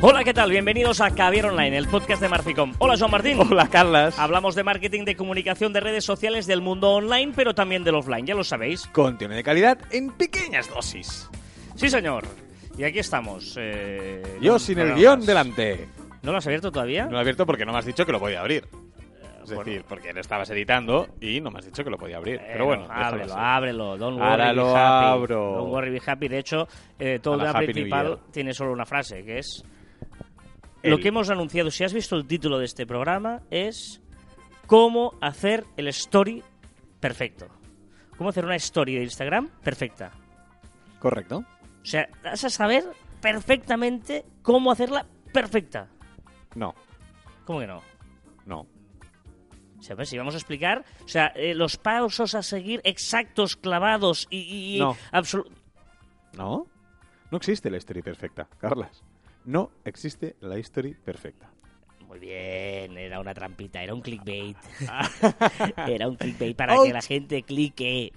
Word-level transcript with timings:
Hola, 0.00 0.22
¿qué 0.22 0.32
tal? 0.32 0.50
Bienvenidos 0.50 1.00
a 1.00 1.10
Caviar 1.10 1.46
Online, 1.46 1.76
el 1.76 1.88
podcast 1.88 2.22
de 2.22 2.28
Marficom. 2.28 2.72
Hola, 2.78 2.94
Joan 2.96 3.10
Martín. 3.10 3.38
Hola, 3.40 3.66
Carlas. 3.68 4.16
Hablamos 4.18 4.54
de 4.54 4.62
marketing, 4.62 5.04
de 5.04 5.16
comunicación, 5.16 5.72
de 5.72 5.80
redes 5.80 6.04
sociales, 6.04 6.46
del 6.46 6.60
mundo 6.62 6.90
online, 6.92 7.32
pero 7.34 7.52
también 7.54 7.82
del 7.82 7.96
offline, 7.96 8.24
ya 8.24 8.34
lo 8.36 8.44
sabéis. 8.44 8.86
Contenido 8.88 9.36
de 9.36 9.42
calidad 9.42 9.78
en 9.90 10.10
pequeñas 10.12 10.72
dosis. 10.72 11.28
Sí, 11.74 11.88
señor. 11.90 12.24
Y 12.76 12.84
aquí 12.84 13.00
estamos. 13.00 13.56
eh, 13.58 14.22
Yo 14.40 14.58
sin 14.60 14.78
el 14.78 14.94
guion 14.94 15.26
delante. 15.26 15.88
¿No 16.22 16.30
lo 16.30 16.38
has 16.38 16.46
abierto 16.46 16.70
todavía? 16.70 17.06
No 17.06 17.12
lo 17.12 17.18
he 17.18 17.20
abierto 17.22 17.44
porque 17.44 17.66
no 17.66 17.72
me 17.72 17.78
has 17.78 17.86
dicho 17.86 18.06
que 18.06 18.12
lo 18.12 18.20
podía 18.20 18.38
abrir. 18.40 18.68
Es 19.42 19.48
bueno. 19.54 19.64
decir, 19.64 19.84
porque 19.88 20.12
lo 20.12 20.20
estabas 20.20 20.48
editando 20.50 21.08
y 21.20 21.40
no 21.40 21.50
me 21.50 21.58
has 21.58 21.64
dicho 21.64 21.82
que 21.82 21.90
lo 21.90 21.96
podía 21.98 22.18
abrir. 22.18 22.40
Pero 22.46 22.66
bueno, 22.66 22.86
ábrelo, 22.88 23.34
ábrelo. 23.34 23.96
Don't 23.96 24.20
Ahora 24.20 24.44
worry, 24.52 24.56
lo 24.56 24.64
be 24.66 24.70
happy. 24.78 25.06
abro. 25.06 25.52
Don't 25.56 25.72
worry, 25.72 25.90
be 25.90 26.02
happy. 26.06 26.28
De 26.28 26.38
hecho, 26.38 26.68
eh, 27.00 27.18
todo 27.20 27.44
el 27.44 27.52
principal 27.64 28.20
tiene 28.30 28.52
solo 28.54 28.72
una 28.72 28.86
frase, 28.86 29.24
que 29.24 29.38
es... 29.38 29.64
El- 30.82 30.90
Lo 30.92 30.98
que 30.98 31.08
hemos 31.08 31.28
anunciado, 31.30 31.70
si 31.70 31.84
has 31.84 31.92
visto 31.92 32.16
el 32.16 32.26
título 32.26 32.58
de 32.58 32.64
este 32.64 32.86
programa, 32.86 33.42
es 33.50 34.00
cómo 34.66 35.14
hacer 35.20 35.64
el 35.76 35.88
story 35.88 36.42
perfecto. 37.00 37.48
Cómo 38.16 38.30
hacer 38.30 38.44
una 38.44 38.56
story 38.56 38.96
de 38.96 39.02
Instagram 39.04 39.48
perfecta. 39.62 40.12
Correcto. 40.98 41.38
O 41.38 41.84
sea, 41.84 42.08
vas 42.22 42.44
a 42.44 42.50
saber 42.50 42.84
perfectamente 43.20 44.24
cómo 44.42 44.70
hacerla 44.72 45.06
perfecta. 45.32 45.88
No, 46.54 46.74
¿Cómo 47.44 47.60
que 47.60 47.66
no? 47.66 47.82
no. 48.46 48.66
O 49.78 49.82
sea, 49.82 49.94
pues, 49.94 50.08
si 50.08 50.18
vamos 50.18 50.34
a 50.34 50.38
explicar, 50.38 50.84
o 51.04 51.08
sea, 51.08 51.28
eh, 51.36 51.54
los 51.54 51.76
pasos 51.76 52.34
a 52.34 52.42
seguir 52.42 52.80
exactos, 52.84 53.54
clavados 53.56 54.26
y, 54.28 54.76
y 54.76 54.78
No. 54.80 54.96
¿No? 56.36 56.66
No 57.30 57.36
existe 57.38 57.70
la 57.70 57.76
historia 57.76 58.02
perfecta, 58.02 58.48
Carlas. 58.58 59.04
No 59.48 59.70
existe 59.82 60.36
la 60.42 60.58
historia 60.58 60.94
perfecta. 61.02 61.50
Muy 62.06 62.18
bien, 62.18 62.98
era 62.98 63.18
una 63.18 63.32
trampita, 63.32 63.82
era 63.82 63.94
un 63.94 64.02
clickbait. 64.02 64.58
era 65.88 66.06
un 66.06 66.16
clickbait 66.16 66.54
para 66.54 66.76
que 66.82 66.92
la 66.92 67.00
gente 67.00 67.42
clique. 67.44 68.12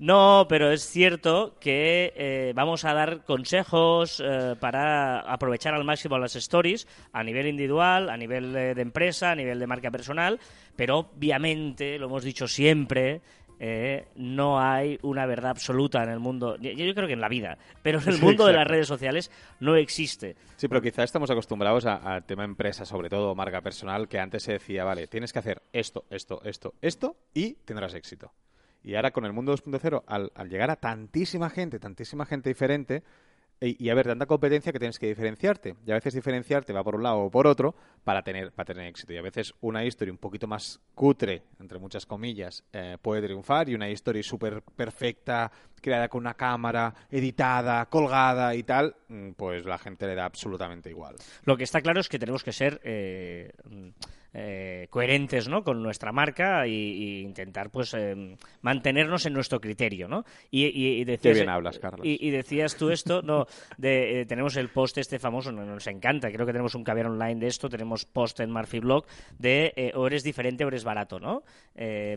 No, 0.00 0.46
pero 0.48 0.72
es 0.72 0.82
cierto 0.82 1.56
que 1.60 2.12
eh, 2.16 2.52
vamos 2.56 2.84
a 2.84 2.94
dar 2.94 3.24
consejos 3.24 4.20
eh, 4.20 4.56
para 4.58 5.20
aprovechar 5.20 5.72
al 5.72 5.84
máximo 5.84 6.18
las 6.18 6.34
stories 6.34 6.88
a 7.12 7.22
nivel 7.22 7.46
individual, 7.46 8.10
a 8.10 8.16
nivel 8.16 8.52
de 8.52 8.82
empresa, 8.82 9.30
a 9.30 9.36
nivel 9.36 9.60
de 9.60 9.68
marca 9.68 9.92
personal, 9.92 10.40
pero 10.74 10.98
obviamente, 10.98 11.96
lo 11.96 12.06
hemos 12.06 12.24
dicho 12.24 12.48
siempre, 12.48 13.20
eh, 13.58 14.08
no 14.16 14.60
hay 14.60 14.98
una 15.02 15.26
verdad 15.26 15.50
absoluta 15.50 16.02
en 16.02 16.10
el 16.10 16.18
mundo, 16.18 16.56
yo, 16.58 16.70
yo 16.72 16.94
creo 16.94 17.06
que 17.06 17.14
en 17.14 17.20
la 17.20 17.28
vida, 17.28 17.58
pero 17.82 17.98
en 18.00 18.08
el 18.08 18.14
Sí, 18.14 18.24
mundo 18.24 18.46
de 18.46 18.52
las 18.52 18.66
redes 18.66 18.86
sociales 18.86 19.30
no 19.60 19.76
existe. 19.76 20.36
Sí, 20.56 20.68
pero 20.68 20.82
quizá 20.82 21.02
estamos 21.04 21.30
acostumbrados 21.30 21.86
a- 21.86 21.96
al 21.96 22.24
tema 22.24 22.44
empresa, 22.44 22.84
sobre 22.84 23.08
todo 23.08 23.34
marca 23.34 23.60
personal, 23.62 24.08
que 24.08 24.18
antes 24.18 24.42
se 24.42 24.52
decía, 24.52 24.84
vale, 24.84 25.06
tienes 25.06 25.32
que 25.32 25.38
hacer 25.38 25.62
esto, 25.72 26.04
esto, 26.10 26.40
esto, 26.44 26.74
esto 26.82 27.16
y 27.34 27.54
tendrás 27.64 27.94
éxito. 27.94 28.32
Y 28.84 28.94
ahora 28.94 29.10
con 29.10 29.24
el 29.24 29.32
mundo 29.32 29.52
2.0, 29.52 30.04
al, 30.06 30.30
al 30.34 30.48
llegar 30.48 30.70
a 30.70 30.76
tantísima 30.76 31.50
gente, 31.50 31.78
tantísima 31.80 32.24
gente 32.24 32.50
diferente, 32.50 33.02
y, 33.60 33.82
y 33.84 33.90
haber 33.90 34.06
tanta 34.06 34.26
competencia 34.26 34.72
que 34.72 34.78
tienes 34.78 34.98
que 34.98 35.06
diferenciarte. 35.08 35.76
Y 35.86 35.90
a 35.90 35.94
veces 35.94 36.14
diferenciarte 36.14 36.72
va 36.72 36.84
por 36.84 36.94
un 36.94 37.02
lado 37.02 37.18
o 37.20 37.30
por 37.30 37.46
otro 37.46 37.74
para 38.04 38.22
tener, 38.22 38.52
para 38.52 38.66
tener 38.66 38.86
éxito. 38.86 39.12
Y 39.12 39.16
a 39.16 39.22
veces 39.22 39.54
una 39.60 39.84
historia 39.84 40.12
un 40.12 40.18
poquito 40.18 40.46
más 40.46 40.80
cutre, 40.94 41.42
entre 41.60 41.78
muchas 41.78 42.06
comillas, 42.06 42.64
eh, 42.72 42.98
puede 43.00 43.22
triunfar 43.22 43.68
y 43.68 43.74
una 43.74 43.88
historia 43.88 44.22
súper 44.22 44.62
perfecta, 44.62 45.50
creada 45.80 46.08
con 46.08 46.20
una 46.20 46.34
cámara, 46.34 46.94
editada, 47.10 47.86
colgada 47.86 48.54
y 48.54 48.62
tal, 48.62 48.94
mm, 49.08 49.30
pues 49.32 49.64
la 49.64 49.78
gente 49.78 50.06
le 50.06 50.14
da 50.14 50.24
absolutamente 50.24 50.90
igual. 50.90 51.16
Lo 51.44 51.56
que 51.56 51.64
está 51.64 51.80
claro 51.80 52.00
es 52.00 52.08
que 52.08 52.18
tenemos 52.18 52.42
que 52.42 52.52
ser 52.52 52.80
eh, 52.84 53.52
eh, 54.38 54.86
coherentes 54.90 55.48
¿no? 55.48 55.64
con 55.64 55.82
nuestra 55.82 56.12
marca 56.12 56.66
y, 56.66 56.72
y 56.72 57.20
intentar 57.22 57.70
pues 57.70 57.94
eh, 57.94 58.36
mantenernos 58.60 59.24
en 59.24 59.32
nuestro 59.32 59.60
criterio. 59.60 60.08
¿no? 60.08 60.24
Y, 60.50 60.66
y- 60.66 61.00
y 61.00 61.04
decías, 61.04 61.34
Qué 61.34 61.40
bien 61.40 61.48
hablas, 61.48 61.78
Carlos. 61.78 62.04
Y, 62.06 62.18
y 62.26 62.30
decías 62.30 62.76
tú 62.76 62.90
esto, 62.90 63.22
no, 63.22 63.46
de, 63.78 64.20
eh, 64.20 64.26
tenemos 64.26 64.56
el 64.56 64.68
post 64.68 64.98
este 64.98 65.18
famoso, 65.18 65.52
no- 65.52 65.64
nos 65.64 65.86
encanta, 65.86 66.30
creo 66.30 66.44
que 66.44 66.52
tenemos 66.52 66.74
un 66.74 66.84
caviar 66.84 67.06
online 67.06 67.36
de 67.40 67.46
esto, 67.46 67.70
tenemos 67.70 68.04
post 68.04 68.40
en 68.40 68.50
Marfi 68.50 68.80
Blog 68.80 69.06
de 69.38 69.92
o 69.94 70.06
eres 70.06 70.22
diferente 70.22 70.64
o 70.64 70.68
eres 70.68 70.84
barato, 70.84 71.18
¿no? 71.18 71.42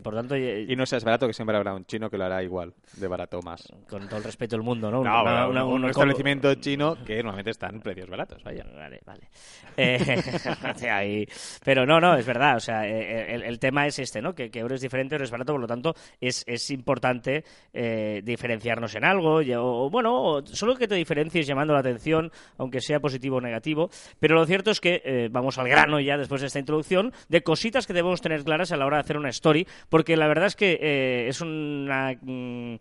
Por 0.03 0.13
tanto, 0.15 0.35
Y 0.37 0.75
no 0.75 0.85
seas 0.85 1.03
barato, 1.03 1.27
que 1.27 1.33
siempre 1.33 1.55
habrá 1.55 1.73
un 1.73 1.85
chino 1.85 2.09
que 2.09 2.17
lo 2.17 2.25
hará 2.25 2.43
igual, 2.43 2.73
de 2.97 3.07
barato 3.07 3.41
más. 3.49 3.67
con 3.89 4.07
todo 4.07 4.17
el 4.17 4.23
respeto 4.23 4.55
del 4.55 4.63
mundo, 4.63 4.89
¿no? 4.91 5.03
No, 5.03 5.21
Una- 5.21 5.45
un- 5.45 5.51
una- 5.51 5.65
un, 5.65 5.83
un- 5.83 5.89
establecimiento 5.89 6.53
chino 6.55 6.95
que 7.05 7.15
normalmente 7.17 7.51
está 7.51 7.67
en 7.67 7.79
precios 7.81 8.09
baratos, 8.09 8.43
vaya. 8.43 8.65
Vale, 8.75 9.01
vale. 9.05 9.29
Eh, 9.77 9.97
ahí- 10.91 11.25
Pero 11.63 11.85
no, 11.85 11.99
no, 11.99 12.15
es 12.15 12.25
verdad. 12.25 12.57
O 12.57 12.59
sea, 12.59 12.87
eh, 12.87 13.33
el, 13.35 13.43
el 13.43 13.59
tema 13.59 13.87
es 13.87 13.99
este, 13.99 14.21
¿no? 14.21 14.33
Que, 14.33 14.49
que 14.51 14.59
euro 14.59 14.75
es 14.75 14.81
diferente, 14.81 15.15
euro 15.15 15.25
es 15.25 15.31
barato, 15.31 15.53
por 15.53 15.61
lo 15.61 15.67
tanto, 15.67 15.95
es, 16.19 16.43
es 16.47 16.69
importante 16.71 17.43
eh, 17.73 18.21
diferenciarnos 18.23 18.93
en 18.95 19.05
algo. 19.05 19.41
y- 19.41 19.53
O, 19.53 19.85
o, 19.85 19.89
bueno, 19.89 20.21
o 20.21 20.45
solo 20.45 20.75
que 20.75 20.87
te 20.87 20.95
diferencies 20.95 21.47
llamando 21.47 21.73
la 21.73 21.79
atención, 21.79 22.31
aunque 22.57 22.81
sea 22.81 22.99
positivo 22.99 23.37
o 23.37 23.41
negativo. 23.41 23.89
Pero 24.19 24.35
lo 24.35 24.45
cierto 24.45 24.71
es 24.71 24.79
que 24.79 25.01
eh, 25.03 25.29
vamos 25.31 25.57
al 25.57 25.67
grano 25.69 25.99
ya 25.99 26.17
después 26.17 26.41
de 26.41 26.47
esta 26.47 26.59
introducción 26.59 27.11
de 27.29 27.41
cositas 27.41 27.87
que 27.87 27.93
debemos 27.93 28.21
tener 28.21 28.43
claras 28.43 28.71
a 28.71 28.77
la 28.77 28.85
hora 28.85 28.97
de 28.97 29.01
hacer 29.01 29.17
una 29.17 29.29
story, 29.29 29.67
porque 29.89 30.15
la 30.17 30.27
verdad 30.27 30.47
es 30.47 30.55
que 30.55 30.77
eh, 30.81 31.27
es 31.29 31.41
una, 31.41 32.15
mm, 32.21 32.75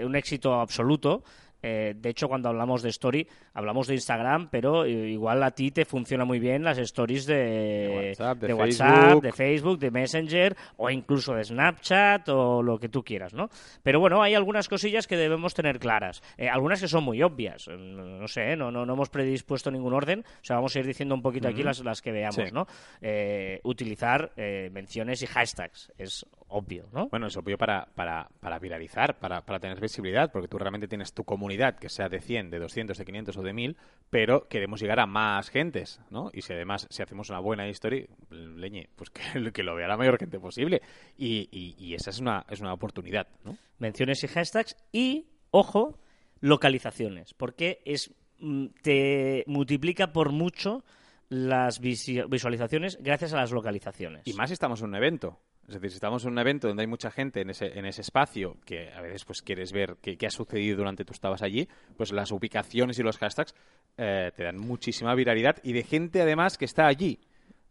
eh, 0.00 0.04
un 0.04 0.16
éxito 0.16 0.54
absoluto. 0.54 1.22
Eh, 1.60 1.94
de 1.96 2.10
hecho, 2.10 2.28
cuando 2.28 2.48
hablamos 2.48 2.82
de 2.82 2.90
story, 2.90 3.26
hablamos 3.52 3.88
de 3.88 3.94
Instagram, 3.94 4.48
pero 4.48 4.86
igual 4.86 5.42
a 5.42 5.50
ti 5.50 5.72
te 5.72 5.84
funciona 5.84 6.24
muy 6.24 6.38
bien 6.38 6.62
las 6.62 6.78
stories 6.78 7.26
de, 7.26 7.34
De 7.34 8.06
WhatsApp, 8.10 8.38
de 8.38 8.54
WhatsApp, 8.54 8.88
Facebook. 8.96 9.22
de 9.22 9.32
Facebook, 9.32 9.78
de 9.80 9.90
Messenger 9.90 10.56
o 10.76 10.88
incluso 10.88 11.34
de 11.34 11.42
Snapchat 11.42 12.28
o 12.28 12.62
lo 12.62 12.78
que 12.78 12.88
tú 12.88 13.02
quieras, 13.02 13.34
¿no? 13.34 13.48
Pero 13.82 13.98
bueno, 13.98 14.22
hay 14.22 14.34
algunas 14.36 14.68
cosillas 14.68 15.08
que 15.08 15.16
debemos 15.16 15.52
tener 15.52 15.80
claras. 15.80 16.22
Eh, 16.36 16.48
algunas 16.48 16.80
que 16.80 16.86
son 16.86 17.02
muy 17.02 17.20
obvias. 17.24 17.66
Eh, 17.66 17.76
No, 17.76 18.04
no 18.04 18.28
sé, 18.28 18.54
no, 18.54 18.70
no, 18.70 18.86
no 18.86 18.92
hemos 18.92 19.10
predispuesto 19.10 19.72
ningún 19.72 19.94
orden. 19.94 20.20
O 20.20 20.44
sea, 20.44 20.54
vamos 20.54 20.76
a 20.76 20.78
ir 20.78 20.86
diciendo 20.86 21.16
un 21.16 21.22
poquito 21.22 21.48
aquí 21.48 21.64
las, 21.64 21.80
las 21.80 22.00
que 22.02 22.12
veamos, 22.12 22.36
Sí. 22.36 22.52
¿no? 22.52 22.68
Eh, 23.02 23.58
utilizar 23.64 24.30
eh, 24.36 24.70
menciones 24.72 25.22
y 25.22 25.26
hashtags. 25.26 25.92
Es 25.98 26.24
obvio, 26.48 26.88
¿no? 26.92 27.08
Bueno, 27.08 27.26
es 27.26 27.36
obvio 27.36 27.56
para, 27.58 27.88
para, 27.94 28.28
para 28.40 28.58
viralizar, 28.58 29.18
para, 29.18 29.44
para 29.44 29.60
tener 29.60 29.80
visibilidad, 29.80 30.30
porque 30.32 30.48
tú 30.48 30.58
realmente 30.58 30.88
tienes 30.88 31.12
tu 31.12 31.24
comunidad, 31.24 31.78
que 31.78 31.88
sea 31.88 32.08
de 32.08 32.20
100, 32.20 32.50
de 32.50 32.58
200, 32.58 32.96
de 32.96 33.04
500 33.04 33.36
o 33.36 33.42
de 33.42 33.52
1000, 33.52 33.76
pero 34.10 34.48
queremos 34.48 34.80
llegar 34.80 35.00
a 35.00 35.06
más 35.06 35.50
gentes, 35.50 36.00
¿no? 36.10 36.30
Y 36.32 36.42
si 36.42 36.52
además, 36.52 36.86
si 36.90 37.02
hacemos 37.02 37.30
una 37.30 37.40
buena 37.40 37.68
historia, 37.68 38.06
leñe, 38.30 38.88
pues 38.96 39.10
que, 39.10 39.52
que 39.52 39.62
lo 39.62 39.74
vea 39.74 39.88
la 39.88 39.96
mayor 39.96 40.18
gente 40.18 40.38
posible. 40.38 40.82
Y, 41.16 41.48
y, 41.50 41.74
y 41.78 41.94
esa 41.94 42.10
es 42.10 42.20
una, 42.20 42.44
es 42.48 42.60
una 42.60 42.72
oportunidad, 42.72 43.28
¿no? 43.44 43.56
menciones 43.78 44.22
y 44.24 44.28
hashtags 44.28 44.76
y, 44.92 45.26
ojo, 45.50 45.98
localizaciones, 46.40 47.34
porque 47.34 47.80
es 47.84 48.14
mm, 48.40 48.66
te 48.82 49.44
multiplica 49.46 50.12
por 50.12 50.32
mucho 50.32 50.84
las 51.28 51.80
visualizaciones 51.80 52.98
gracias 53.02 53.32
a 53.32 53.36
las 53.36 53.52
localizaciones. 53.52 54.22
Y 54.26 54.32
más 54.32 54.48
si 54.48 54.54
estamos 54.54 54.80
en 54.80 54.88
un 54.88 54.96
evento. 54.96 55.38
Es 55.68 55.74
decir, 55.74 55.90
si 55.90 55.96
estamos 55.96 56.24
en 56.24 56.32
un 56.32 56.38
evento 56.38 56.66
donde 56.66 56.80
hay 56.80 56.86
mucha 56.86 57.10
gente 57.10 57.42
en 57.42 57.50
ese, 57.50 57.78
en 57.78 57.84
ese 57.84 58.00
espacio, 58.00 58.56
que 58.64 58.90
a 58.90 59.02
veces 59.02 59.26
pues 59.26 59.42
quieres 59.42 59.70
ver 59.70 59.98
qué, 60.00 60.16
ha 60.26 60.30
sucedido 60.30 60.78
durante 60.78 61.04
tú 61.04 61.12
estabas 61.12 61.42
allí, 61.42 61.68
pues 61.94 62.10
las 62.10 62.32
ubicaciones 62.32 62.98
y 62.98 63.02
los 63.02 63.18
hashtags 63.18 63.54
eh, 63.98 64.32
te 64.34 64.44
dan 64.44 64.56
muchísima 64.56 65.14
viralidad 65.14 65.58
y 65.62 65.74
de 65.74 65.82
gente 65.82 66.22
además 66.22 66.56
que 66.56 66.64
está 66.64 66.86
allí. 66.86 67.20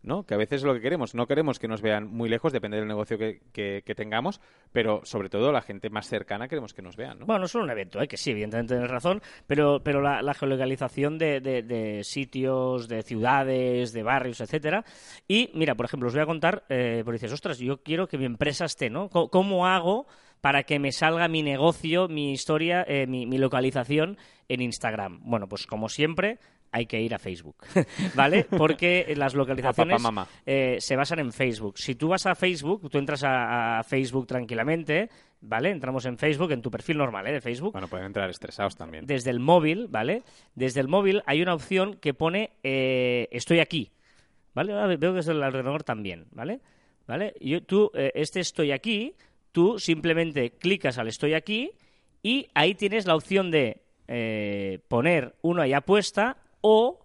¿No? 0.04 0.24
Que 0.26 0.34
a 0.36 0.38
veces 0.38 0.62
es 0.62 0.64
lo 0.64 0.74
que 0.74 0.82
queremos. 0.82 1.16
No 1.16 1.28
queremos 1.28 1.60
que 1.60 1.68
nos 1.68 1.82
vean 1.82 2.08
muy 2.08 2.30
lejos, 2.30 2.54
depende 2.54 2.78
del 2.78 2.88
negocio 2.88 3.18
que, 3.18 3.42
que- 3.52 3.84
tengamos, 3.96 4.40
pero 4.72 5.02
sobre 5.04 5.28
todo 5.30 5.52
la 5.52 5.62
gente 5.62 5.90
más 5.90 6.08
cercana 6.08 6.48
queremos 6.48 6.74
que 6.74 6.82
nos 6.84 6.96
vean, 6.96 7.20
¿no? 7.20 7.26
Bueno, 7.26 7.48
solo 7.48 7.64
un 7.64 7.72
evento, 7.72 8.00
¿eh? 8.02 8.08
que 8.08 8.16
sí, 8.16 8.30
evidentemente 8.32 8.76
tienes 8.76 8.92
razón, 8.92 9.22
pero, 9.48 9.82
pero 9.84 10.02
la, 10.02 10.22
la 10.22 10.34
geolocalización 10.36 11.18
de, 11.18 11.42
de- 11.42 12.04
sitios, 12.04 12.88
de 12.88 13.02
ciudades, 13.02 13.92
de 13.94 14.04
barrios, 14.04 14.40
etcétera. 14.40 14.86
Y 15.28 15.50
mira, 15.56 15.76
por 15.76 15.86
ejemplo, 15.88 16.08
os 16.08 16.14
voy 16.14 16.22
a 16.24 16.28
contar, 16.28 16.64
eh, 16.70 17.02
porque 17.04 17.16
dices, 17.16 17.34
ostras, 17.34 17.58
yo 17.60 17.82
quiero 17.82 18.08
que 18.08 18.18
mi 18.18 18.26
empresa 18.26 18.66
esté, 18.66 18.90
¿no? 18.90 19.10
¿Cómo 19.10 19.66
hago 19.68 20.06
para 20.42 20.62
que 20.64 20.78
me 20.78 20.92
salga 20.92 21.28
mi 21.28 21.42
negocio, 21.42 22.08
mi 22.08 22.32
historia, 22.32 22.86
eh, 22.88 23.08
mi 23.08 23.38
localización 23.40 24.18
en 24.48 24.62
Instagram? 24.62 25.22
Bueno, 25.24 25.48
pues 25.50 25.66
como 25.66 25.90
siempre, 25.90 26.38
hay 26.72 26.86
que 26.86 27.02
ir 27.02 27.14
a 27.14 27.20
Facebook, 27.20 27.56
¿vale? 28.16 28.46
Porque 28.46 29.14
las 29.16 29.34
localizaciones 29.34 30.02
papá, 30.02 30.28
eh, 30.46 30.78
se 30.80 30.96
basan 30.96 31.20
en 31.20 31.32
Facebook. 31.32 31.78
Si 31.78 31.96
tú 31.96 32.10
vas 32.10 32.26
a 32.26 32.36
Facebook, 32.36 32.90
tú 32.90 32.98
entras 32.98 33.24
a, 33.24 33.80
a 33.80 33.84
Facebook 33.84 34.28
tranquilamente, 34.28 35.10
¿vale? 35.42 35.70
Entramos 35.70 36.06
en 36.06 36.18
Facebook, 36.18 36.52
en 36.52 36.62
tu 36.62 36.72
perfil 36.72 36.98
normal, 36.98 37.28
¿eh? 37.28 37.34
De 37.34 37.42
Facebook. 37.42 37.74
Bueno, 37.74 37.88
pueden 37.88 38.08
entrar 38.08 38.30
estresados 38.30 38.76
también. 38.76 39.06
Desde 39.06 39.30
el 39.30 39.40
móvil, 39.40 39.88
¿vale? 39.88 40.24
Desde 40.56 40.82
el 40.82 40.88
móvil 40.88 41.22
hay 41.26 41.42
una 41.42 41.54
opción 41.54 41.96
que 41.96 42.14
pone 42.14 42.52
eh, 42.64 43.28
estoy 43.32 43.60
aquí, 43.60 43.92
¿vale? 44.54 44.74
Ahora 44.74 44.96
veo 44.96 45.14
que 45.14 45.20
es 45.20 45.28
el 45.28 45.42
ordenador 45.42 45.84
también, 45.84 46.28
¿vale? 46.32 46.60
¿Vale? 47.08 47.36
Yo, 47.40 47.64
tú, 47.64 47.92
eh, 47.94 48.12
este 48.16 48.42
estoy 48.42 48.72
aquí, 48.72 49.16
tú 49.52 49.80
simplemente 49.80 50.52
clicas 50.52 50.98
al 50.98 51.08
estoy 51.08 51.34
aquí 51.34 51.72
y 52.22 52.48
ahí 52.54 52.76
tienes 52.76 53.06
la 53.06 53.16
opción 53.16 53.52
de 53.52 53.82
poner 54.88 55.36
una 55.42 55.68
ya 55.68 55.82
puesta 55.82 56.38
o 56.70 57.00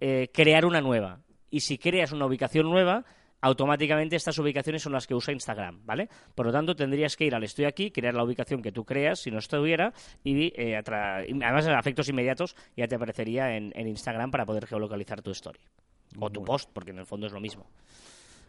eh, 0.00 0.28
crear 0.32 0.64
una 0.64 0.80
nueva. 0.80 1.18
Y 1.50 1.60
si 1.60 1.76
creas 1.76 2.12
una 2.12 2.26
ubicación 2.26 2.70
nueva, 2.70 3.04
automáticamente 3.40 4.14
estas 4.14 4.38
ubicaciones 4.38 4.82
son 4.82 4.92
las 4.92 5.08
que 5.08 5.14
usa 5.16 5.32
Instagram, 5.32 5.84
¿vale? 5.84 6.08
Por 6.36 6.46
lo 6.46 6.52
tanto, 6.52 6.76
tendrías 6.76 7.16
que 7.16 7.24
ir 7.24 7.34
al 7.34 7.42
estoy 7.42 7.64
aquí, 7.64 7.90
crear 7.90 8.14
la 8.14 8.22
ubicación 8.22 8.62
que 8.62 8.70
tú 8.70 8.84
creas, 8.84 9.18
si 9.18 9.32
no 9.32 9.38
estuviera, 9.38 9.92
y 10.22 10.52
eh, 10.56 10.76
además 10.76 11.66
en 11.66 11.76
efectos 11.76 12.08
inmediatos 12.08 12.54
ya 12.76 12.86
te 12.86 12.94
aparecería 12.94 13.56
en, 13.56 13.72
en 13.74 13.88
Instagram 13.88 14.30
para 14.30 14.46
poder 14.46 14.66
geolocalizar 14.66 15.20
tu 15.20 15.32
story. 15.32 15.58
O 16.20 16.30
tu 16.30 16.44
post, 16.44 16.70
porque 16.72 16.92
en 16.92 16.98
el 17.00 17.06
fondo 17.06 17.26
es 17.26 17.32
lo 17.32 17.40
mismo. 17.40 17.66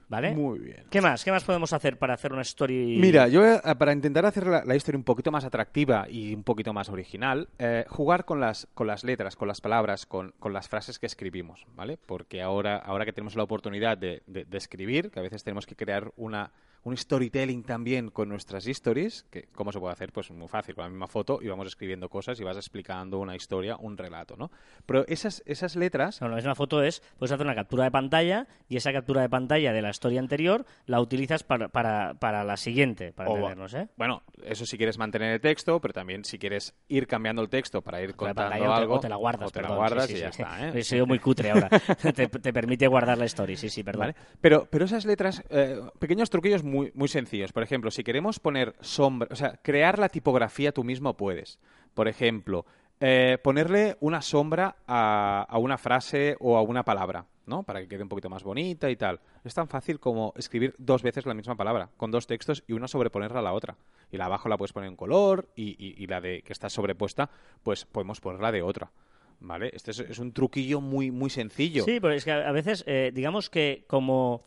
¿Vale? 0.10 0.36
Muy 0.36 0.60
bien. 0.60 0.84
¿Qué 0.90 1.02
más? 1.02 1.24
¿Qué 1.24 1.32
más 1.32 1.44
podemos 1.44 1.74
hacer 1.74 1.98
para 1.98 2.14
hacer 2.14 2.34
una 2.34 2.42
story? 2.44 2.98
Mira, 3.00 3.28
yo 3.28 3.42
para 3.80 3.94
intentar 3.94 4.26
hacer 4.26 4.46
la, 4.48 4.64
la 4.64 4.76
historia 4.76 4.98
un 4.98 5.04
poquito 5.04 5.32
más 5.32 5.44
atractiva 5.46 6.08
y 6.10 6.34
un 6.36 6.44
poquito 6.44 6.72
más 6.74 6.90
original, 6.90 7.50
eh, 7.58 7.86
jugar 7.90 8.26
con 8.26 8.40
las, 8.40 8.68
con 8.74 8.86
las 8.88 9.04
letras, 9.04 9.36
con 9.36 9.48
las 9.48 9.62
palabras, 9.62 10.06
con, 10.06 10.34
con 10.40 10.54
las 10.54 10.68
frases 10.70 11.00
que 11.00 11.06
escribimos, 11.08 11.66
¿vale? 11.76 11.98
Porque 12.06 12.42
ahora, 12.42 12.78
ahora 12.78 13.06
que 13.06 13.14
tenemos 13.14 13.36
la 13.36 13.44
oportunidad 13.44 13.98
de, 13.98 14.22
de- 14.28 14.46
de 14.46 14.58
escribir, 14.58 15.10
que 15.10 15.20
a 15.20 15.24
veces 15.24 15.44
tenemos 15.44 15.66
que 15.66 15.76
crear 15.76 16.12
una, 16.18 16.52
un 16.84 16.98
storytelling 16.98 17.64
también 17.64 18.10
con 18.10 18.30
nuestras 18.30 18.68
stories, 18.68 19.26
que 19.30 19.48
¿cómo 19.54 19.72
se 19.72 19.80
puede 19.80 19.94
hacer? 19.94 20.12
Pues 20.12 20.30
muy 20.32 20.48
fácil, 20.48 20.76
con 20.76 20.84
la 20.84 20.90
misma 20.90 21.08
foto 21.08 21.40
y 21.42 21.48
vamos 21.48 21.68
escribiendo 21.68 22.10
cosas 22.10 22.40
y 22.40 22.44
vas 22.44 22.58
explicando 22.58 23.20
una 23.20 23.36
historia, 23.36 23.78
un 23.78 23.98
relato, 23.98 24.36
¿no? 24.36 24.52
Pero 24.86 25.06
esas, 25.08 25.44
esas 25.46 25.76
letras... 25.76 26.22
No, 26.22 26.28
la 26.28 26.36
misma 26.36 26.56
foto 26.56 26.84
es, 26.84 27.02
puedes 27.18 27.32
hacer 27.32 27.46
una 27.46 27.56
captura 27.56 27.86
de 27.86 27.92
pantalla 27.92 28.48
y 28.68 28.78
esa 28.78 28.92
captura 28.92 29.22
de 29.22 29.30
pantalla 29.30 29.72
de 29.72 29.82
la 29.82 29.90
historia 29.90 30.20
anterior 30.20 30.66
la 30.86 31.00
utilizas 31.00 31.44
para, 31.44 31.70
para, 31.70 32.16
para 32.16 32.44
la 32.44 32.58
siguiente, 32.58 33.14
para 33.14 33.30
entendernos, 33.30 33.74
¿eh? 33.74 33.88
Bueno, 33.96 34.24
eso 34.44 34.66
si 34.66 34.78
quieres 34.78 34.98
mantener 34.98 35.34
el 35.34 35.42
texto, 35.42 35.80
pero 35.80 35.94
también 35.94 36.26
si 36.26 36.38
quieres 36.38 36.74
ir 36.90 37.08
cambiando 37.08 37.42
el 37.42 37.50
texto 37.50 37.82
para 37.82 38.02
ir 38.02 38.10
La 38.10 38.16
contando 38.16 38.50
pantalla 38.50 38.76
algo... 38.76 38.96
o 38.96 39.00
te 39.00 39.10
la 39.10 39.16
guardas, 39.16 39.48
o 39.48 39.52
te 39.52 39.62
la 39.62 39.68
perdón, 39.68 39.78
guardas 39.78 40.08
sí, 40.08 40.14
sí, 40.14 40.18
y 40.18 40.22
ya 40.22 40.30
está, 40.30 40.68
¿eh? 40.68 40.72
He 40.76 40.84
sido 40.84 41.06
muy 41.06 41.20
cutre 41.20 41.52
ahora. 41.52 41.70
te, 42.14 42.28
te 42.28 42.54
permite 42.54 42.88
guardar 42.88 43.18
la 43.18 43.26
story, 43.26 43.56
sí, 43.56 43.70
sí, 43.70 43.84
perdón. 43.84 44.02
¿Vale? 44.02 44.16
Pero, 44.42 44.68
pero 44.70 44.86
esas 44.86 45.06
letras, 45.06 45.44
eh, 45.50 45.80
pequeños 46.00 46.30
truquillos 46.30 46.64
muy, 46.64 46.73
muy 46.94 47.08
sencillos. 47.08 47.52
Por 47.54 47.64
ejemplo, 47.64 47.92
si 47.92 48.04
queremos 48.04 48.40
poner 48.40 48.76
sombra, 48.82 49.28
o 49.32 49.36
sea, 49.36 49.58
crear 49.62 50.00
la 50.00 50.10
tipografía 50.10 50.72
tú 50.72 50.84
mismo 50.84 51.16
puedes. 51.16 51.60
Por 51.94 52.08
ejemplo, 52.08 52.66
eh, 53.00 53.38
ponerle 53.44 53.98
una 54.00 54.22
sombra 54.22 54.76
a, 54.88 55.46
a 55.50 55.58
una 55.58 55.78
frase 55.78 56.36
o 56.40 56.58
a 56.58 56.62
una 56.62 56.84
palabra, 56.84 57.26
¿no? 57.46 57.64
Para 57.64 57.82
que 57.82 57.88
quede 57.88 58.04
un 58.04 58.10
poquito 58.10 58.30
más 58.30 58.44
bonita 58.44 58.90
y 58.90 58.96
tal. 58.96 59.20
Es 59.44 59.54
tan 59.54 59.68
fácil 59.68 60.00
como 60.00 60.34
escribir 60.38 60.74
dos 60.78 61.04
veces 61.04 61.26
la 61.26 61.34
misma 61.34 61.56
palabra, 61.56 61.90
con 61.98 62.12
dos 62.12 62.28
textos 62.28 62.64
y 62.68 62.74
una 62.74 62.88
sobreponerla 62.88 63.40
a 63.40 63.44
la 63.44 63.54
otra. 63.54 63.76
Y 64.12 64.18
la 64.18 64.26
abajo 64.26 64.48
la 64.50 64.58
puedes 64.58 64.74
poner 64.74 64.90
en 64.90 64.96
color 64.96 65.50
y, 65.56 65.76
y- 66.02 66.08
la 66.08 66.22
de 66.22 66.42
que 66.44 66.54
está 66.54 66.70
sobrepuesta, 66.70 67.30
pues 67.64 67.86
podemos 67.86 68.22
ponerla 68.22 68.52
de 68.52 68.62
otra. 68.62 68.92
¿Vale? 69.40 69.72
Este 69.74 69.92
es, 69.92 70.20
un 70.20 70.32
truquillo 70.32 70.80
muy, 70.80 71.12
muy 71.12 71.30
sencillo. 71.30 71.84
Sí, 71.84 72.00
pero 72.00 72.14
es 72.14 72.24
que 72.24 72.32
a 72.32 72.52
veces, 72.54 72.84
eh, 72.88 73.12
digamos 73.14 73.50
que 73.50 73.84
como 73.88 74.44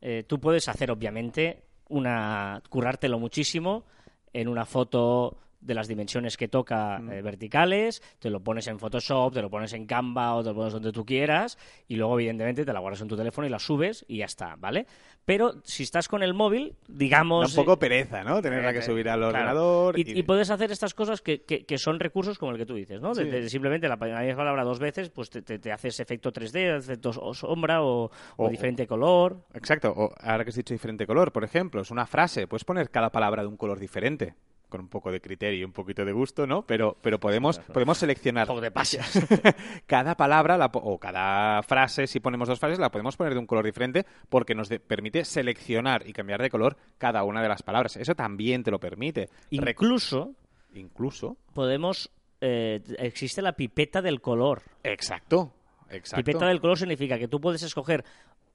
eh, 0.00 0.24
tú 0.26 0.40
puedes 0.40 0.68
hacer, 0.68 0.90
obviamente, 0.90 1.62
una 1.88 2.62
currártelo 2.68 3.18
muchísimo 3.18 3.84
en 4.32 4.48
una 4.48 4.64
foto 4.64 5.36
de 5.60 5.74
las 5.74 5.88
dimensiones 5.88 6.36
que 6.36 6.48
toca 6.48 6.96
eh, 7.10 7.22
verticales, 7.22 8.02
te 8.18 8.30
lo 8.30 8.40
pones 8.40 8.66
en 8.66 8.78
Photoshop, 8.78 9.32
te 9.34 9.42
lo 9.42 9.50
pones 9.50 9.72
en 9.72 9.86
Canva 9.86 10.34
o 10.34 10.42
te 10.42 10.48
lo 10.50 10.54
pones 10.54 10.72
donde 10.72 10.92
tú 10.92 11.04
quieras 11.04 11.58
y 11.88 11.96
luego 11.96 12.18
evidentemente 12.18 12.64
te 12.64 12.72
la 12.72 12.80
guardas 12.80 13.00
en 13.02 13.08
tu 13.08 13.16
teléfono 13.16 13.46
y 13.46 13.50
la 13.50 13.58
subes 13.58 14.04
y 14.08 14.18
ya 14.18 14.24
está, 14.24 14.56
¿vale? 14.56 14.86
Pero 15.24 15.54
si 15.64 15.82
estás 15.82 16.08
con 16.08 16.22
el 16.22 16.34
móvil, 16.34 16.74
Da 16.88 16.94
digamos... 16.96 17.50
un 17.56 17.64
poco 17.64 17.74
eh, 17.74 17.76
pereza, 17.76 18.24
¿no? 18.24 18.40
Tenerla 18.42 18.72
que 18.72 18.78
eh, 18.78 18.82
subir 18.82 19.08
al 19.08 19.20
claro. 19.20 19.28
ordenador. 19.34 19.98
Y, 19.98 20.18
y 20.18 20.22
puedes 20.22 20.50
hacer 20.50 20.72
estas 20.72 20.94
cosas 20.94 21.20
que, 21.20 21.42
que- 21.42 21.64
que 21.66 21.78
son 21.78 22.00
recursos 22.00 22.38
como 22.38 22.52
el 22.52 22.58
que 22.58 22.66
tú 22.66 22.74
dices, 22.74 23.00
¿no? 23.00 23.14
De- 23.14 23.24
Sí. 23.24 23.30
de 23.30 23.48
simplemente 23.50 23.86
la, 23.86 23.96
misma 23.96 24.36
palabra 24.36 24.64
dos 24.64 24.78
veces, 24.78 25.10
pues 25.10 25.28
te, 25.30 25.42
te- 25.42 25.58
te 25.58 25.70
haces 25.72 26.00
efecto 26.00 26.32
3D, 26.32 26.78
efecto 26.78 27.10
o 27.20 27.34
sombra 27.34 27.82
o, 27.82 28.04
o 28.04 28.10
O- 28.46 28.48
diferente 28.48 28.86
color. 28.86 29.44
Exacto. 29.54 29.92
O 29.94 30.10
ahora 30.20 30.44
que 30.44 30.50
has 30.50 30.56
dicho 30.56 30.72
diferente 30.74 31.06
color, 31.06 31.32
por 31.32 31.44
ejemplo, 31.44 31.82
es 31.82 31.90
una 31.90 32.06
frase. 32.06 32.46
Puedes 32.46 32.64
poner 32.64 32.90
cada 32.90 33.10
palabra 33.10 33.42
de 33.42 33.48
un 33.48 33.56
color 33.56 33.78
diferente. 33.78 34.34
Con 34.70 34.80
un 34.80 34.88
poco 34.88 35.12
de 35.12 35.20
criterio 35.20 35.60
y 35.60 35.64
un 35.64 35.72
poquito 35.72 36.04
de 36.04 36.12
gusto, 36.12 36.46
¿no? 36.46 36.62
Pero, 36.62 36.96
pero 37.02 37.20
podemos, 37.20 37.58
podemos 37.58 37.98
seleccionar. 37.98 38.46
Cada 39.86 40.16
palabra 40.16 40.56
la 40.56 40.70
o 40.72 40.98
cada 40.98 41.62
frase, 41.62 42.06
si 42.06 42.20
ponemos 42.20 42.48
dos 42.48 42.58
frases, 42.58 42.78
la 42.78 42.90
podemos 42.90 43.16
poner 43.16 43.34
de 43.34 43.40
un 43.40 43.46
color 43.46 43.64
diferente 43.64 44.06
porque 44.28 44.54
nos 44.54 44.68
de- 44.68 44.80
permite 44.80 45.24
seleccionar 45.24 46.06
y 46.06 46.12
cambiar 46.12 46.40
de 46.40 46.50
color 46.50 46.76
cada 46.98 47.24
una 47.24 47.42
de 47.42 47.48
las 47.48 47.62
palabras. 47.62 47.96
Eso 47.96 48.14
también 48.14 48.62
te 48.62 48.70
lo 48.70 48.78
permite. 48.80 49.28
Incluso 49.50 50.32
Incluso. 50.74 51.36
podemos... 51.52 52.10
eh, 52.40 52.80
existe 52.98 53.42
la 53.42 53.52
pipeta 53.52 54.00
del 54.00 54.20
color. 54.20 54.62
Exacto. 54.84 55.52
Exacto. 55.90 56.24
Pipeta 56.24 56.46
del 56.46 56.60
color 56.60 56.78
significa 56.78 57.18
que 57.18 57.26
tú 57.26 57.40
puedes 57.40 57.62
escoger 57.64 58.04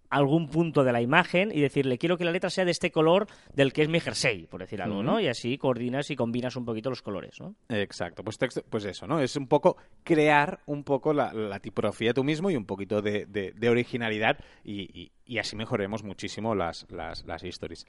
algún 0.10 0.48
punto 0.50 0.84
de 0.84 0.92
la 0.92 1.02
imagen 1.02 1.52
y 1.54 1.62
decirle 1.62 1.98
quiero 1.98 2.18
que 2.18 2.26
la 2.26 2.32
letra 2.32 2.50
sea 2.50 2.66
de 2.66 2.72
este 2.72 2.92
color 2.92 3.28
del 3.54 3.74
que 3.74 3.82
es 3.82 3.90
mi 3.90 4.00
jersey, 4.00 4.48
por 4.48 4.62
decir 4.62 4.82
algo, 4.82 5.04
¿no? 5.04 5.20
Y 5.20 5.28
así 5.28 5.58
coordinas 5.58 6.10
y 6.12 6.16
combinas 6.16 6.56
un 6.56 6.66
poquito 6.66 6.90
los 6.90 7.02
colores, 7.02 7.40
¿no? 7.40 7.56
Exacto, 7.70 8.24
pues, 8.24 8.38
texto- 8.38 8.64
pues 8.70 8.86
eso, 8.86 9.08
¿no? 9.08 9.20
Es 9.20 9.36
un 9.36 9.48
poco 9.48 9.78
crear 10.04 10.60
un 10.66 10.84
poco 10.84 11.14
la, 11.14 11.34
la 11.34 11.60
tipografía 11.60 12.14
tú 12.14 12.24
mismo 12.24 12.50
y 12.52 12.56
un 12.56 12.66
poquito 12.66 13.02
de, 13.02 13.26
de- 13.26 13.52
de 13.52 13.70
originalidad 13.70 14.38
y, 14.64 14.82
y- 15.00 15.12
y 15.26 15.38
así 15.40 15.56
mejoraremos 15.56 16.04
muchísimo 16.04 16.54
las, 16.56 16.86
las, 16.92 17.26
las 17.26 17.44
stories. 17.44 17.86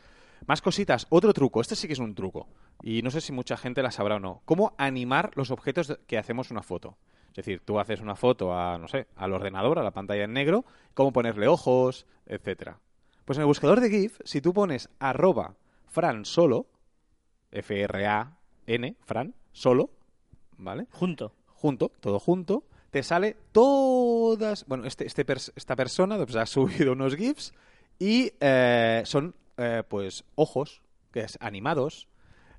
Más 0.47 0.63
cositas, 0.63 1.07
otro 1.11 1.33
truco, 1.33 1.61
este 1.61 1.77
sí 1.77 1.87
que 1.87 1.93
es 1.93 1.99
un 1.99 2.15
truco 2.15 2.49
y 2.83 3.03
no 3.03 3.11
sé 3.11 3.21
si 3.21 3.33
mucha 3.33 3.57
gente 3.57 3.83
la 3.83 3.91
sabrá 3.91 4.17
o 4.17 4.21
no. 4.21 4.43
¿Cómo 4.45 4.75
animar 4.79 5.31
los 5.35 5.51
objetos 5.51 5.99
que 6.07 6.19
hacemos 6.19 6.51
una 6.51 6.63
foto? 6.63 6.97
Es 7.37 7.45
decir, 7.45 7.61
tú 7.65 7.79
haces 7.79 8.01
una 8.01 8.17
foto 8.17 8.55
a, 8.59 8.79
no 8.79 8.89
sé, 8.89 9.09
al 9.15 9.35
ordenador, 9.35 9.79
a 9.79 9.83
la 9.83 9.91
pantalla 9.91 10.25
en 10.25 10.33
negro, 10.33 10.65
cómo 10.95 11.13
ponerle 11.13 11.49
ojos, 11.49 12.07
etcétera. 12.25 12.79
Pues 13.27 13.37
en 13.37 13.43
el 13.43 13.47
buscador 13.47 13.81
de 13.81 13.91
GIF, 13.91 14.19
si 14.25 14.41
tú 14.41 14.55
pones 14.55 14.89
arroba 15.01 15.55
Fran 15.87 16.25
solo, 16.25 16.67
F-R-A-N, 17.53 18.97
Fran, 19.05 19.35
solo, 19.53 19.91
¿vale? 20.57 20.87
Junto. 20.93 21.33
Junto, 21.47 21.91
todo 22.01 22.19
junto, 22.19 22.65
te 22.91 23.03
sale 23.03 23.37
todas. 23.53 24.65
Bueno, 24.67 24.85
este, 24.87 25.07
este 25.07 25.27
pers- 25.27 25.53
esta 25.57 25.77
persona 25.77 26.17
pues, 26.17 26.37
ha 26.37 26.47
subido 26.47 26.93
unos 26.93 27.17
GIFs 27.17 27.53
y 27.99 28.33
eh, 28.41 29.03
son, 29.05 29.35
eh, 29.57 29.83
pues, 29.89 30.25
ojos, 30.35 30.83
que 31.13 31.21
es 31.21 31.37
animados, 31.41 32.09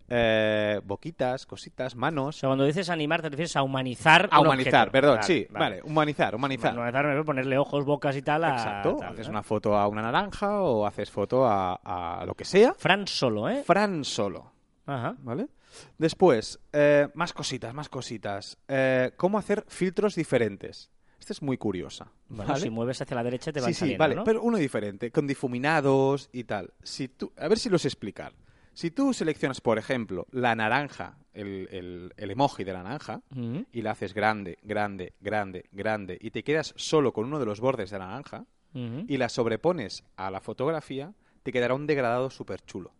eh, 0.09 0.79
boquitas, 0.83 1.45
cositas, 1.45 1.95
O 1.95 1.97
manos. 1.97 2.37
sea, 2.37 2.49
cuando 2.49 2.65
dices 2.65 2.89
animar 2.89 3.21
te 3.21 3.29
refieres 3.29 3.55
a 3.55 3.63
humanizar 3.63 4.29
A 4.31 4.39
humanizar, 4.39 4.87
objeto. 4.87 4.91
perdón, 4.91 5.15
Vale, 5.15 5.27
sí, 5.27 5.47
vale. 5.49 5.81
humanizar, 5.83 6.35
humanizar. 6.35 6.73
Humanizar 6.73 7.05
me 7.05 7.23
ponerle 7.23 7.57
ojos, 7.57 7.85
bocas 7.85 8.15
y 8.15 8.21
tal 8.21 8.43
a... 8.43 8.53
Exacto, 8.53 8.97
tal, 8.99 9.13
haces 9.13 9.27
una 9.27 9.43
foto 9.43 9.75
a 9.77 9.87
una 9.87 10.01
naranja 10.01 10.61
o 10.61 10.85
haces 10.85 11.11
foto 11.11 11.45
a, 11.45 11.75
a 12.21 12.25
lo 12.25 12.35
que 12.35 12.45
sea. 12.45 12.73
Fran 12.77 13.07
solo, 13.07 13.49
¿eh? 13.49 13.63
Fran 13.65 14.03
solo. 14.03 14.51
Ajá. 14.85 15.15
¿Vale? 15.19 15.47
Después, 15.97 16.59
eh, 16.73 17.07
más 17.13 17.33
cositas, 17.33 17.73
más 17.73 17.89
cositas. 17.89 18.57
Eh, 18.67 19.11
¿Cómo 19.17 19.37
hacer 19.37 19.65
filtros 19.67 20.15
diferentes? 20.15 20.89
Esta 21.19 21.33
es 21.33 21.41
muy 21.41 21.57
curiosa. 21.57 22.07
Bueno, 22.29 22.53
¿vale? 22.53 22.63
si 22.63 22.69
mueves 22.69 23.01
hacia 23.01 23.15
la 23.15 23.23
derecha 23.23 23.51
te 23.51 23.59
van 23.59 23.67
sí, 23.69 23.73
sí, 23.73 23.79
saliendo, 23.81 24.01
vale, 24.01 24.15
¿no? 24.15 24.23
pero 24.23 24.41
uno 24.41 24.57
diferente, 24.57 25.11
con 25.11 25.27
difuminados 25.27 26.29
y 26.31 26.45
tal. 26.45 26.71
Si 26.83 27.09
tú, 27.09 27.33
a 27.37 27.47
ver 27.47 27.59
si 27.59 27.69
los 27.69 27.83
explicar. 27.85 28.31
Si 28.77 28.91
tú 28.91 29.11
seleccionas, 29.11 29.59
por 29.59 29.79
ejemplo, 29.79 30.27
la 30.31 30.53
naranja, 30.53 31.17
el, 31.33 31.67
el- 31.71 32.13
el 32.15 32.29
emoji 32.29 32.63
de 32.63 32.73
la 32.73 32.83
naranja, 32.83 33.21
y 33.71 33.81
la 33.81 33.89
haces 33.91 34.13
grande, 34.13 34.59
grande, 34.61 35.13
grande, 35.19 35.65
grande, 35.71 36.19
y 36.21 36.29
te 36.29 36.43
quedas 36.43 36.75
solo 36.77 37.11
con 37.11 37.25
uno 37.25 37.39
de 37.39 37.47
los 37.47 37.59
bordes 37.59 37.89
de 37.89 37.97
la 37.97 38.05
naranja, 38.05 38.45
y 39.07 39.17
la 39.17 39.29
sobrepones 39.29 40.03
a 40.15 40.29
la 40.29 40.41
fotografía, 40.41 41.11
te 41.41 41.51
quedará 41.51 41.73
un 41.73 41.87
degradado 41.87 42.29
súper 42.29 42.61
chulo. 42.61 42.91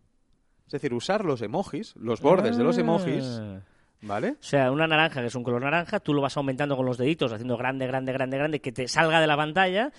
Es 0.66 0.72
decir, 0.72 0.92
usar 0.92 1.24
los 1.24 1.42
emojis, 1.42 1.94
los 1.94 2.20
bordes 2.20 2.56
de 2.56 2.64
los 2.64 2.76
emojis, 2.76 3.38
Ah. 3.40 3.60
¿vale? 4.02 4.30
O 4.32 4.36
sea, 4.42 4.72
una 4.72 4.88
naranja 4.88 5.20
que 5.20 5.28
es 5.28 5.34
un 5.36 5.44
color 5.44 5.62
naranja, 5.62 6.00
tú 6.00 6.12
lo 6.12 6.22
vas 6.22 6.36
aumentando 6.36 6.76
con 6.76 6.86
los 6.86 6.98
deditos, 6.98 7.32
haciendo 7.32 7.56
grande, 7.56 7.86
grande, 7.86 8.12
grande, 8.12 8.36
grande, 8.36 8.60
que 8.60 8.72
te 8.72 8.88
salga 8.88 9.20
de 9.20 9.28
la 9.28 9.36
pantalla. 9.36 9.92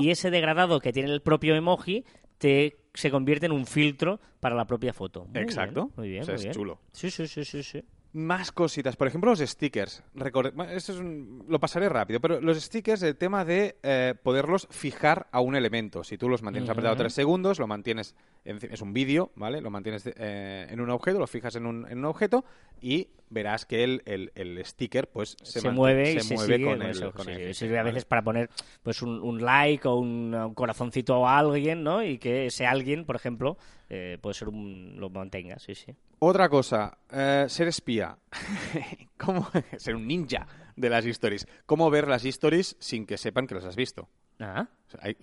Y 0.00 0.10
ese 0.10 0.30
degradado 0.30 0.78
que 0.78 0.92
tiene 0.92 1.10
el 1.10 1.20
propio 1.20 1.56
emoji 1.56 2.04
te 2.38 2.76
se 2.94 3.10
convierte 3.10 3.46
en 3.46 3.52
un 3.52 3.66
filtro 3.66 4.20
para 4.40 4.54
la 4.54 4.66
propia 4.66 4.92
foto. 4.92 5.26
Muy 5.26 5.42
Exacto. 5.42 5.86
bien, 5.86 5.92
muy 5.96 6.08
bien, 6.08 6.22
O 6.22 6.24
sea, 6.24 6.34
muy 6.34 6.38
es 6.40 6.42
bien. 6.44 6.54
chulo. 6.54 6.80
Sí, 6.92 7.10
sí, 7.10 7.26
sí, 7.26 7.44
sí, 7.44 7.62
sí. 7.62 7.84
Más 8.12 8.50
cositas, 8.50 8.96
por 8.96 9.06
ejemplo 9.08 9.30
los 9.30 9.40
stickers. 9.40 10.02
Bueno, 10.14 10.70
esto 10.72 10.92
es 10.94 10.98
un- 10.98 11.44
lo 11.48 11.60
pasaré 11.60 11.90
rápido, 11.90 12.18
pero 12.18 12.40
los 12.40 12.58
stickers, 12.62 13.02
el 13.02 13.16
tema 13.16 13.44
de 13.44 13.76
eh, 13.82 14.14
poderlos 14.22 14.66
fijar 14.70 15.26
a 15.32 15.40
un 15.40 15.54
elemento. 15.54 16.02
Si 16.02 16.16
tú 16.16 16.26
los 16.30 16.42
mantienes 16.42 16.70
apretado 16.70 16.94
Ujú. 16.94 17.02
tres 17.02 17.12
segundos, 17.12 17.58
lo 17.58 17.66
mantienes, 17.66 18.14
en- 18.46 18.58
es 18.62 18.80
un 18.80 18.94
vídeo, 18.94 19.32
¿vale? 19.36 19.60
Lo 19.60 19.70
mantienes 19.70 20.04
eh, 20.06 20.66
en 20.70 20.80
un 20.80 20.88
objeto, 20.88 21.18
lo 21.18 21.26
fijas 21.26 21.56
en 21.56 21.66
un, 21.66 21.86
en 21.90 21.98
un 21.98 22.06
objeto 22.06 22.46
y 22.80 23.08
verás 23.28 23.66
que 23.66 23.84
el, 23.84 24.02
el- 24.06 24.32
el 24.34 24.64
sticker 24.64 25.08
pues 25.08 25.36
se, 25.42 25.60
se, 25.60 25.70
mueve 25.70 26.10
y 26.10 26.14
se 26.14 26.20
se 26.20 26.34
mueve 26.34 26.54
sigue 26.54 26.64
con 26.66 26.78
con 26.78 26.82
el, 26.86 26.90
eso, 26.90 27.12
con 27.12 27.24
sí, 27.26 27.30
el 27.32 27.36
sí. 27.38 27.44
GIF, 27.46 27.56
Sirve 27.56 27.78
a 27.78 27.82
veces 27.82 28.04
para 28.04 28.22
poner 28.22 28.50
pues 28.82 29.02
un, 29.02 29.20
un 29.20 29.44
like 29.44 29.86
o 29.88 29.96
un, 29.96 30.34
un 30.34 30.54
corazoncito 30.54 31.26
a 31.26 31.38
alguien, 31.38 31.82
¿no? 31.82 32.02
Y 32.02 32.18
que 32.18 32.46
ese 32.46 32.66
alguien, 32.66 33.04
por 33.04 33.16
ejemplo, 33.16 33.56
eh, 33.88 34.18
puede 34.20 34.34
ser 34.34 34.48
un 34.48 34.94
lo 34.98 35.10
mantenga, 35.10 35.58
sí, 35.58 35.74
sí. 35.74 35.94
Otra 36.18 36.48
cosa, 36.48 36.96
eh, 37.10 37.46
ser 37.48 37.68
espía. 37.68 38.16
¿Cómo? 39.18 39.48
ser 39.76 39.94
un 39.96 40.06
ninja. 40.06 40.46
de 40.76 40.88
las 40.90 41.04
stories. 41.06 41.46
¿Cómo 41.66 41.90
ver 41.90 42.06
las 42.08 42.24
stories 42.24 42.76
sin 42.78 43.06
que 43.06 43.16
sepan 43.18 43.46
que 43.46 43.54
las 43.54 43.64
has 43.64 43.76
visto? 43.76 44.08
Ah, 44.38 44.68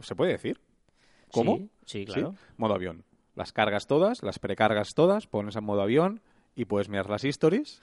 ¿Se 0.01 0.15
puede 0.15 0.31
decir? 0.31 0.59
¿Cómo? 1.31 1.57
Sí, 1.57 1.69
sí, 1.85 2.05
claro. 2.05 2.35
Modo 2.57 2.73
avión. 2.75 3.03
Las 3.35 3.51
cargas 3.53 3.87
todas, 3.87 4.21
las 4.23 4.37
precargas 4.39 4.93
todas, 4.93 5.25
pones 5.27 5.55
en 5.55 5.63
modo 5.63 5.81
avión 5.81 6.21
y 6.55 6.65
puedes 6.65 6.89
mirar 6.89 7.09
las 7.09 7.23
stories 7.23 7.81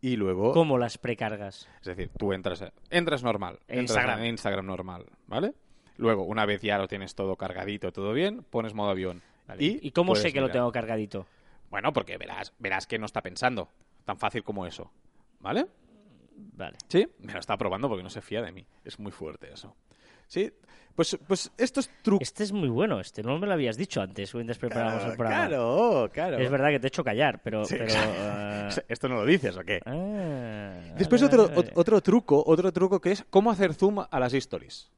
y 0.00 0.16
luego... 0.16 0.52
¿Cómo 0.52 0.78
las 0.78 0.98
precargas? 0.98 1.68
Es 1.80 1.86
decir, 1.86 2.10
tú 2.18 2.32
entras, 2.32 2.64
entras 2.90 3.22
normal. 3.22 3.60
En 3.68 3.80
entras 3.80 3.98
Instagram. 3.98 4.20
en 4.20 4.26
Instagram 4.26 4.66
normal, 4.66 5.06
¿vale? 5.26 5.54
Luego, 5.96 6.24
una 6.24 6.44
vez 6.46 6.62
ya 6.62 6.78
lo 6.78 6.88
tienes 6.88 7.14
todo 7.14 7.36
cargadito, 7.36 7.92
todo 7.92 8.12
bien, 8.12 8.44
pones 8.50 8.74
modo 8.74 8.90
avión. 8.90 9.22
Vale. 9.46 9.62
Y, 9.62 9.78
¿Y 9.82 9.90
cómo 9.92 10.14
sé 10.16 10.32
que 10.32 10.40
lo 10.40 10.50
tengo 10.50 10.72
cargadito? 10.72 11.26
Bueno, 11.70 11.92
porque 11.92 12.18
verás, 12.18 12.52
verás 12.58 12.86
que 12.86 12.98
no 12.98 13.06
está 13.06 13.22
pensando. 13.22 13.68
Tan 14.04 14.18
fácil 14.18 14.42
como 14.42 14.66
eso. 14.66 14.90
¿Vale? 15.40 15.66
Vale. 16.34 16.76
Sí, 16.88 17.06
me 17.20 17.32
lo 17.32 17.38
está 17.38 17.56
probando 17.56 17.88
porque 17.88 18.02
no 18.02 18.10
se 18.10 18.20
fía 18.20 18.42
de 18.42 18.52
mí. 18.52 18.66
Es 18.84 18.98
muy 18.98 19.12
fuerte 19.12 19.52
eso. 19.52 19.76
Sí, 20.32 20.50
pues, 20.94 21.18
pues 21.28 21.52
estos 21.58 21.90
trucos... 22.00 22.26
Este 22.26 22.42
es 22.42 22.52
muy 22.52 22.70
bueno, 22.70 23.00
este. 23.00 23.22
No 23.22 23.38
me 23.38 23.46
lo 23.46 23.52
habías 23.52 23.76
dicho 23.76 24.00
antes 24.00 24.34
mientras 24.34 24.56
preparábamos 24.56 25.04
el 25.04 25.14
programa. 25.14 25.46
claro, 25.48 26.10
claro. 26.10 26.38
Es 26.38 26.50
verdad 26.50 26.70
que 26.70 26.80
te 26.80 26.86
he 26.86 26.88
hecho 26.88 27.04
callar, 27.04 27.42
pero... 27.44 27.66
Sí, 27.66 27.74
pero 27.74 27.86
claro. 27.88 28.12
ah, 28.18 28.68
¿Esto 28.88 29.08
no 29.10 29.16
lo 29.16 29.26
dices 29.26 29.54
o 29.58 29.62
qué? 29.62 29.80
ah, 29.84 30.72
Después 30.96 31.20
vale, 31.20 31.34
otro, 31.34 31.54
vale, 31.54 31.70
otro 31.74 32.00
truco, 32.00 32.42
otro 32.46 32.72
truco 32.72 32.98
que 32.98 33.12
es 33.12 33.26
cómo 33.28 33.50
hacer 33.50 33.74
zoom 33.74 33.98
a 34.10 34.18
las 34.20 34.32
stories. 34.32 34.90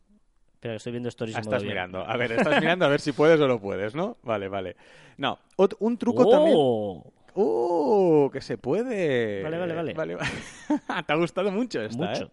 Pero 0.61 0.75
estoy 0.75 0.93
viendo 0.93 1.09
stories 1.09 1.37
Ah, 1.37 1.41
estás 1.41 1.55
avión. 1.55 1.69
mirando. 1.73 2.09
A 2.09 2.17
ver, 2.17 2.31
estás 2.31 2.61
mirando 2.61 2.85
a 2.85 2.89
ver 2.89 3.01
si 3.01 3.11
puedes 3.11 3.41
o 3.41 3.49
no 3.49 3.61
puedes, 3.61 3.97
¿no? 3.97 4.19
Vale, 4.23 4.47
vale. 4.47 4.77
No, 5.17 5.41
un 5.81 5.99
truco 5.99 6.29
también... 6.29 6.55
¡Oh! 6.57 7.13
¡Uh! 7.35 8.31
Que 8.31 8.41
se 8.41 8.57
puede. 8.57 9.43
Vale, 9.43 9.59
vale, 9.59 9.75
vale. 9.75 9.95
vale. 9.95 10.17
Te 11.07 11.13
ha 11.13 11.17
gustado 11.17 11.51
mucho 11.51 11.83
esta, 11.83 12.07
Mucho. 12.07 12.25
¿eh? 12.25 12.31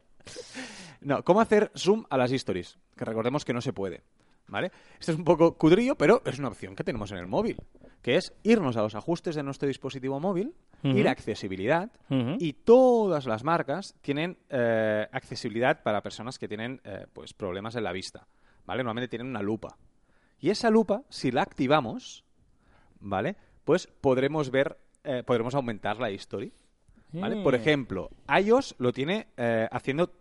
No, 1.01 1.23
¿cómo 1.23 1.41
hacer 1.41 1.71
zoom 1.75 2.05
a 2.09 2.17
las 2.17 2.31
stories? 2.31 2.77
Que 2.95 3.05
recordemos 3.05 3.43
que 3.43 3.53
no 3.53 3.61
se 3.61 3.73
puede. 3.73 4.01
¿Vale? 4.47 4.71
Esto 4.99 5.13
es 5.13 5.17
un 5.17 5.23
poco 5.23 5.57
cudrillo, 5.57 5.95
pero 5.95 6.21
es 6.25 6.37
una 6.37 6.49
opción 6.49 6.75
que 6.75 6.83
tenemos 6.83 7.11
en 7.11 7.17
el 7.19 7.27
móvil. 7.27 7.57
Que 8.01 8.17
es 8.17 8.33
irnos 8.43 8.75
a 8.75 8.81
los 8.81 8.95
ajustes 8.95 9.35
de 9.35 9.43
nuestro 9.43 9.67
dispositivo 9.67 10.19
móvil, 10.19 10.53
Ujú. 10.83 10.97
ir 10.97 11.07
a 11.07 11.11
accesibilidad, 11.11 11.89
y 12.09 12.53
todas 12.53 13.25
las 13.27 13.43
marcas 13.43 13.95
tienen 14.01 14.37
eh, 14.49 15.07
accesibilidad 15.11 15.83
para 15.83 16.01
personas 16.01 16.37
que 16.37 16.47
tienen 16.47 16.81
eh, 16.83 17.05
pues 17.13 17.33
problemas 17.33 17.75
en 17.75 17.83
la 17.83 17.93
vista. 17.93 18.27
¿Vale? 18.65 18.83
Normalmente 18.83 19.07
tienen 19.07 19.27
una 19.27 19.41
lupa. 19.41 19.77
Y 20.39 20.49
esa 20.49 20.69
lupa, 20.69 21.03
si 21.09 21.31
la 21.31 21.43
activamos, 21.43 22.25
¿vale? 22.99 23.35
Pues 23.63 23.87
podremos 23.87 24.51
ver, 24.51 24.77
eh, 25.03 25.23
podremos 25.25 25.55
aumentar 25.55 25.97
la 25.97 26.11
history. 26.11 26.51
¿vale? 27.13 27.41
Por 27.43 27.55
ejemplo, 27.55 28.09
iOS 28.27 28.75
lo 28.79 28.91
tiene 28.91 29.27
eh, 29.37 29.67
haciendo 29.71 30.11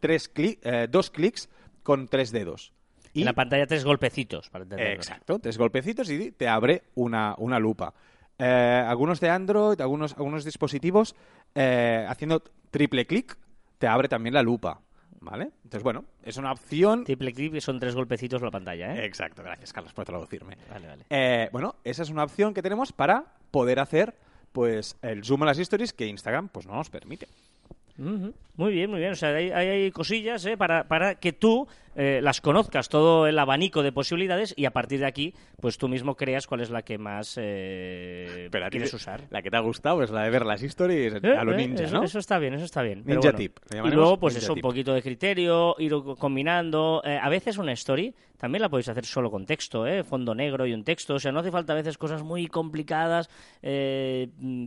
tres 0.00 0.32
cli- 0.32 0.58
eh, 0.62 0.86
dos 0.90 1.10
clics 1.10 1.48
con 1.82 2.08
tres 2.08 2.30
dedos. 2.32 2.72
Y, 3.14 3.20
En 3.20 3.26
la 3.26 3.32
pantalla 3.32 3.66
tres 3.66 3.84
golpecitos, 3.84 4.50
para 4.50 4.64
entenderlo. 4.64 4.92
exacto, 4.94 5.38
tres 5.38 5.56
golpecitos 5.58 6.10
y 6.10 6.30
te 6.32 6.46
abre 6.48 6.82
una, 6.94 7.34
una 7.38 7.58
lupa. 7.58 7.94
Eh, 8.38 8.44
algunos 8.86 9.18
de 9.20 9.30
Android, 9.30 9.80
algunos, 9.80 10.12
algunos 10.12 10.44
dispositivos, 10.44 11.16
eh, 11.54 12.04
haciendo 12.08 12.42
triple 12.70 13.06
clic, 13.06 13.36
te 13.78 13.86
abre 13.86 14.08
también 14.08 14.34
la 14.34 14.42
lupa. 14.42 14.80
¿Vale? 15.20 15.50
Entonces, 15.64 15.82
bueno, 15.82 16.04
es 16.22 16.36
una 16.36 16.52
opción. 16.52 17.02
Triple 17.02 17.32
clip 17.32 17.52
que 17.54 17.60
son 17.60 17.80
tres 17.80 17.96
golpecitos 17.96 18.40
la 18.40 18.52
pantalla, 18.52 18.94
¿eh? 18.94 19.04
Exacto, 19.04 19.42
gracias 19.42 19.72
Carlos 19.72 19.92
por 19.92 20.04
traducirme. 20.04 20.56
Vale, 20.70 20.86
vale. 20.86 21.04
Eh, 21.10 21.48
bueno, 21.50 21.74
esa 21.82 22.04
es 22.04 22.10
una 22.10 22.22
opción 22.22 22.54
que 22.54 22.62
tenemos 22.62 22.92
para 22.92 23.24
poder 23.50 23.80
hacer 23.80 24.14
pues 24.52 24.96
el 25.02 25.24
zoom 25.24 25.42
a 25.42 25.46
las 25.46 25.58
stories 25.58 25.92
que 25.92 26.06
Instagram 26.06 26.48
pues 26.50 26.68
no 26.68 26.74
nos 26.74 26.88
permite. 26.88 27.26
Muy 27.98 28.72
bien, 28.72 28.90
muy 28.90 29.00
bien. 29.00 29.12
O 29.12 29.16
sea, 29.16 29.30
hay- 29.30 29.50
hay 29.50 29.90
cosillas 29.90 30.44
¿eh? 30.46 30.56
para, 30.56 30.86
para 30.88 31.16
que 31.16 31.32
tú 31.32 31.66
eh, 31.98 32.20
las 32.22 32.40
conozcas, 32.40 32.88
todo 32.88 33.26
el 33.26 33.38
abanico 33.38 33.82
de 33.82 33.92
posibilidades, 33.92 34.54
y 34.56 34.64
a 34.64 34.70
partir 34.70 35.00
de 35.00 35.06
aquí, 35.06 35.34
pues 35.60 35.76
tú 35.76 35.88
mismo 35.88 36.14
creas 36.16 36.46
cuál 36.46 36.60
es 36.62 36.70
la 36.70 36.80
que 36.82 36.96
más 36.96 37.34
eh, 37.36 38.48
Pero 38.50 38.70
quieres 38.70 38.94
usar. 38.94 39.24
La 39.30 39.42
que 39.42 39.50
te 39.50 39.56
ha 39.56 39.60
gustado 39.60 40.02
es 40.02 40.10
la 40.10 40.22
de 40.22 40.30
ver 40.30 40.46
las 40.46 40.62
stories 40.62 41.14
Eh, 41.22 41.36
a 41.36 41.44
lo 41.44 41.52
eh, 41.52 41.56
ninja, 41.56 41.84
eso, 41.84 41.96
¿no? 41.96 42.04
eso 42.04 42.18
está 42.18 42.38
bien, 42.38 42.54
eso 42.54 42.64
está 42.64 42.82
bien. 42.82 43.02
Ninja 43.04 43.20
bueno. 43.20 43.36
tip, 43.36 43.58
Y 43.70 43.90
luego, 43.90 44.18
pues 44.18 44.36
eso, 44.36 44.54
un 44.54 44.60
poquito 44.60 44.94
de 44.94 45.02
criterio, 45.02 45.74
ir 45.78 45.90
co- 45.92 46.16
combinando. 46.16 47.02
A 47.04 47.28
veces 47.28 47.58
una 47.58 47.72
story 47.72 48.14
también 48.38 48.62
la 48.62 48.68
podéis 48.68 48.88
hacer 48.88 49.04
solo 49.04 49.30
con 49.32 49.44
texto, 49.44 49.84
¿eh? 49.84 50.04
Fondo 50.04 50.32
negro 50.32 50.64
y 50.64 50.72
un 50.72 50.84
texto. 50.84 51.14
O 51.14 51.18
sea, 51.18 51.32
no 51.32 51.40
hace 51.40 51.50
falta 51.50 51.72
a 51.72 51.76
veces 51.76 51.98
cosas 51.98 52.22
muy 52.22 52.46
complicadas. 52.46 53.28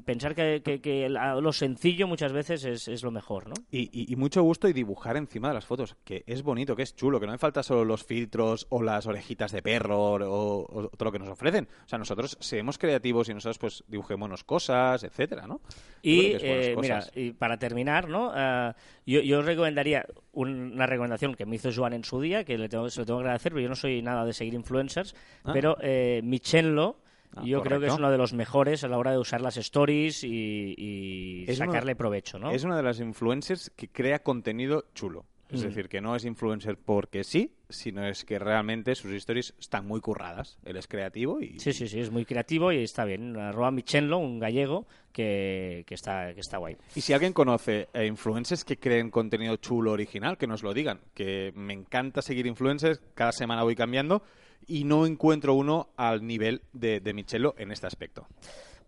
pensar 0.06 0.36
que, 0.36 0.62
que- 0.64 1.10
lo 1.10 1.54
sencillo 1.54 2.08
muchas 2.08 2.34
veces 2.34 2.66
es, 2.66 2.88
es 2.90 3.04
lo 3.04 3.12
mejor, 3.12 3.48
¿no? 3.48 3.54
Y, 3.72 3.90
y- 3.94 4.12
y 4.12 4.16
mucho 4.18 4.44
gusto 4.44 4.68
y 4.68 4.74
dibujar 4.74 5.16
encima 5.16 5.48
de 5.48 5.54
las 5.54 5.66
fotos, 5.66 5.96
que 6.04 6.24
es 6.28 6.44
bonito, 6.44 6.76
que 6.76 6.84
es 6.84 6.96
chulo, 6.96 7.20
que 7.22 7.25
no 7.28 7.32
hace 7.32 7.40
falta 7.40 7.63
solo 7.63 7.86
los 7.86 8.04
filtros 8.04 8.68
o 8.70 8.84
las 8.84 9.06
orejitas 9.08 9.54
de 9.54 9.62
perro 9.62 9.98
o, 9.98 10.66
o 10.70 10.90
todo 10.90 11.06
lo 11.06 11.12
que 11.13 11.20
nos 11.20 11.30
ofrecen. 11.30 11.70
O 11.86 11.88
sea, 11.88 11.98
nosotros 11.98 12.36
seamos 12.42 12.78
creativos 12.78 13.30
y 13.30 13.34
nosotros 13.34 13.58
pues 13.58 13.84
dibujémonos 13.88 14.44
cosas, 14.44 15.04
etcétera, 15.06 15.48
¿no? 15.48 15.62
Y 16.01 16.34
eh, 16.42 16.75
mira, 16.80 17.06
y 17.16 17.32
para 17.32 17.58
terminar, 17.58 18.10
¿no? 18.10 18.32
Ah, 18.34 18.75
yo, 19.06 19.42
recomendaría 19.42 20.06
un- 20.34 20.74
una 20.74 20.86
recomendación 20.86 21.36
que 21.36 21.46
me 21.46 21.56
hizo 21.56 21.70
Joan 21.74 21.94
en 21.94 22.04
su 22.04 22.20
día, 22.20 22.44
que 22.44 22.58
le 22.58 22.68
tengo, 22.68 22.90
se 22.90 23.00
lo 23.00 23.06
tengo 23.06 23.20
que 23.20 23.24
agradecer, 23.25 23.51
pero 23.54 23.62
yo 23.62 23.70
no 23.70 23.75
soy 23.75 24.01
nada 24.01 24.25
de 24.25 24.34
seguir 24.34 24.54
influencers, 24.56 25.16
Ah. 25.44 25.51
pero 25.54 25.78
eh, 25.82 26.20
Michenlo, 26.24 26.98
Ah, 27.34 27.44
yo 27.46 27.62
creo 27.62 27.80
que 27.80 27.86
es 27.88 27.94
uno 27.94 28.12
de 28.12 28.18
los 28.18 28.34
mejores 28.34 28.84
a 28.84 28.90
la 28.90 28.98
hora 28.98 29.12
de 29.12 29.18
usar 29.18 29.40
las 29.40 29.56
stories 29.56 30.22
y, 30.25 31.46
sacarle 31.56 31.96
provecho, 31.96 32.38
¿no? 32.40 32.51
Es 32.51 32.66
una 32.66 32.75
de 32.75 32.84
las 32.84 33.00
influencers 33.00 33.72
que 33.75 33.88
crea 33.88 34.20
contenido 34.20 34.84
chulo. 34.94 35.25
Es 35.51 35.62
Mm. 35.62 35.63
decir, 35.65 35.89
que 35.89 36.00
no 36.01 36.15
es 36.15 36.24
influencer 36.25 36.77
porque 36.77 37.24
sí, 37.24 37.51
sino 37.70 38.05
es 38.08 38.24
que 38.24 38.39
realmente 38.39 38.96
sus 38.96 39.12
stories 39.12 39.53
están 39.60 39.86
muy 39.86 40.00
curradas. 40.00 40.58
Él 40.63 40.77
es 40.77 40.88
creativo 40.88 41.41
y... 41.41 41.60
Sí, 41.60 41.74
sí, 41.74 41.88
sí, 41.88 42.00
es 42.00 42.10
muy 42.10 42.25
creativo 42.25 42.72
y 42.72 42.84
está 42.84 43.03
bien. 43.05 43.36
Arroba 43.38 43.70
Michenlo, 43.72 44.17
un 44.17 44.39
gallego 44.39 44.88
que, 45.12 45.84
que 45.86 45.93
está, 45.96 46.34
que 46.34 46.39
está 46.39 46.58
guay. 46.58 46.77
Y 46.96 47.01
si 47.01 47.12
alguien 47.13 47.34
conoce 47.34 47.89
eh, 47.93 48.05
influencers 48.05 48.63
que 48.63 48.77
creen 48.79 49.12
contenido 49.12 49.58
chulo 49.58 49.91
original, 49.91 50.38
que 50.38 50.48
nos 50.48 50.63
lo 50.63 50.74
digan. 50.74 51.01
Que 51.13 51.51
me 51.55 51.74
encanta 51.74 52.22
seguir 52.22 52.48
influencers, 52.48 53.01
cada 53.13 53.31
semana 53.34 53.63
voy 53.63 53.75
cambiando 53.75 54.24
y 54.67 54.84
no 54.86 55.05
encuentro 55.05 55.53
uno 55.55 55.89
al 55.98 56.25
nivel 56.25 56.62
de, 56.72 57.00
de 57.01 57.13
Michelo 57.13 57.55
en 57.58 57.72
este 57.72 57.88
aspecto. 57.88 58.27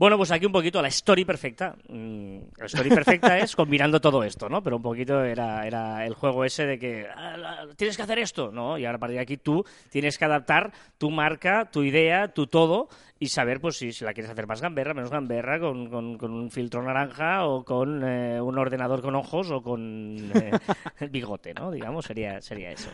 Bueno, 0.03 0.17
pues 0.17 0.31
aquí 0.31 0.45
un 0.45 0.51
poquito 0.51 0.81
la 0.81 0.89
story 0.89 1.23
perfecta. 1.23 1.77
Mm, 1.87 2.39
La 2.57 2.65
story 2.65 2.89
perfecta 2.89 3.39
es 3.39 3.55
combinando 3.55 4.01
todo 4.01 4.21
esto, 4.25 4.49
¿no? 4.49 4.61
Pero 4.61 4.75
un 4.75 4.81
poquito 4.81 5.23
era, 5.23 5.65
era 5.65 6.05
el 6.05 6.13
juego 6.13 6.43
ese 6.43 6.65
de 6.65 6.77
que 6.77 7.07
"Ah, 7.15 7.67
tienes 7.77 7.95
que 7.95 8.03
hacer 8.03 8.19
esto, 8.19 8.51
¿no? 8.51 8.77
Y 8.77 8.83
ahora 8.85 8.97
a 8.97 8.99
partir 8.99 9.15
de 9.15 9.21
aquí 9.23 9.37
tú 9.37 9.63
tienes 9.89 10.17
que 10.17 10.25
adaptar 10.25 10.73
tu 10.97 11.09
marca, 11.09 11.69
tu 11.71 11.83
idea, 11.83 12.27
tu 12.33 12.47
todo 12.47 12.89
y 13.19 13.27
saber 13.27 13.61
pues 13.61 13.77
si, 13.77 13.91
si 13.93 14.03
la 14.03 14.13
quieres 14.13 14.31
hacer 14.31 14.47
más 14.47 14.61
gamberra, 14.61 14.93
menos 14.93 15.09
gamberra, 15.11 15.59
con, 15.59 15.89
con- 15.89 16.17
con 16.17 16.31
un 16.33 16.51
filtro 16.51 16.81
naranja 16.83 17.45
o 17.45 17.63
con 17.63 18.03
eh, 18.03 18.41
un 18.41 18.57
ordenador 18.57 19.01
con 19.01 19.15
ojos 19.15 19.49
o 19.51 19.61
con 19.61 20.17
eh, 20.35 20.51
bigote, 21.09 21.53
¿no? 21.53 21.71
Digamos, 21.71 22.05
sería, 22.05 22.41
sería 22.41 22.71
eso. 22.71 22.89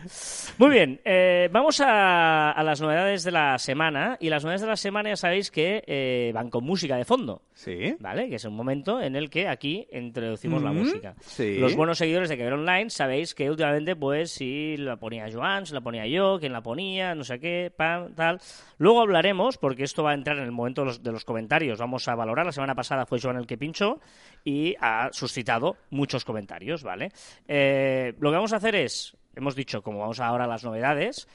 Muy 0.58 0.70
bien, 0.70 1.00
eh, 1.04 1.48
vamos 1.52 1.80
a, 1.80 2.52
a 2.52 2.62
las 2.62 2.80
novedades 2.80 3.24
de 3.24 3.32
la 3.32 3.58
semana 3.58 4.16
y 4.20 4.28
las 4.28 4.44
novedades 4.44 4.60
de 4.62 4.66
la 4.68 4.76
semana 4.76 5.08
ya 5.10 5.16
sabéis 5.16 5.50
que 5.50 5.82
eh, 5.86 6.30
van 6.34 6.48
con 6.50 6.64
música 6.64 6.96
de 6.96 7.04
fondo. 7.04 7.42
¿Sí? 7.54 7.96
¿Vale? 7.98 8.28
Que 8.28 8.36
es 8.36 8.44
un 8.44 8.54
momento 8.54 9.00
en 9.02 9.16
el 9.16 9.28
que 9.30 9.46
aquí 9.48 9.86
introducimos 9.92 10.62
la 10.62 10.72
música. 10.72 11.14
sí. 11.20 11.58
Los 11.58 11.74
buenos 11.76 11.98
seguidores 11.98 12.28
de 12.28 12.38
Caber 12.38 12.54
Online 12.54 12.88
sabéis 12.88 13.34
que 13.34 13.50
últimamente, 13.50 13.96
pues, 13.96 14.30
si 14.30 14.76
la 14.78 14.96
ponía 14.96 15.26
Joan, 15.30 15.66
si 15.66 15.74
la 15.74 15.80
ponía 15.80 16.06
yo, 16.06 16.38
quién 16.38 16.52
la 16.52 16.62
ponía, 16.62 17.14
no 17.14 17.24
sé 17.24 17.38
qué, 17.40 17.70
pam, 17.76 18.14
tal. 18.14 18.40
Luego 18.80 19.02
hablaremos, 19.02 19.58
porque 19.58 19.84
esto 19.84 20.02
va 20.02 20.12
a 20.12 20.14
entrar 20.14 20.38
en 20.38 20.44
el 20.44 20.52
momento 20.52 20.80
de 20.80 20.86
los, 20.86 21.02
de 21.02 21.12
los 21.12 21.26
comentarios. 21.26 21.78
Vamos 21.78 22.08
a 22.08 22.14
valorar. 22.14 22.46
La 22.46 22.52
semana 22.52 22.74
pasada 22.74 23.04
fue 23.04 23.20
Joan 23.20 23.36
el 23.36 23.46
que 23.46 23.58
pinchó 23.58 24.00
y 24.42 24.74
ha 24.80 25.10
suscitado 25.12 25.76
muchos 25.90 26.24
comentarios, 26.24 26.82
¿vale? 26.82 27.10
Eh, 27.46 28.14
lo 28.18 28.30
que 28.30 28.36
vamos 28.36 28.54
a 28.54 28.56
hacer 28.56 28.74
es, 28.76 29.14
hemos 29.36 29.54
dicho, 29.54 29.82
como 29.82 29.98
vamos 29.98 30.18
ahora 30.18 30.44
a 30.44 30.48
las 30.48 30.64
novedades, 30.64 31.28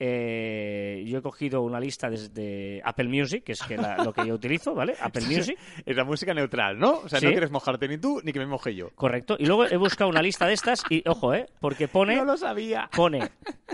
eh, 0.00 1.04
yo 1.06 1.18
he 1.18 1.22
cogido 1.22 1.62
una 1.62 1.80
lista 1.80 2.08
desde 2.08 2.80
Apple 2.84 3.08
Music, 3.08 3.44
que 3.44 3.52
es 3.52 3.62
que 3.62 3.76
la- 3.76 3.96
lo 4.04 4.12
que 4.12 4.26
yo 4.26 4.34
utilizo, 4.34 4.74
¿vale? 4.74 4.94
Apple 5.00 5.22
Music. 5.26 5.58
Es 5.84 5.96
la 5.96 6.04
música 6.04 6.32
neutral, 6.34 6.78
¿no? 6.78 6.98
O 7.00 7.08
sea, 7.08 7.20
Sí. 7.20 7.26
no 7.26 7.32
quieres 7.32 7.50
mojarte 7.50 7.88
ni 7.88 7.98
tú 7.98 8.20
ni 8.24 8.32
que 8.32 8.38
me 8.38 8.46
moje 8.46 8.74
yo. 8.74 8.90
Correcto. 8.94 9.36
Y 9.38 9.46
luego 9.46 9.66
he 9.66 9.76
buscado 9.76 10.08
una 10.10 10.22
lista 10.22 10.46
de 10.46 10.54
estas 10.54 10.82
y, 10.90 11.02
ojo, 11.08 11.34
¿eh? 11.34 11.46
Porque 11.60 11.88
pone, 11.88 12.16
No 12.16 12.24
lo 12.24 12.36
sabía. 12.36 12.88
pone 12.94 13.28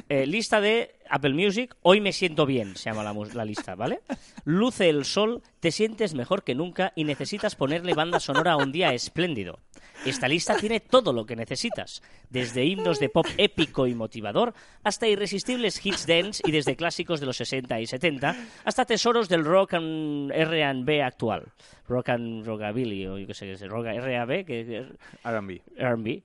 eh, 0.08 0.26
lista 0.26 0.60
de 0.60 0.94
Apple 1.08 1.34
Music, 1.34 1.76
hoy 1.82 2.00
me 2.00 2.12
siento 2.12 2.46
bien, 2.46 2.76
se 2.76 2.90
llama 2.90 3.04
la 3.04 3.44
lista, 3.44 3.74
¿vale? 3.74 4.00
Luce 4.44 4.88
el 4.88 5.04
sol, 5.04 5.42
te 5.60 5.70
sientes 5.70 6.14
mejor 6.14 6.42
que 6.42 6.54
nunca 6.54 6.92
y 6.96 7.04
necesitas 7.04 7.54
ponerle 7.56 7.94
banda 7.94 8.18
sonora 8.20 8.52
a 8.52 8.56
un 8.56 8.72
día 8.72 8.92
espléndido. 8.94 9.58
Esta 10.04 10.28
lista 10.28 10.56
tiene 10.56 10.80
todo 10.80 11.12
lo 11.12 11.26
que 11.26 11.36
necesitas, 11.36 12.02
desde 12.30 12.64
himnos 12.64 12.98
de 12.98 13.08
pop 13.08 13.26
épico 13.38 13.86
y 13.86 13.94
motivador 13.94 14.54
hasta 14.82 15.08
irresistibles 15.08 15.84
hits 15.84 16.06
dance 16.06 16.42
y 16.44 16.52
desde 16.52 16.76
clásicos 16.76 17.20
de 17.20 17.26
los 17.26 17.36
60 17.36 17.80
y 17.80 17.86
70 17.86 18.36
hasta 18.64 18.84
tesoros 18.84 19.28
del 19.28 19.44
rock 19.44 19.74
and 19.74 20.30
R&B 20.32 21.02
actual, 21.02 21.52
rock 21.88 22.10
and 22.10 22.46
rockabilly 22.46 23.06
o 23.06 23.18
yo 23.18 23.26
qué 23.26 23.34
sé, 23.34 23.56
sé, 23.56 23.66
rock 23.66 23.86
R&B, 23.86 24.44
que. 24.44 24.86
R&B. 25.24 26.22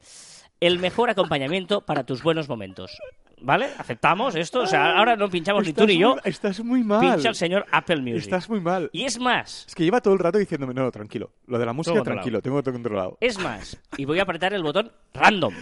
El 0.60 0.80
mejor 0.80 1.10
acompañamiento 1.10 1.82
para 1.82 2.04
tus 2.04 2.22
buenos 2.22 2.50
momentos. 2.50 3.00
¿Vale? 3.42 3.70
¿Aceptamos 3.78 4.36
esto? 4.36 4.62
O 4.62 4.68
sea, 4.68 4.98
ahora 4.98 5.16
no 5.16 5.30
pinchamos 5.30 5.66
ni 5.66 5.74
tú 5.74 5.86
ni 5.86 5.98
yo. 5.98 6.16
Estás 6.24 6.64
muy 6.64 6.84
mal. 6.84 7.00
Pincha 7.14 7.30
el 7.30 7.36
señor 7.36 7.66
Apple 7.72 8.02
Music. 8.02 8.18
Estás 8.24 8.50
muy 8.50 8.60
mal. 8.60 8.90
Y 8.92 9.06
es 9.06 9.20
más, 9.20 9.66
Es 9.68 9.76
que 9.76 9.84
lleva 9.84 10.02
todo 10.02 10.14
el 10.14 10.20
rato 10.20 10.38
diciéndome, 10.38 10.74
no, 10.74 10.84
no, 10.84 10.92
tranquilo. 10.92 11.32
Lo 11.48 11.58
de 11.58 11.66
la 11.66 11.74
música, 11.74 12.02
tranquilo, 12.04 12.42
tengo 12.42 12.62
todo 12.62 12.74
controlado. 12.74 13.18
es 13.22 13.40
más. 13.40 13.80
Y 13.98 14.06
voy 14.06 14.20
a 14.20 14.24
apretar 14.24 14.54
el 14.54 14.64
botón 14.64 14.92
random 15.14 15.54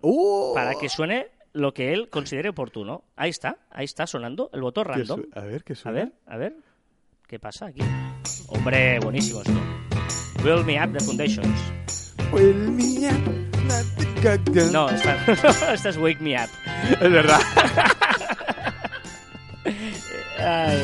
¡Uh! 0.00 0.54
para 0.54 0.74
que 0.74 0.88
suene 0.88 1.28
lo 1.52 1.72
que 1.72 1.92
él 1.92 2.08
considere 2.10 2.50
oportuno. 2.50 3.04
Ahí 3.16 3.30
está, 3.30 3.58
ahí 3.70 3.84
está 3.86 4.06
sonando 4.06 4.50
el 4.52 4.60
botón 4.60 4.84
¿Qué 4.86 4.92
random. 4.92 5.22
A 5.34 5.40
ver, 5.40 5.64
¿qué 5.64 5.72
A 5.72 5.76
suena? 5.76 5.98
ver, 5.98 6.12
a 6.26 6.36
ver. 6.36 6.56
¿Qué 7.26 7.38
pasa 7.40 7.66
aquí? 7.66 7.80
Hombre, 8.48 9.00
buenísimo 9.00 9.40
esto. 9.40 9.60
Build 10.44 10.64
Me 10.64 10.82
Up 10.84 10.92
The 10.92 11.00
Foundations. 11.04 11.72
Well, 12.32 12.54
mía, 12.70 13.10
la 13.12 13.55
No, 14.72 14.90
esta, 14.90 15.14
esta 15.72 15.88
es 15.88 15.96
Wake 15.96 16.20
Me 16.20 16.34
Up. 16.34 16.50
Es 17.00 17.10
verdad. 17.10 17.40
Ay. 20.38 20.82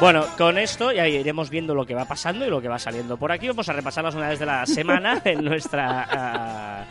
Bueno, 0.00 0.26
con 0.36 0.58
esto 0.58 0.90
ya 0.90 1.06
iremos 1.06 1.48
viendo 1.48 1.76
lo 1.76 1.86
que 1.86 1.94
va 1.94 2.06
pasando 2.06 2.44
y 2.44 2.50
lo 2.50 2.60
que 2.60 2.66
va 2.66 2.80
saliendo 2.80 3.16
por 3.16 3.30
aquí. 3.30 3.46
Vamos 3.46 3.68
a 3.68 3.72
repasar 3.72 4.02
las 4.02 4.14
unidades 4.14 4.40
de 4.40 4.46
la 4.46 4.66
semana 4.66 5.22
en 5.24 5.44
nuestra 5.44 6.08
ah, 6.10 6.84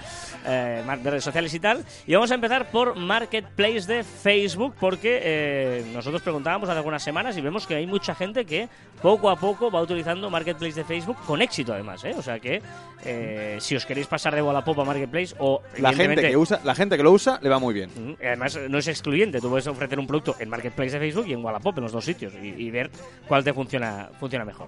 eh, 0.45 0.83
de 1.03 1.09
redes 1.09 1.23
sociales 1.23 1.53
y 1.53 1.59
tal. 1.59 1.83
Y 2.05 2.13
vamos 2.13 2.31
a 2.31 2.35
empezar 2.35 2.69
por 2.71 2.95
Marketplace 2.95 3.81
de 3.81 4.03
Facebook, 4.03 4.75
porque 4.79 5.19
eh, 5.23 5.85
nosotros 5.93 6.21
preguntábamos 6.21 6.69
hace 6.69 6.77
algunas 6.77 7.03
semanas 7.03 7.37
y 7.37 7.41
vemos 7.41 7.67
que 7.67 7.75
hay 7.75 7.87
mucha 7.87 8.15
gente 8.15 8.45
que 8.45 8.69
poco 9.01 9.29
a 9.29 9.35
poco 9.35 9.71
va 9.71 9.81
utilizando 9.81 10.29
Marketplace 10.29 10.73
de 10.73 10.83
Facebook 10.83 11.17
con 11.25 11.41
éxito, 11.41 11.73
además. 11.73 12.03
¿eh? 12.03 12.13
O 12.17 12.21
sea 12.21 12.39
que 12.39 12.61
eh, 13.03 13.57
si 13.59 13.75
os 13.75 13.85
queréis 13.85 14.07
pasar 14.07 14.35
de 14.35 14.41
Wallapop 14.41 14.79
a 14.79 14.85
Marketplace 14.85 15.35
o 15.39 15.61
La 15.77 15.93
gente, 15.93 16.21
que 16.21 16.37
usa, 16.37 16.59
la 16.63 16.75
gente 16.75 16.97
que 16.97 17.03
lo 17.03 17.11
usa 17.11 17.39
le 17.41 17.49
va 17.49 17.59
muy 17.59 17.73
bien. 17.73 17.89
Mm, 17.95 18.11
y 18.21 18.25
Además, 18.25 18.59
no 18.69 18.77
es 18.77 18.87
excluyente. 18.87 19.39
Tú 19.39 19.49
puedes 19.49 19.67
ofrecer 19.67 19.99
un 19.99 20.07
producto 20.07 20.35
en 20.39 20.49
Marketplace 20.49 20.91
de 20.91 20.99
Facebook 20.99 21.27
y 21.27 21.33
en 21.33 21.43
Wallapop, 21.43 21.77
en 21.77 21.83
los 21.83 21.91
dos 21.91 22.05
sitios, 22.05 22.33
y, 22.41 22.47
y 22.47 22.71
ver 22.71 22.89
cuál 23.27 23.43
te 23.43 23.53
funciona, 23.53 24.09
funciona 24.19 24.45
mejor. 24.45 24.67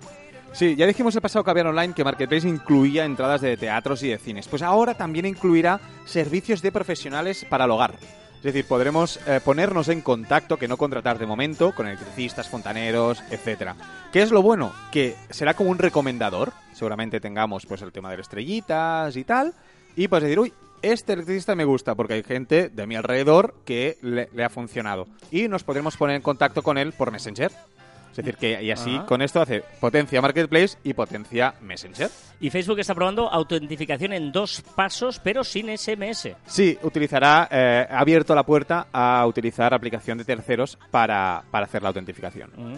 Sí, 0.53 0.75
ya 0.75 0.85
dijimos 0.85 1.15
el 1.15 1.21
pasado 1.21 1.43
Caviar 1.43 1.65
Online 1.65 1.95
que 1.95 2.03
Marketplace 2.03 2.47
incluía 2.47 3.05
entradas 3.05 3.41
de 3.41 3.57
teatros 3.57 4.03
y 4.03 4.09
de 4.09 4.19
cines. 4.19 4.47
Pues 4.47 4.61
ahora 4.61 4.93
también 4.93 5.25
incluirá 5.25 5.79
servicios 6.05 6.61
de 6.61 6.71
profesionales 6.71 7.43
para 7.49 7.65
el 7.65 7.71
hogar. 7.71 7.95
Es 8.37 8.43
decir, 8.43 8.65
podremos 8.65 9.19
eh, 9.25 9.39
ponernos 9.43 9.87
en 9.87 10.01
contacto, 10.01 10.57
que 10.57 10.67
no 10.67 10.77
contratar 10.77 11.17
de 11.17 11.25
momento, 11.25 11.73
con 11.73 11.87
electricistas, 11.87 12.49
fontaneros, 12.49 13.23
etcétera. 13.31 13.75
¿Qué 14.11 14.21
es 14.21 14.29
lo 14.31 14.43
bueno? 14.43 14.73
Que 14.91 15.15
será 15.31 15.55
como 15.55 15.71
un 15.71 15.79
recomendador. 15.79 16.53
Seguramente 16.73 17.19
tengamos 17.19 17.65
pues 17.65 17.81
el 17.81 17.91
tema 17.91 18.11
de 18.11 18.17
las 18.17 18.27
estrellitas 18.27 19.15
y 19.17 19.23
tal. 19.23 19.55
Y 19.95 20.07
pues 20.07 20.21
decir, 20.21 20.39
uy, 20.39 20.53
este 20.83 21.13
electricista 21.13 21.55
me 21.55 21.65
gusta 21.65 21.95
porque 21.95 22.13
hay 22.13 22.23
gente 22.23 22.69
de 22.69 22.85
mi 22.85 22.95
alrededor 22.95 23.55
que 23.65 23.97
le, 24.01 24.29
le 24.31 24.43
ha 24.43 24.49
funcionado. 24.49 25.07
Y 25.31 25.47
nos 25.47 25.63
podremos 25.63 25.97
poner 25.97 26.17
en 26.17 26.21
contacto 26.21 26.61
con 26.61 26.77
él 26.77 26.91
por 26.91 27.11
Messenger. 27.11 27.51
Es 28.13 28.17
decir, 28.17 28.37
que 28.37 28.61
y 28.61 28.69
así 28.69 28.95
Ajá. 28.95 29.05
con 29.07 29.23
esto 29.23 29.41
hace 29.41 29.63
potencia 29.79 30.21
Marketplace 30.21 30.77
y 30.83 30.93
potencia 30.93 31.55
Messenger. 31.61 32.09
Y 32.39 32.51
Facebook 32.51 32.79
está 32.79 32.93
probando 32.93 33.27
autentificación 33.27 34.13
en 34.13 34.31
dos 34.31 34.61
pasos, 34.75 35.19
pero 35.19 35.43
sin 35.43 35.75
SMS. 35.75 36.35
Sí, 36.45 36.77
utilizará, 36.83 37.47
eh, 37.49 37.87
ha 37.89 37.99
abierto 37.99 38.35
la 38.35 38.43
puerta 38.43 38.87
a 38.93 39.25
utilizar 39.25 39.73
aplicación 39.73 40.19
de 40.19 40.25
terceros 40.25 40.77
para, 40.91 41.43
para 41.49 41.65
hacer 41.65 41.81
la 41.81 41.87
autentificación. 41.87 42.51
Mm. 42.55 42.75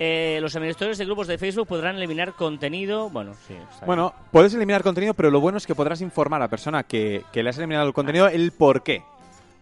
Eh, 0.00 0.38
los 0.40 0.56
administradores 0.56 0.98
de 0.98 1.04
grupos 1.04 1.28
de 1.28 1.38
Facebook 1.38 1.68
podrán 1.68 1.96
eliminar 1.96 2.32
contenido. 2.32 3.10
Bueno, 3.10 3.34
sí. 3.46 3.54
está 3.72 3.86
Bueno, 3.86 4.12
puedes 4.32 4.52
eliminar 4.54 4.82
contenido, 4.82 5.14
pero 5.14 5.30
lo 5.30 5.40
bueno 5.40 5.58
es 5.58 5.66
que 5.66 5.74
podrás 5.74 6.00
informar 6.00 6.40
a 6.42 6.46
la 6.46 6.50
persona 6.50 6.82
que, 6.82 7.22
que 7.32 7.42
le 7.44 7.50
has 7.50 7.58
eliminado 7.58 7.86
el 7.86 7.94
contenido 7.94 8.26
el 8.26 8.50
por 8.50 8.82
qué. 8.82 9.04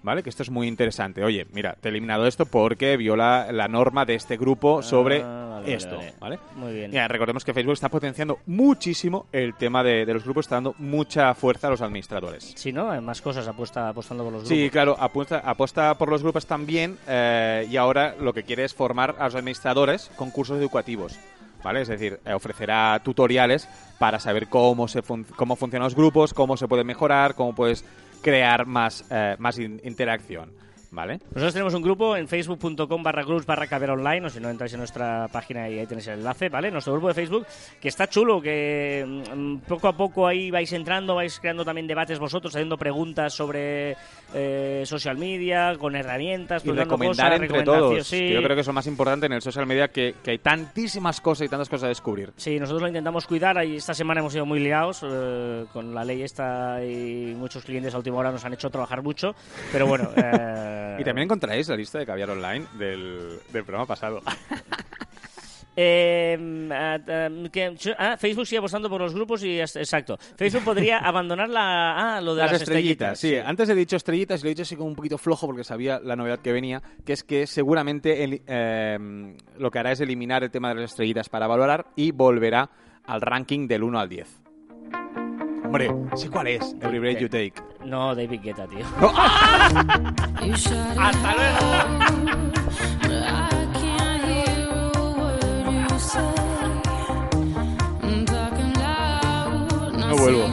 ¿Vale? 0.03 0.23
Que 0.25 0.31
esto 0.31 0.43
es 0.43 0.51
muy 0.51 0.67
interesante. 0.67 1.23
Oye, 1.23 1.47
mira, 1.53 1.77
te 1.81 1.89
he 1.89 1.91
eliminado 1.91 2.27
esto 2.27 2.45
porque 2.45 2.97
viola 2.97 3.53
la 3.53 3.69
norma 3.69 4.05
de 4.05 4.17
este 4.17 4.37
grupo 4.37 4.83
sobre 4.83 5.23
Ah, 5.23 5.61
vale, 5.61 5.75
esto. 5.75 5.97
vale. 5.97 6.15
¿Vale? 6.19 6.39
Muy 6.57 6.73
bien. 6.73 6.91
Mira, 6.91 7.07
recordemos 7.07 7.45
que 7.45 7.55
Facebook 7.55 7.75
está 7.75 7.89
potenciando 7.89 8.41
muchísimo 8.47 9.27
el 9.31 9.55
tema 9.55 9.85
de, 9.85 10.05
de 10.05 10.13
los 10.15 10.25
grupos, 10.25 10.47
está 10.47 10.57
dando 10.57 10.75
mucha 10.79 11.33
fuerza 11.35 11.69
a 11.69 11.71
los 11.71 11.83
administradores. 11.83 12.53
Sí, 12.57 12.73
¿no? 12.73 12.91
Hay 12.91 13.01
más 13.01 13.23
cosas 13.23 13.47
apuesta, 13.47 13.89
apostando 13.89 14.25
por 14.25 14.33
los 14.33 14.49
Sí, 14.49 14.57
grupos. 14.57 14.73
claro, 14.73 14.97
apuesta, 14.99 15.39
apuesta 15.39 15.95
por 15.97 16.09
los 16.09 16.23
grupos 16.23 16.47
también 16.47 16.99
eh, 17.07 17.69
y 17.71 17.77
ahora 17.77 18.17
lo 18.19 18.33
que 18.33 18.43
quiere 18.43 18.65
es 18.65 18.75
formar 18.75 19.15
a 19.21 19.27
los 19.27 19.37
administradores 19.37 20.11
con 20.17 20.31
cursos 20.33 20.59
educativos. 20.59 21.17
¿Vale? 21.63 21.83
Es 21.83 21.87
decir, 21.87 22.19
eh, 22.25 22.33
ofrecerá 22.35 23.01
tutoriales 23.05 23.69
para 24.01 24.19
saber 24.19 24.49
cómo, 24.49 24.89
se 24.89 25.01
fun- 25.01 25.25
cómo 25.37 25.55
funcionan 25.55 25.85
los 25.87 25.95
grupos, 25.95 26.35
cómo 26.35 26.57
se 26.57 26.67
puede 26.67 26.83
mejorar, 26.83 27.37
cómo 27.37 27.55
puedes 27.55 27.85
crear 28.23 28.67
más, 28.67 29.05
eh, 29.11 29.37
más 29.39 29.59
in- 29.59 29.81
interacción. 29.85 30.53
¿Vale? 30.93 31.21
Nosotros 31.31 31.55
tenemos 31.55 31.73
un 31.73 31.81
grupo 31.81 32.15
en 32.19 32.29
facebook.com 32.29 33.03
barra 33.03 33.23
groups 33.25 33.47
barra 33.47 33.67
caber 33.67 33.91
online, 33.91 34.27
o 34.27 34.29
si 34.29 34.41
no 34.41 34.51
entráis 34.51 34.75
en 34.75 34.79
nuestra 34.79 35.27
página 35.29 35.67
y 35.71 35.79
ahí 35.79 35.87
tenéis 35.87 36.07
el 36.09 36.19
enlace, 36.19 36.51
¿vale? 36.51 36.71
Nuestro 36.71 36.93
grupo 36.93 37.09
de 37.09 37.15
Facebook, 37.15 37.47
que 37.81 37.89
está 37.89 38.07
chulo, 38.09 38.43
que 38.43 39.03
mm, 39.35 39.57
poco 39.67 39.89
a 39.89 39.97
poco 39.97 40.27
ahí 40.27 40.51
vais 40.51 40.71
entrando, 40.75 41.15
vais 41.15 41.41
creando 41.41 41.65
también 41.65 41.87
debates 41.87 42.19
vosotros, 42.19 42.55
haciendo 42.55 42.77
preguntas 42.77 43.33
sobre 43.33 43.97
eh, 44.35 44.83
social 44.85 45.17
media, 45.17 45.75
con 45.79 45.97
herramientas, 45.97 46.63
Y 46.63 46.71
recomendar 46.73 47.31
cosas, 47.31 47.43
entre 47.43 47.63
todos. 47.63 48.07
sí. 48.07 48.19
que 48.19 48.35
yo 48.35 48.43
creo 48.43 48.55
que 48.55 48.61
es 48.61 48.67
lo 48.67 48.75
más 48.75 48.87
importante 48.87 49.25
en 49.25 49.33
el 49.33 49.41
social 49.41 49.65
media, 49.65 49.89
que, 49.89 50.17
que 50.23 50.33
hay 50.33 50.39
tantísimas 50.41 51.23
cosas 51.23 51.47
y 51.47 51.49
tantas 51.49 51.71
cosas 51.71 51.85
a 51.85 51.89
descubrir. 51.89 52.35
Sí, 52.37 52.61
nosotros 52.61 52.83
lo 52.83 52.89
intentamos 52.89 53.27
cuidar 53.27 53.65
y 53.65 53.77
esta 53.77 53.95
semana 53.95 54.21
hemos 54.21 54.35
sido 54.35 54.45
muy 54.45 54.61
liados 54.61 55.03
eh, 55.09 55.65
con 55.73 55.95
la 55.95 56.05
ley 56.05 56.21
esta 56.23 56.85
y 56.85 57.35
muchos 57.35 57.65
clientes 57.65 57.95
a 57.95 57.97
última 57.97 58.19
hora 58.19 58.31
nos 58.31 58.45
han 58.45 58.53
hecho 58.53 58.69
trabajar 58.69 59.03
mucho, 59.03 59.35
pero 59.73 59.87
bueno... 59.87 60.11
eh, 60.17 60.81
Y 60.99 61.05
también 61.05 61.25
encontraréis 61.27 61.69
la 61.69 61.77
lista 61.77 61.99
de 61.99 62.07
caviar 62.07 62.31
online 62.31 62.67
del, 62.79 63.39
del 63.53 63.65
programa 63.65 63.87
pasado. 63.87 64.21
Eh, 65.75 66.69
ah, 66.71 66.99
ah, 67.09 67.29
que- 67.51 67.75
ah, 67.99 68.17
Facebook 68.19 68.47
sigue 68.47 68.59
apostando 68.59 68.91
por 68.91 69.01
los 69.01 69.15
grupos 69.15 69.43
y 69.43 69.59
exacto. 69.59 70.19
Facebook 70.37 70.65
podría 70.65 70.99
abandonar 71.09 71.49
la, 71.49 72.17
ah, 72.17 72.21
lo 72.21 72.35
de 72.35 72.43
las, 72.43 72.53
las 72.53 72.61
estrellitas, 72.63 73.19
sí. 73.19 73.37
Antes 73.37 73.71
he 73.71 73.75
dicho 73.75 73.97
estrellitas 73.97 74.41
y 74.41 74.43
lo 74.45 74.49
he 74.49 74.51
dicho 74.51 74.63
así 74.65 74.77
como 74.77 74.89
un 74.91 74.95
poquito 74.95 75.17
flojo 75.17 75.47
porque 75.47 75.65
sabía 75.65 75.99
la 75.99 76.15
novedad 76.15 76.41
que 76.41 76.53
venía, 76.53 76.83
que 77.07 77.15
es 77.15 77.25
que 77.25 77.47
seguramente 77.47 78.23
el- 78.23 78.43
eh, 78.47 79.35
lo 79.59 79.71
que 79.71 79.79
hará 79.79 79.93
es 79.93 80.01
eliminar 80.01 80.43
el 80.45 80.51
tema 80.51 80.69
de 80.69 80.75
las 80.83 80.91
estrellitas 80.91 81.31
para 81.31 81.47
valorar 81.47 81.87
y 81.97 82.11
volverá 82.13 82.69
al 83.07 83.23
ranking 83.23 83.67
del 83.67 83.83
1 83.83 83.99
al 83.99 84.09
10. 84.11 84.29
Hombre, 85.65 85.91
sé 86.17 86.29
cuál 86.29 86.49
es. 86.49 86.77
Every 86.83 86.99
breath 86.99 87.19
you 87.19 87.31
take. 87.31 87.55
No, 87.85 88.15
David 88.15 88.41
Guetta, 88.43 88.67
tío. 88.67 88.85
Hasta 90.99 91.35
luego. 91.35 92.83
No 99.97 100.17
vuelvo. 100.17 100.45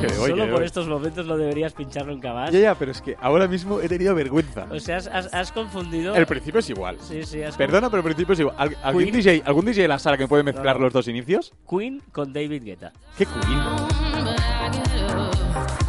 Que 0.00 0.06
me 0.06 0.16
voy, 0.18 0.30
Solo 0.30 0.44
que 0.44 0.50
por 0.50 0.58
voy. 0.58 0.66
estos 0.66 0.88
momentos 0.88 1.26
no 1.26 1.36
deberías 1.36 1.72
pincharlo 1.72 2.12
en 2.12 2.20
cabal. 2.20 2.52
Ya, 2.52 2.58
ya, 2.60 2.74
pero 2.76 2.92
es 2.92 3.00
que 3.02 3.16
ahora 3.20 3.46
mismo 3.48 3.80
he 3.80 3.88
tenido 3.88 4.14
vergüenza. 4.14 4.66
O 4.70 4.78
sea, 4.78 4.96
has, 4.98 5.08
has- 5.08 5.32
has 5.34 5.50
confundido... 5.52 6.14
El 6.14 6.26
principio 6.26 6.60
es 6.60 6.70
igual. 6.70 6.96
Sí, 7.00 7.22
sí, 7.24 7.42
has 7.42 7.56
Perdona, 7.56 7.88
pero 7.90 7.98
el 7.98 8.04
principio 8.04 8.32
es 8.34 8.40
igual. 8.40 8.54
¿Al- 8.58 8.76
¿Algún 8.82 9.02
Queen. 9.04 9.14
DJ, 9.16 9.42
¿Algún 9.44 9.64
DJ 9.64 9.82
de 9.82 9.88
la 9.88 9.98
sala 9.98 10.16
que 10.16 10.24
me 10.24 10.28
puede 10.28 10.42
mezclar 10.44 10.78
los 10.78 10.92
dos 10.92 11.08
inicios? 11.08 11.52
Queen 11.68 12.00
con 12.12 12.32
David 12.32 12.62
Guetta. 12.64 12.92
¿Qué 13.16 13.26
Queen? 13.26 13.58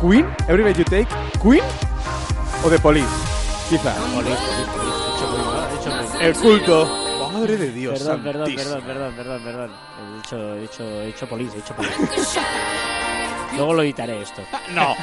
¿Queen? 0.02 0.26
¿Every 0.48 0.64
breath 0.64 0.78
you 0.78 0.86
take? 0.86 1.08
¿Queen? 1.42 1.64
¿O 2.64 2.70
The 2.70 2.80
Police? 2.80 3.06
Quizá. 3.70 3.94
Police, 4.14 4.38
Police, 4.38 4.72
Police. 4.72 6.26
El 6.26 6.34
culto. 6.36 7.30
Madre 7.34 7.58
de 7.58 7.72
Dios. 7.72 8.00
Perdón, 8.00 8.24
perdón, 8.24 8.56
perdón, 8.56 8.82
perdón, 8.86 9.14
perdón, 9.16 9.42
perdón. 9.44 9.72
He 10.00 10.16
dicho, 10.18 10.56
he 10.56 10.62
dicho, 10.62 10.84
he 10.84 11.06
dicho 11.08 11.28
Police, 11.28 11.54
he 11.54 11.58
dicho 11.58 11.74
Police. 11.76 12.40
Luego 13.58 13.74
lo 13.74 13.82
editaré 13.82 14.22
esto. 14.22 14.42
No, 14.74 14.96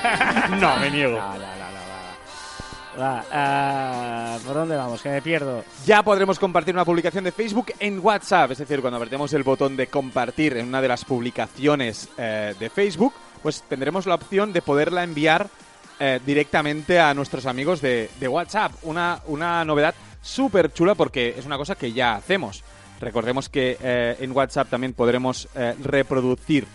no, 0.59 0.77
me 0.79 0.91
niego. 0.91 1.19
No, 1.19 1.33
no, 1.35 1.39
no, 1.39 3.03
va. 3.03 3.25
Ah, 3.31 4.39
¿por 4.47 4.55
dónde 4.55 4.77
vamos? 4.77 5.03
Que 5.03 5.11
me 5.11 5.21
pierdo. 5.21 5.63
Ya 5.85 6.03
podremos 6.03 6.39
compartir 6.39 6.75
una 6.75 6.85
publicación 6.85 7.25
de 7.25 7.33
Facebook 7.33 7.73
en 7.79 7.99
WhatsApp. 8.03 8.53
Es 8.53 8.59
decir, 8.59 8.81
cuando 8.81 8.97
apretemos 8.97 9.33
el 9.35 9.43
botón 9.43 9.77
de 9.77 9.89
compartir 9.89 10.57
en 10.57 10.69
una 10.69 10.81
de 10.81 10.89
las 10.89 11.05
publicaciones 11.05 12.09
eh, 12.17 12.55
de 12.59 12.71
Facebook, 12.71 13.13
pues 13.43 13.63
tendremos 13.69 14.07
la 14.07 14.15
opción 14.17 14.53
de 14.53 14.63
poderla 14.63 15.05
enviar 15.05 15.49
eh, 15.99 16.21
directamente 16.27 17.01
a 17.01 17.15
nuestros 17.15 17.47
amigos 17.47 17.81
de, 17.81 18.09
WhatsApp. 18.29 18.73
Una, 18.83 19.21
una 19.27 19.65
novedad 19.65 19.95
súper 20.21 20.73
chula 20.73 20.95
porque 20.95 21.35
es 21.39 21.47
una 21.47 21.57
cosa 21.57 21.75
que 21.75 21.93
ya 21.93 22.17
hacemos. 22.17 22.65
Recordemos 23.01 23.49
que 23.49 23.79
eh, 23.81 24.17
en 24.21 24.33
WhatsApp 24.33 24.69
también 24.69 24.93
podremos 24.93 25.49
eh, 25.55 25.75
reproducir 25.83 26.67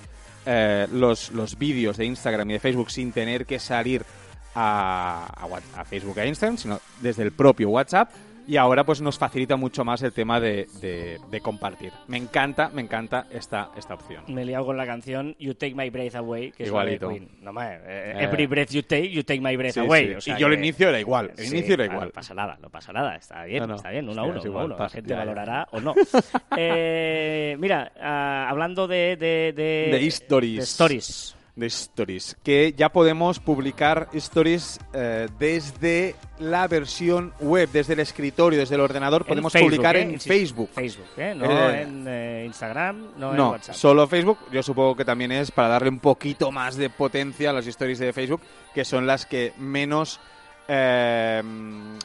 los, 0.43 1.29
los 1.31 1.55
vídeos 1.59 1.97
de 1.97 2.05
Instagram 2.05 2.49
y 2.49 2.53
de 2.53 2.59
Facebook 2.59 2.89
sin 2.89 3.11
tener 3.11 3.45
que 3.45 3.59
salir 3.59 4.03
a, 4.55 5.27
a 5.75 5.85
Facebook 5.85 6.17
e 6.17 6.27
Instagram, 6.27 6.57
sino 6.57 6.79
desde 6.99 7.21
el 7.21 7.31
propio 7.31 7.69
WhatsApp. 7.69 8.09
Y 8.47 8.57
ahora 8.57 8.83
pues 8.83 9.01
nos 9.01 9.17
facilita 9.17 9.55
mucho 9.55 9.85
más 9.85 10.01
el 10.01 10.11
tema 10.13 10.39
de, 10.39 10.67
de- 10.81 11.19
de 11.29 11.41
compartir. 11.41 11.91
Me 12.07 12.17
encanta, 12.17 12.69
me 12.69 12.81
encanta 12.81 13.27
esta, 13.31 13.69
esta 13.77 13.93
opción. 13.93 14.23
Me 14.27 14.41
he 14.41 14.45
liado 14.45 14.65
con 14.65 14.77
la 14.77 14.85
canción 14.85 15.35
You 15.39 15.53
Take 15.53 15.75
My 15.75 15.89
Breath 15.89 16.15
Away, 16.15 16.51
que 16.51 16.63
es 16.63 16.71
de. 16.73 16.99
Queen. 16.99 17.29
No, 17.41 17.53
me, 17.53 17.63
eh, 17.65 17.79
Eh. 17.85 18.13
every 18.19 18.47
breath 18.47 18.69
you 18.71 18.81
take, 18.83 19.09
you 19.11 19.23
take 19.23 19.39
my 19.41 19.55
breath 19.55 19.73
Sí, 19.75 19.79
away. 19.79 20.07
sí. 20.07 20.13
O 20.15 20.21
sea 20.21 20.37
y 20.37 20.41
yo 20.41 20.47
que- 20.49 20.55
inicio 20.55 20.89
era 20.89 20.99
igual. 20.99 21.31
El 21.37 21.45
Sí, 21.45 21.55
inicio 21.55 21.75
era 21.75 21.85
igual. 21.85 22.05
No 22.07 22.11
pasa 22.11 22.33
nada, 22.33 22.57
no 22.61 22.69
pasa 22.69 22.91
nada. 22.91 23.15
Está 23.15 23.43
bien, 23.45 23.59
No, 23.61 23.67
no. 23.67 23.75
está 23.75 23.89
bien. 23.91 24.09
Uno 24.09 24.21
a 24.21 24.25
uno, 24.25 24.41
uno 24.41 24.65
uno. 24.65 24.77
La 24.77 24.89
gente 24.89 25.09
ya, 25.09 25.15
ya. 25.15 25.19
valorará 25.19 25.67
o 25.71 25.79
no. 25.79 25.93
Eh, 26.57 27.55
mira, 27.59 27.91
ah, 28.01 28.47
hablando 28.49 28.87
de... 28.87 29.15
De, 29.17 29.53
de, 29.55 29.89
De 29.97 30.07
stories. 30.07 30.57
de 30.57 30.63
stories. 30.63 31.35
De 31.55 31.67
stories, 31.67 32.37
que 32.43 32.73
ya 32.77 32.89
podemos 32.89 33.39
publicar 33.39 34.09
stories 34.13 34.79
eh, 34.93 35.27
desde 35.37 36.15
la 36.39 36.67
versión 36.67 37.33
web, 37.39 37.69
desde 37.71 37.93
el 37.93 37.99
escritorio, 37.99 38.59
desde 38.59 38.75
el 38.75 38.81
ordenador, 38.81 39.21
En 39.23 39.27
podemos 39.27 39.53
Facebook, 39.53 39.69
publicar 39.69 39.95
¿eh? 39.97 40.01
en 40.01 40.19
Facebook. 40.19 40.69
Facebook, 40.73 41.07
¿eh? 41.17 41.33
No 41.35 41.45
Eh, 41.45 41.81
en 41.81 42.45
Instagram, 42.45 43.11
no, 43.17 43.33
en 43.33 43.39
WhatsApp. 43.39 43.75
solo 43.75 44.07
Facebook. 44.07 44.39
Yo 44.51 44.63
supongo 44.63 44.95
que 44.95 45.05
también 45.05 45.31
es 45.31 45.51
para 45.51 45.67
darle 45.67 45.89
un 45.89 45.99
poquito 45.99 46.51
más 46.51 46.75
de 46.75 46.89
potencia 46.89 47.49
a 47.49 47.53
las 47.53 47.67
stories 47.67 47.99
de 47.99 48.13
Facebook, 48.13 48.41
que 48.73 48.85
son 48.85 49.05
las 49.05 49.25
que 49.25 49.53
menos 49.57 50.19
eh, 50.67 51.41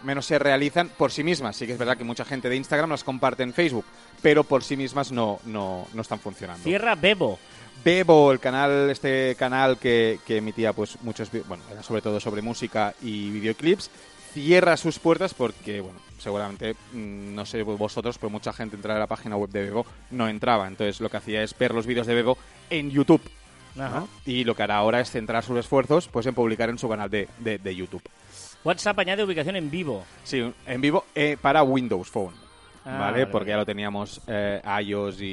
menos 0.02 0.26
se 0.26 0.38
realizan 0.38 0.88
por 0.88 1.12
sí 1.12 1.22
mismas. 1.22 1.56
Sí 1.56 1.66
que 1.66 1.72
es 1.72 1.78
verdad 1.78 1.96
que 1.96 2.04
mucha 2.04 2.24
gente 2.24 2.48
de 2.48 2.56
Instagram 2.56 2.90
las 2.90 3.04
comparte 3.04 3.42
en 3.44 3.52
Facebook, 3.52 3.84
pero 4.22 4.44
por 4.44 4.64
sí 4.64 4.76
mismas 4.76 5.12
no, 5.12 5.38
no, 5.44 5.86
no 5.92 6.02
están 6.02 6.18
funcionando. 6.18 6.64
Cierra 6.64 6.94
Bebo. 6.96 7.38
Bebo, 7.86 8.32
el 8.32 8.40
canal, 8.40 8.90
este 8.90 9.36
canal 9.38 9.78
que, 9.78 10.18
que 10.26 10.38
emitía 10.38 10.72
pues 10.72 10.98
muchos, 11.02 11.30
bueno, 11.46 11.62
era 11.70 11.84
sobre 11.84 12.02
todo 12.02 12.18
sobre 12.18 12.42
música 12.42 12.94
y 13.00 13.30
videoclips, 13.30 13.92
cierra 14.34 14.76
sus 14.76 14.98
puertas 14.98 15.34
porque, 15.34 15.80
bueno, 15.80 16.00
seguramente, 16.18 16.74
mm, 16.92 17.32
no 17.32 17.46
sé 17.46 17.62
vosotros, 17.62 18.18
pero 18.18 18.28
mucha 18.28 18.52
gente 18.52 18.74
entraba 18.74 18.96
a 18.96 19.00
la 19.00 19.06
página 19.06 19.36
web 19.36 19.50
de 19.50 19.62
Bebo 19.66 19.86
no 20.10 20.26
entraba. 20.28 20.66
Entonces 20.66 21.00
lo 21.00 21.08
que 21.08 21.18
hacía 21.18 21.44
es 21.44 21.56
ver 21.56 21.72
los 21.72 21.86
vídeos 21.86 22.08
de 22.08 22.14
Bebo 22.16 22.36
en 22.70 22.90
YouTube. 22.90 23.22
¿no? 23.76 23.84
Ajá. 23.84 24.06
Y 24.24 24.42
lo 24.42 24.56
que 24.56 24.64
hará 24.64 24.78
ahora 24.78 24.98
es 25.00 25.12
centrar 25.12 25.44
sus 25.44 25.56
esfuerzos 25.56 26.08
pues 26.08 26.26
en 26.26 26.34
publicar 26.34 26.68
en 26.70 26.78
su 26.78 26.88
canal 26.88 27.08
de, 27.08 27.28
de- 27.38 27.58
de 27.58 27.76
YouTube. 27.76 28.02
WhatsApp 28.64 28.98
añade 28.98 29.22
ubicación 29.22 29.54
en 29.54 29.70
vivo. 29.70 30.04
Sí, 30.24 30.52
en 30.66 30.80
vivo 30.80 31.04
eh, 31.14 31.36
para 31.40 31.62
Windows 31.62 32.10
Phone. 32.10 32.34
Ah, 32.86 32.98
¿Vale? 32.98 33.12
vale, 33.22 33.26
Porque 33.26 33.50
ya 33.50 33.56
lo 33.56 33.66
teníamos 33.66 34.20
eh, 34.28 34.62
iOS 34.84 35.20
y, 35.20 35.24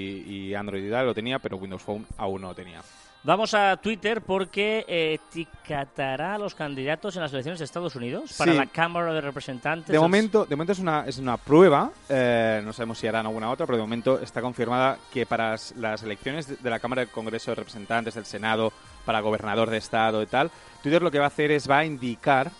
y 0.49 0.55
Android 0.55 0.83
y 0.85 0.89
tal, 0.89 1.05
lo 1.05 1.13
tenía, 1.13 1.37
pero 1.39 1.57
Windows 1.57 1.83
Phone 1.83 2.05
aún 2.17 2.41
no 2.41 2.47
lo 2.49 2.55
tenía. 2.55 2.81
Vamos 3.25 3.53
a 3.53 3.77
Twitter 3.77 4.21
porque 4.21 4.83
eh, 4.85 5.13
etiquetará 5.13 6.35
a 6.35 6.37
los 6.37 6.55
candidatos 6.55 7.15
en 7.15 7.21
las 7.21 7.31
elecciones 7.31 7.59
de 7.59 7.63
Estados 7.65 7.95
Unidos 7.95 8.33
para 8.37 8.51
Sí. 8.51 8.57
la 8.57 8.65
Cámara 8.65 9.13
de 9.13 9.21
Representantes. 9.21 9.93
De 9.93 9.99
momento, 9.99 10.43
de 10.45 10.55
momento 10.57 10.73
es 10.73 10.79
una, 10.79 11.05
es 11.07 11.19
una 11.19 11.37
prueba, 11.37 11.91
eh, 12.09 12.61
no 12.65 12.73
sabemos 12.73 12.97
si 12.97 13.07
harán 13.07 13.25
alguna 13.25 13.49
otra, 13.49 13.65
pero 13.65 13.77
de 13.77 13.83
momento 13.83 14.19
está 14.19 14.41
confirmada 14.41 14.97
que 15.13 15.25
para 15.25 15.51
las 15.77 16.03
elecciones 16.03 16.47
de- 16.47 16.55
de 16.57 16.69
la 16.69 16.79
Cámara 16.79 17.01
del 17.01 17.11
Congreso 17.11 17.51
de 17.51 17.55
Representantes, 17.55 18.15
del 18.15 18.25
Senado, 18.25 18.73
para 19.05 19.21
gobernador 19.21 19.69
de 19.69 19.77
Estado 19.77 20.21
y 20.21 20.25
tal, 20.25 20.51
Twitter 20.81 21.01
lo 21.01 21.09
que 21.11 21.19
va 21.19 21.25
a 21.25 21.27
hacer 21.27 21.51
es 21.51 21.69
va 21.69 21.77
a 21.79 21.85
indicar 21.85 22.51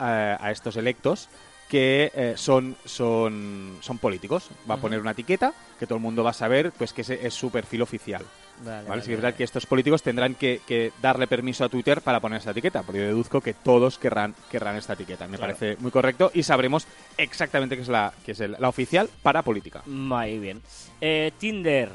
eh, 0.00 0.36
a 0.40 0.50
estos 0.50 0.76
electos 0.76 1.28
que 1.68 2.10
eh, 2.14 2.34
son, 2.36 2.76
son, 2.84 3.76
son 3.80 3.98
políticos. 3.98 4.48
Va 4.68 4.74
a 4.74 4.78
poner 4.78 5.00
una 5.00 5.10
etiqueta 5.12 5.52
que 5.78 5.86
todo 5.86 5.96
el 5.96 6.02
mundo 6.02 6.24
va 6.24 6.30
a 6.30 6.34
saber 6.34 6.72
pues 6.76 6.92
que 6.92 7.02
ese 7.02 7.26
es 7.26 7.34
su 7.34 7.50
perfil 7.50 7.82
oficial. 7.82 8.22
Vale, 8.64 8.76
¿vale? 8.78 8.88
vale, 8.88 9.02
Sí 9.02 9.12
es 9.12 9.20
verdad 9.20 9.36
que 9.36 9.44
estos 9.44 9.66
políticos 9.66 10.02
tendrán 10.02 10.34
que, 10.34 10.60
que 10.66 10.90
darle 11.00 11.26
permiso 11.28 11.64
a 11.64 11.68
Twitter 11.68 12.00
para 12.00 12.18
poner 12.20 12.40
esa 12.40 12.50
etiqueta, 12.50 12.82
porque 12.82 13.00
yo 13.00 13.06
deduzco 13.06 13.40
que 13.40 13.54
todos 13.54 13.98
querrán, 13.98 14.34
querrán 14.50 14.74
esta 14.76 14.94
etiqueta. 14.94 15.28
Me 15.28 15.36
Claro. 15.36 15.54
parece 15.54 15.80
muy 15.80 15.90
correcto 15.92 16.30
y 16.34 16.42
sabremos 16.42 16.86
exactamente 17.16 17.76
qué 17.76 17.82
es 17.82 17.88
la, 17.88 18.12
qué 18.24 18.32
es 18.32 18.40
el- 18.40 18.56
la 18.58 18.68
oficial 18.68 19.08
para 19.22 19.42
política. 19.42 19.82
Muy 19.86 20.38
bien. 20.38 20.60
Eh, 21.00 21.30
Tinder. 21.38 21.90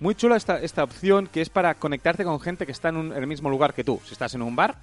Muy 0.00 0.14
chula 0.14 0.36
esta, 0.36 0.60
esta 0.62 0.84
opción 0.84 1.26
que 1.26 1.40
es 1.42 1.50
para 1.50 1.74
conectarte 1.74 2.22
con 2.24 2.38
gente 2.40 2.64
que 2.64 2.72
está 2.72 2.88
en, 2.90 2.96
un- 2.96 3.12
en 3.12 3.18
el 3.18 3.26
mismo 3.26 3.50
lugar 3.50 3.74
que 3.74 3.82
tú. 3.84 4.00
Si 4.06 4.12
estás 4.12 4.32
en 4.34 4.42
un 4.42 4.54
bar, 4.56 4.76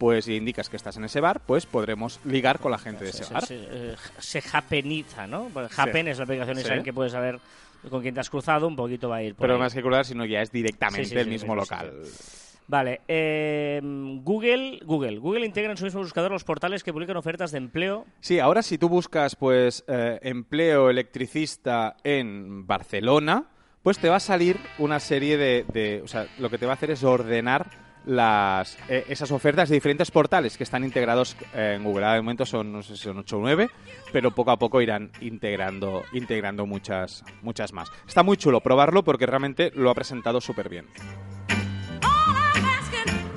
pues 0.00 0.26
y 0.28 0.34
indicas 0.36 0.70
que 0.70 0.76
estás 0.78 0.96
en 0.96 1.04
ese 1.04 1.20
bar, 1.20 1.40
pues 1.44 1.66
podremos 1.66 2.20
ligar 2.24 2.58
con 2.58 2.70
la 2.70 2.78
gente 2.78 3.04
de 3.04 3.12
se, 3.12 3.22
ese 3.24 3.34
bar. 3.34 3.44
se- 3.44 3.68
eh, 3.70 3.94
se 4.18 4.40
japeniza, 4.40 5.26
¿no? 5.26 5.50
Pues 5.52 5.78
Happen 5.78 6.08
es 6.08 6.16
la 6.16 6.24
aplicación 6.24 6.56
esa 6.56 6.68
Sí. 6.68 6.74
en 6.78 6.82
que 6.82 6.94
puedes 6.94 7.12
saber 7.12 7.38
con 7.90 8.00
quién 8.00 8.14
te 8.14 8.20
has 8.20 8.30
cruzado, 8.30 8.66
un 8.66 8.76
poquito 8.76 9.10
va 9.10 9.16
a 9.16 9.22
ir 9.22 9.34
por 9.34 9.42
Pero 9.42 9.54
ahí. 9.54 9.60
más 9.60 9.74
que 9.74 9.82
cruzar, 9.82 10.06
sino 10.06 10.24
ya 10.24 10.40
es 10.40 10.50
directamente 10.50 11.20
el 11.20 11.28
mismo 11.28 11.54
local. 11.54 11.92
Vale, 12.66 13.02
eh, 13.08 13.80
Google, 13.82 14.78
Google, 14.84 15.18
Google 15.18 15.44
integra 15.44 15.70
en 15.72 15.76
su 15.76 15.84
mismo 15.84 16.00
buscador 16.00 16.30
los 16.30 16.44
portales 16.44 16.82
que 16.82 16.92
publican 16.94 17.16
ofertas 17.18 17.50
de 17.52 17.58
empleo. 17.58 18.06
Sí, 18.20 18.38
ahora 18.38 18.62
si 18.62 18.78
tú 18.78 18.88
buscas 18.88 19.36
pues 19.36 19.84
eh, 19.86 20.18
empleo 20.22 20.88
electricista 20.88 21.96
en 22.04 22.66
Barcelona, 22.66 23.44
pues 23.82 23.98
te 23.98 24.08
va 24.08 24.16
a 24.16 24.20
salir 24.20 24.56
una 24.78 24.98
serie 24.98 25.36
de, 25.36 25.66
de- 25.72 26.00
o 26.02 26.08
sea, 26.08 26.26
lo 26.38 26.48
que 26.48 26.56
te 26.58 26.64
va 26.64 26.72
a 26.72 26.74
hacer 26.76 26.90
es 26.90 27.02
ordenar 27.04 27.89
las 28.06 28.78
eh, 28.88 29.04
esas 29.08 29.30
ofertas 29.30 29.68
de 29.68 29.74
diferentes 29.74 30.10
portales 30.10 30.56
que 30.56 30.64
están 30.64 30.84
integrados 30.84 31.36
eh, 31.54 31.74
en 31.76 31.84
Google. 31.84 32.04
Ahora 32.04 32.14
de 32.16 32.22
momento 32.22 32.46
son 32.46 32.72
no 32.72 32.82
sé 32.82 32.96
si 32.96 33.04
son 33.04 33.18
8 33.18 33.36
o 33.36 33.40
9, 33.40 33.70
pero 34.12 34.30
poco 34.30 34.50
a 34.50 34.58
poco 34.58 34.80
irán 34.80 35.10
integrando 35.20 36.04
integrando 36.12 36.66
muchas 36.66 37.24
muchas 37.42 37.72
más. 37.72 37.90
Está 38.06 38.22
muy 38.22 38.36
chulo 38.36 38.60
probarlo 38.60 39.04
porque 39.04 39.26
realmente 39.26 39.70
lo 39.74 39.90
ha 39.90 39.94
presentado 39.94 40.40
súper 40.40 40.68
bien. 40.68 40.86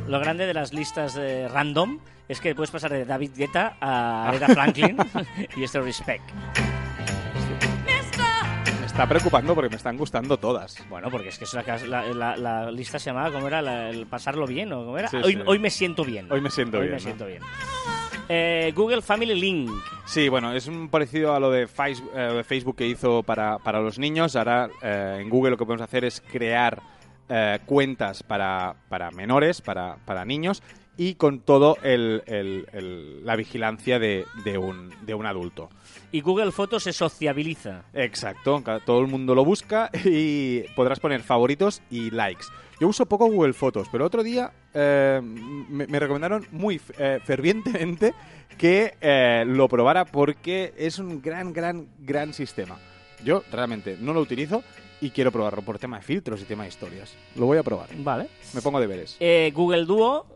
Lo 0.08 0.20
grande 0.20 0.46
de 0.46 0.54
las 0.54 0.74
listas 0.74 1.16
de 1.16 1.48
random 1.48 2.00
es 2.28 2.40
que 2.40 2.54
puedes 2.56 2.72
pasar 2.72 2.92
de 2.92 3.06
David 3.06 3.32
Guetta 3.36 3.78
a 3.80 4.28
Aretha 4.28 4.48
Franklin 4.54 4.98
y 5.56 5.64
esto 5.64 5.82
respect. 5.82 6.24
Está 8.94 9.08
preocupando 9.10 9.56
porque 9.56 9.72
me 9.72 9.76
están 9.78 9.98
gustando 9.98 10.38
todas. 10.38 10.78
Bueno, 10.88 11.10
porque 11.10 11.30
es 11.30 11.40
que 11.40 11.46
es 11.46 11.54
la, 11.88 12.04
la, 12.14 12.38
la- 12.38 12.70
lista 12.72 13.00
se 13.00 13.10
llamaba, 13.10 13.32
¿cómo 13.32 13.48
era? 13.48 13.60
La- 13.60 13.90
el 13.90 14.06
pasarlo 14.06 14.46
bien, 14.46 14.72
¿o 14.72 14.86
cómo 14.86 15.00
era? 15.00 15.08
Sí, 15.08 15.18
hoy, 15.18 15.34
sí. 15.34 15.40
hoy 15.48 15.58
me 15.58 15.72
siento 15.72 16.06
bien. 16.06 16.32
Hoy 16.32 16.42
me 16.42 16.52
siento 16.52 16.78
Hoy 16.78 16.84
bien, 16.84 16.92
me 16.92 16.98
¿no? 17.00 17.04
siento 17.04 17.26
bien. 17.26 17.42
Eh, 18.30 18.72
Google 18.76 19.02
Family 19.02 19.34
Link. 19.34 19.72
Sí, 20.06 20.30
bueno, 20.30 20.54
es 20.54 20.68
un 20.68 20.90
parecido 20.90 21.34
a 21.34 21.40
lo 21.40 21.50
de 21.50 21.64
eh, 21.64 22.44
Facebook 22.46 22.76
que 22.76 22.86
hizo 22.88 23.24
para, 23.24 23.58
para 23.58 23.82
los 23.82 23.98
niños. 23.98 24.36
Ahora 24.36 24.70
eh, 24.84 25.18
en 25.22 25.28
Google 25.30 25.50
lo 25.52 25.58
que 25.58 25.66
podemos 25.66 25.84
hacer 25.84 26.06
es 26.06 26.22
crear 26.22 26.80
eh, 27.30 27.60
cuentas 27.66 28.22
para, 28.22 28.76
para 28.90 29.10
menores, 29.10 29.60
para, 29.62 29.96
para 30.06 30.24
niños 30.24 30.62
y 30.98 31.16
con 31.16 31.40
todo 31.40 31.78
el, 31.84 32.22
el- 32.28 32.68
el- 32.74 33.26
la 33.26 33.36
vigilancia 33.36 33.98
de, 34.00 34.26
de 34.46 34.58
un, 34.58 34.92
de 35.06 35.14
un 35.14 35.26
adulto. 35.26 35.70
Y 36.12 36.22
Google 36.22 36.52
Fotos 36.52 36.84
se 36.84 36.94
sociabiliza. 36.94 37.84
Exacto, 37.94 38.62
todo 38.86 39.00
el 39.02 39.08
mundo 39.08 39.34
lo 39.34 39.44
busca 39.44 39.90
y 40.06 40.62
podrás 40.76 41.00
poner 41.00 41.22
favoritos 41.24 41.82
y 41.90 42.12
likes. 42.12 42.46
Yo 42.80 42.88
uso 42.88 43.06
poco 43.06 43.28
Google 43.28 43.54
Fotos, 43.54 43.88
pero 43.92 44.06
otro 44.06 44.24
día 44.24 44.52
eh, 44.74 45.20
me, 45.24 45.88
me 45.88 46.00
recomendaron 46.00 46.46
muy 46.52 46.80
eh, 46.98 47.20
fervientemente 47.24 48.14
que 48.58 48.94
eh, 49.02 49.44
lo 49.48 49.68
probara 49.68 50.06
porque 50.06 50.74
es 50.78 51.00
un 51.00 51.22
gran, 51.22 51.54
gran, 51.54 51.88
gran 52.00 52.34
sistema. 52.34 52.78
Yo 53.24 53.44
realmente 53.52 53.98
no 54.00 54.14
lo 54.14 54.20
utilizo 54.20 54.64
y 55.02 55.10
quiero 55.12 55.32
probarlo 55.32 55.62
por 55.62 55.80
tema 55.80 55.98
de 55.98 56.04
filtros 56.04 56.42
y 56.42 56.46
tema 56.46 56.64
de 56.64 56.70
historias. 56.70 57.16
Lo 57.36 57.46
voy 57.46 57.58
a 57.58 57.64
probar. 57.64 57.88
Vale. 57.98 58.28
Me 58.54 58.62
pongo 58.62 58.80
deberes. 58.80 59.18
Eh, 59.20 59.52
Google 59.56 59.86
Duo. 59.86 60.28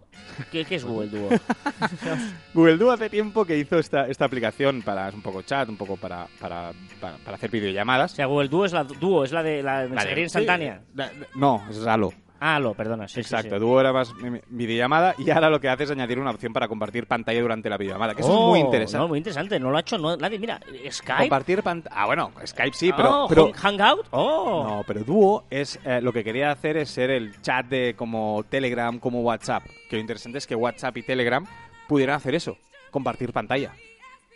¿Qué, 0.52 0.66
qué 0.66 0.76
es 0.76 0.86
Google 0.86 1.10
Duo? 1.10 1.30
Google 2.54 2.78
Duo 2.78 2.92
hace 2.92 3.10
tiempo 3.10 3.44
que 3.46 3.58
hizo 3.58 3.80
esta, 3.80 4.08
esta 4.08 4.26
aplicación 4.26 4.82
para 4.82 5.10
es 5.10 5.16
un 5.16 5.22
poco 5.22 5.42
chat, 5.42 5.68
un 5.68 5.78
poco 5.78 5.98
para, 5.98 6.28
para, 6.40 6.72
para, 7.02 7.18
para 7.18 7.36
hacer 7.38 7.50
O 7.50 7.54
videollamadas. 7.54 8.12
sea, 8.12 8.26
Google 8.28 8.48
Duo 8.50 8.66
es 8.66 8.72
la 8.74 8.84
Duo, 8.84 9.24
es 9.24 9.32
la 9.32 9.42
de 9.44 9.64
la 9.64 9.88
mensajería 9.88 10.24
instantánea. 10.24 10.82
sí, 10.96 11.02
eh, 11.02 11.26
No, 11.36 11.64
es 11.70 11.82
Ralo. 11.82 12.14
Ah, 12.40 12.60
lo, 12.60 12.74
perdona. 12.74 13.08
Sí, 13.08 13.16
sí, 13.16 13.20
Exacto, 13.22 13.56
sí. 13.56 13.60
Duo 13.60 13.80
era 13.80 13.92
más 13.94 14.14
mi- 14.16 14.30
mi- 14.30 14.42
videollamada 14.50 15.16
y 15.18 15.30
ahora 15.32 15.50
lo 15.50 15.60
que 15.60 15.70
hace 15.70 15.84
es 15.86 15.92
añadir 15.92 16.20
una 16.20 16.32
opción 16.32 16.54
para 16.54 16.68
compartir 16.68 17.08
pantalla 17.08 17.42
durante 17.42 17.70
la 17.70 17.78
videollamada, 17.78 18.14
que 18.16 18.22
eso 18.22 18.32
Oh, 18.32 18.44
es 18.46 18.50
muy 18.50 18.60
interesante. 18.60 18.98
No, 19.04 19.08
muy 19.08 19.18
interesante. 19.18 19.60
No 19.60 19.72
lo 19.72 19.78
ha 19.78 19.82
hecho 19.82 19.98
no- 19.98 20.16
nadie. 20.18 20.38
Mira, 20.40 20.60
Skype. 20.92 21.20
Compartir 21.22 21.64
pantalla... 21.64 21.96
Ah, 22.00 22.06
bueno, 22.06 22.32
Skype 22.46 22.74
sí, 22.76 22.92
pero... 22.96 23.24
Oh, 23.24 23.28
pero 23.28 23.52
Hangout. 23.54 24.08
Oh. 24.12 24.64
No, 24.68 24.84
pero 24.86 25.04
Duo 25.04 25.46
es 25.50 25.80
eh, 25.84 26.00
lo 26.02 26.14
que 26.14 26.24
quería 26.24 26.52
hacer 26.52 26.78
es 26.78 26.90
ser 26.90 27.10
el 27.10 27.42
chat 27.42 27.66
de 27.68 27.96
como 27.96 28.44
Telegram, 28.50 29.00
como 29.00 29.22
WhatsApp. 29.22 29.64
Que 29.90 29.96
lo 29.96 30.02
interesante 30.02 30.38
es 30.38 30.48
que 30.48 30.56
WhatsApp 30.56 30.96
y 30.98 31.04
Telegram 31.04 31.46
pudieran 31.88 32.16
hacer 32.18 32.36
eso, 32.36 32.58
compartir 32.92 33.32
pantalla. 33.34 33.74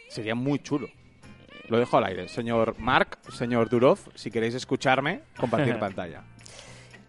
Sería 0.09 0.35
muy 0.35 0.59
chulo. 0.59 0.87
Lo 1.69 1.77
dejo 1.79 1.97
al 1.97 2.03
aire. 2.05 2.27
Señor 2.27 2.75
Mark, 2.79 3.19
señor 3.31 3.69
Durov, 3.69 3.97
si 4.15 4.29
queréis 4.29 4.55
escucharme, 4.55 5.21
compartir 5.37 5.79
pantalla. 5.79 6.23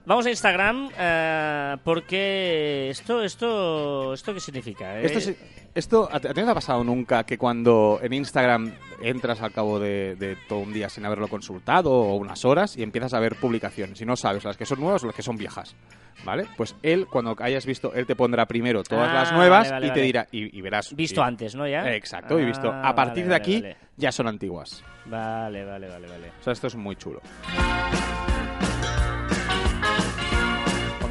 Vamos 0.04 0.26
a 0.26 0.30
Instagram 0.30 0.90
eh, 0.98 1.76
porque 1.84 2.90
esto, 2.90 3.22
esto, 3.22 4.12
esto 4.14 4.34
qué 4.34 4.40
significa. 4.40 5.00
Eh, 5.00 5.06
Esto, 5.06 5.32
esto 5.74 6.08
¿a 6.12 6.18
ti 6.18 6.28
no 6.28 6.34
te 6.34 6.50
ha 6.50 6.54
pasado 6.54 6.82
nunca 6.82 7.24
que 7.24 7.38
cuando 7.38 8.00
en 8.02 8.12
Instagram 8.12 8.72
entras 9.00 9.40
al 9.42 9.52
cabo 9.52 9.78
de, 9.78 10.16
de 10.16 10.36
todo 10.48 10.58
un 10.58 10.72
día 10.72 10.88
sin 10.88 11.06
haberlo 11.06 11.28
consultado 11.28 11.92
o 11.92 12.16
unas 12.16 12.44
horas 12.44 12.76
y 12.76 12.82
empiezas 12.82 13.14
a 13.14 13.20
ver 13.20 13.36
publicaciones 13.36 14.00
y 14.00 14.04
no 14.04 14.16
sabes 14.16 14.44
las 14.44 14.56
que 14.56 14.66
son 14.66 14.80
nuevas 14.80 15.04
o 15.04 15.06
las 15.06 15.14
que 15.14 15.22
son 15.22 15.36
viejas? 15.36 15.74
¿Vale? 16.24 16.46
Pues 16.56 16.74
él, 16.82 17.06
cuando 17.06 17.34
hayas 17.38 17.64
visto, 17.64 17.94
él 17.94 18.04
te 18.06 18.14
pondrá 18.16 18.46
primero 18.46 18.82
todas 18.82 19.08
Ah, 19.08 19.14
las 19.14 19.32
nuevas 19.32 19.70
vale, 19.70 19.72
vale, 19.72 19.86
y 19.86 19.88
te 19.90 19.94
vale. 19.94 20.02
dirá, 20.02 20.26
y, 20.30 20.58
y 20.58 20.60
verás. 20.60 20.94
Visto 20.94 21.20
y- 21.20 21.24
antes, 21.24 21.54
¿no? 21.54 21.66
Ya. 21.66 21.90
Exacto, 21.94 22.38
y 22.40 22.44
visto. 22.44 22.70
Ah, 22.70 22.88
A 22.90 22.94
partir 22.94 23.26
de 23.26 23.34
aquí 23.34 23.64
ya 23.96 24.10
son 24.12 24.26
antiguas. 24.28 24.82
vale, 25.06 25.64
vale, 25.64 25.88
vale. 25.88 26.08
vale. 26.08 26.32
O 26.40 26.42
sea, 26.42 26.52
esto 26.52 26.66
es 26.66 26.74
muy 26.76 26.96
chulo. 26.96 27.20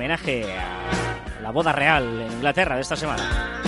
Homenaje 0.01 0.57
a 0.57 1.41
la 1.43 1.51
boda 1.51 1.71
real 1.73 2.03
en 2.21 2.31
Inglaterra 2.31 2.73
de 2.73 2.81
esta 2.81 2.95
semana. 2.95 3.61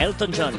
Elton 0.00 0.32
John. 0.36 0.54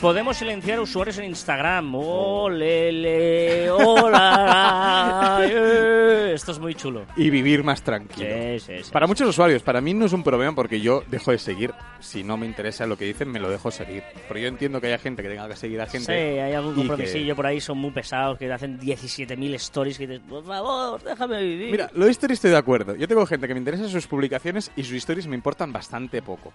Podemos 0.00 0.36
silenciar 0.36 0.78
usuarios 0.78 1.16
en 1.18 1.24
Instagram. 1.24 1.94
¡Oh, 1.96 2.48
lele! 2.50 3.70
¡Hola! 3.70 5.40
eh. 5.42 6.32
Esto 6.34 6.52
es 6.52 6.58
muy 6.58 6.74
chulo. 6.74 7.06
Y 7.16 7.30
vivir 7.30 7.64
más 7.64 7.82
tranquilo. 7.82 8.28
Sí, 8.28 8.60
sí, 8.60 8.84
sí. 8.84 8.90
Para 8.92 9.06
muchos 9.06 9.26
usuarios, 9.28 9.62
para 9.62 9.80
mí 9.80 9.94
no 9.94 10.04
es 10.04 10.12
un 10.12 10.22
problema 10.22 10.54
porque 10.54 10.80
yo 10.80 11.02
dejo 11.08 11.30
de 11.30 11.38
seguir. 11.38 11.72
Si 11.98 12.22
no 12.22 12.36
me 12.36 12.44
interesa 12.46 12.86
lo 12.86 12.98
que 12.98 13.06
dicen, 13.06 13.30
me 13.30 13.40
lo 13.40 13.48
dejo 13.48 13.70
seguir. 13.70 14.02
Pero 14.28 14.38
yo 14.38 14.48
entiendo 14.48 14.80
que 14.80 14.88
haya 14.88 14.98
gente 14.98 15.22
que 15.22 15.30
tenga 15.30 15.48
que 15.48 15.56
seguir 15.56 15.80
a 15.80 15.86
Sí, 15.86 15.92
gente. 15.98 16.42
hay 16.42 16.52
algún 16.52 16.72
y 16.72 16.82
que- 16.82 16.86
compromisillo 16.88 17.34
por 17.34 17.46
ahí, 17.46 17.60
son 17.60 17.78
muy 17.78 17.90
pesados, 17.90 18.36
que 18.38 18.52
hacen 18.52 18.78
17.000 18.78 19.54
stories 19.54 19.96
que 19.98 20.06
dices, 20.06 20.22
por 20.28 20.44
favor, 20.44 21.02
déjame 21.02 21.42
vivir. 21.42 21.70
Mira, 21.70 21.90
lo 21.94 22.04
de 22.04 22.10
stories 22.10 22.36
estoy 22.36 22.50
de 22.50 22.58
acuerdo. 22.58 22.94
Yo 22.96 23.08
tengo 23.08 23.24
gente 23.26 23.48
que 23.48 23.54
me 23.54 23.60
interesa 23.60 23.88
sus 23.88 24.06
publicaciones 24.06 24.70
y 24.76 24.82
sus 24.84 24.92
stories 24.98 25.26
me 25.26 25.34
importan 25.36 25.72
bastante 25.72 26.20
poco. 26.20 26.52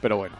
Pero 0.00 0.16
bueno. 0.16 0.36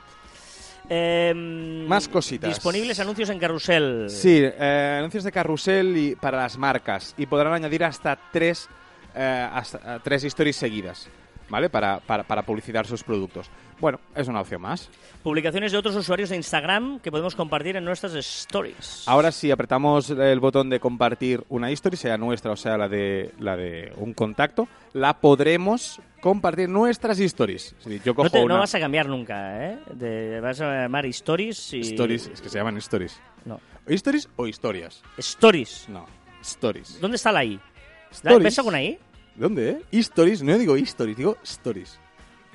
Em, 0.89 1.87
Más 1.87 2.09
cositas. 2.09 2.49
Disponibles 2.49 2.99
anuncios 3.01 3.29
en 3.31 3.39
carrusel. 3.39 4.07
Sí, 4.09 4.41
eh, 4.43 4.97
anuncios 4.99 5.25
de 5.25 5.33
carrusel 5.33 5.97
y 5.97 6.15
para 6.17 6.39
las 6.39 6.57
marcas. 6.57 7.15
Y 7.19 7.27
podrán 7.27 7.53
añadir 7.53 7.85
hasta 7.85 8.19
tres, 8.33 8.69
eh, 9.15 9.49
hasta, 9.53 9.97
eh, 9.97 10.01
tres 10.03 10.25
stories 10.25 10.57
seguidas. 10.57 11.09
¿Vale? 11.51 11.71
Para, 11.71 11.99
para, 12.01 12.25
para 12.25 12.43
publicitar 12.43 12.87
sus 12.87 13.03
productos. 13.03 13.51
Bueno, 13.81 14.01
es 14.15 14.29
una 14.29 14.43
opción 14.43 14.61
más. 14.61 14.91
Publicaciones 15.23 15.73
de 15.73 15.79
otros 15.79 15.97
usuarios 15.97 16.29
de 16.29 16.37
Instagram 16.37 17.01
que 17.01 17.11
podemos 17.11 17.35
compartir 17.35 17.77
en 17.77 17.85
nuestras 17.85 18.13
stories. 18.15 19.05
Ahora 19.07 19.33
si 19.33 19.51
apretamos 19.51 20.11
el 20.11 20.41
botón 20.41 20.69
de 20.69 20.79
compartir 20.79 21.43
una 21.49 21.71
history, 21.71 21.97
sea 21.97 22.19
nuestra 22.19 22.53
o 22.53 22.57
sea 22.57 22.77
la 22.77 22.89
de, 22.89 23.33
la 23.39 23.57
de 23.57 23.93
un 23.97 24.13
contacto, 24.13 24.69
la 24.93 25.21
podremos 25.21 26.01
compartir 26.21 26.69
nuestras 26.69 27.19
stories. 27.21 27.75
Decir, 27.85 28.03
yo 28.05 28.15
cojo 28.15 28.25
no, 28.27 28.31
te- 28.31 28.39
no 28.41 28.45
una... 28.47 28.59
vas 28.59 28.75
a 28.75 28.81
cambiar 28.81 29.09
nunca, 29.09 29.67
¿eh? 29.73 29.79
De- 29.95 30.41
vas 30.41 30.61
a 30.61 30.83
llamar 30.83 31.07
stories 31.07 31.73
y... 31.75 31.81
Stories, 31.81 32.27
es 32.29 32.41
que 32.41 32.49
se 32.49 32.59
llaman 32.59 32.77
stories. 32.79 33.21
No. 33.45 33.61
¿Stories 33.87 34.29
o 34.37 34.47
historias? 34.47 35.03
Stories. 35.19 35.89
No, 35.89 36.07
stories. 36.43 37.01
¿Dónde 37.01 37.17
está 37.17 37.33
la 37.33 37.45
I? 37.45 37.61
¿Ves 38.23 38.59
alguna 38.59 38.83
I? 38.83 38.99
¿Dónde, 39.35 39.71
eh? 39.71 39.83
Stories, 39.93 40.43
no 40.43 40.59
digo 40.59 40.77
stories, 40.77 41.17
digo 41.17 41.37
stories. 41.43 41.99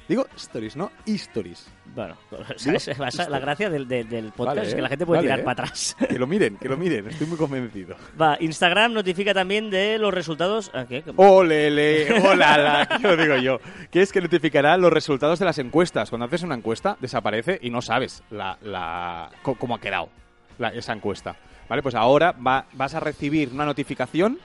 Digo 0.08 0.28
stories, 0.36 0.76
no 0.76 0.92
stories. 1.06 1.70
Bueno, 1.96 2.18
la 3.30 3.40
gracia 3.40 3.70
del, 3.70 3.88
del- 3.88 4.10
del 4.10 4.32
podcast 4.32 4.58
Vale, 4.58 4.68
es 4.68 4.74
que 4.74 4.80
¿eh? 4.80 4.84
la 4.84 4.90
gente 4.90 5.06
puede 5.06 5.20
Vale, 5.20 5.28
tirar 5.28 5.40
¿eh? 5.40 5.44
para 5.44 5.64
atrás. 5.64 5.96
Que 6.10 6.20
lo 6.20 6.28
miren, 6.28 6.58
que 6.58 6.68
lo 6.68 6.76
miren, 6.84 7.08
estoy 7.08 7.28
muy 7.28 7.38
convencido. 7.38 7.96
Va, 8.20 8.36
Instagram 8.40 8.94
notifica 8.94 9.34
también 9.34 9.70
de 9.70 9.98
los 10.00 10.14
resultados... 10.14 10.72
¿a 10.74 10.86
qué? 10.86 11.04
¡Olele! 11.16 12.20
¡Hola! 12.22 12.88
¿Qué 13.02 13.08
lo 13.08 13.16
digo 13.18 13.38
yo? 13.38 13.60
Que 13.92 14.02
es 14.02 14.12
que 14.12 14.22
notificará 14.22 14.76
los 14.78 14.92
resultados 14.92 15.40
de 15.40 15.46
las 15.46 15.58
encuestas. 15.60 16.10
Cuando 16.10 16.26
haces 16.26 16.44
una 16.44 16.56
encuesta, 16.56 16.98
desaparece 17.00 17.60
y 17.62 17.70
no 17.70 17.82
sabes 17.82 18.24
la, 18.32 18.58
la, 18.62 19.30
cómo 19.42 19.76
ha 19.76 19.80
quedado 19.80 20.10
la- 20.58 20.70
esa 20.70 20.94
encuesta. 20.94 21.36
¿Vale? 21.70 21.82
Pues 21.82 21.96
ahora 21.96 22.34
va- 22.34 22.66
vas 22.74 22.94
a 22.94 23.00
recibir 23.00 23.50
una 23.54 23.66
notificación, 23.66 24.38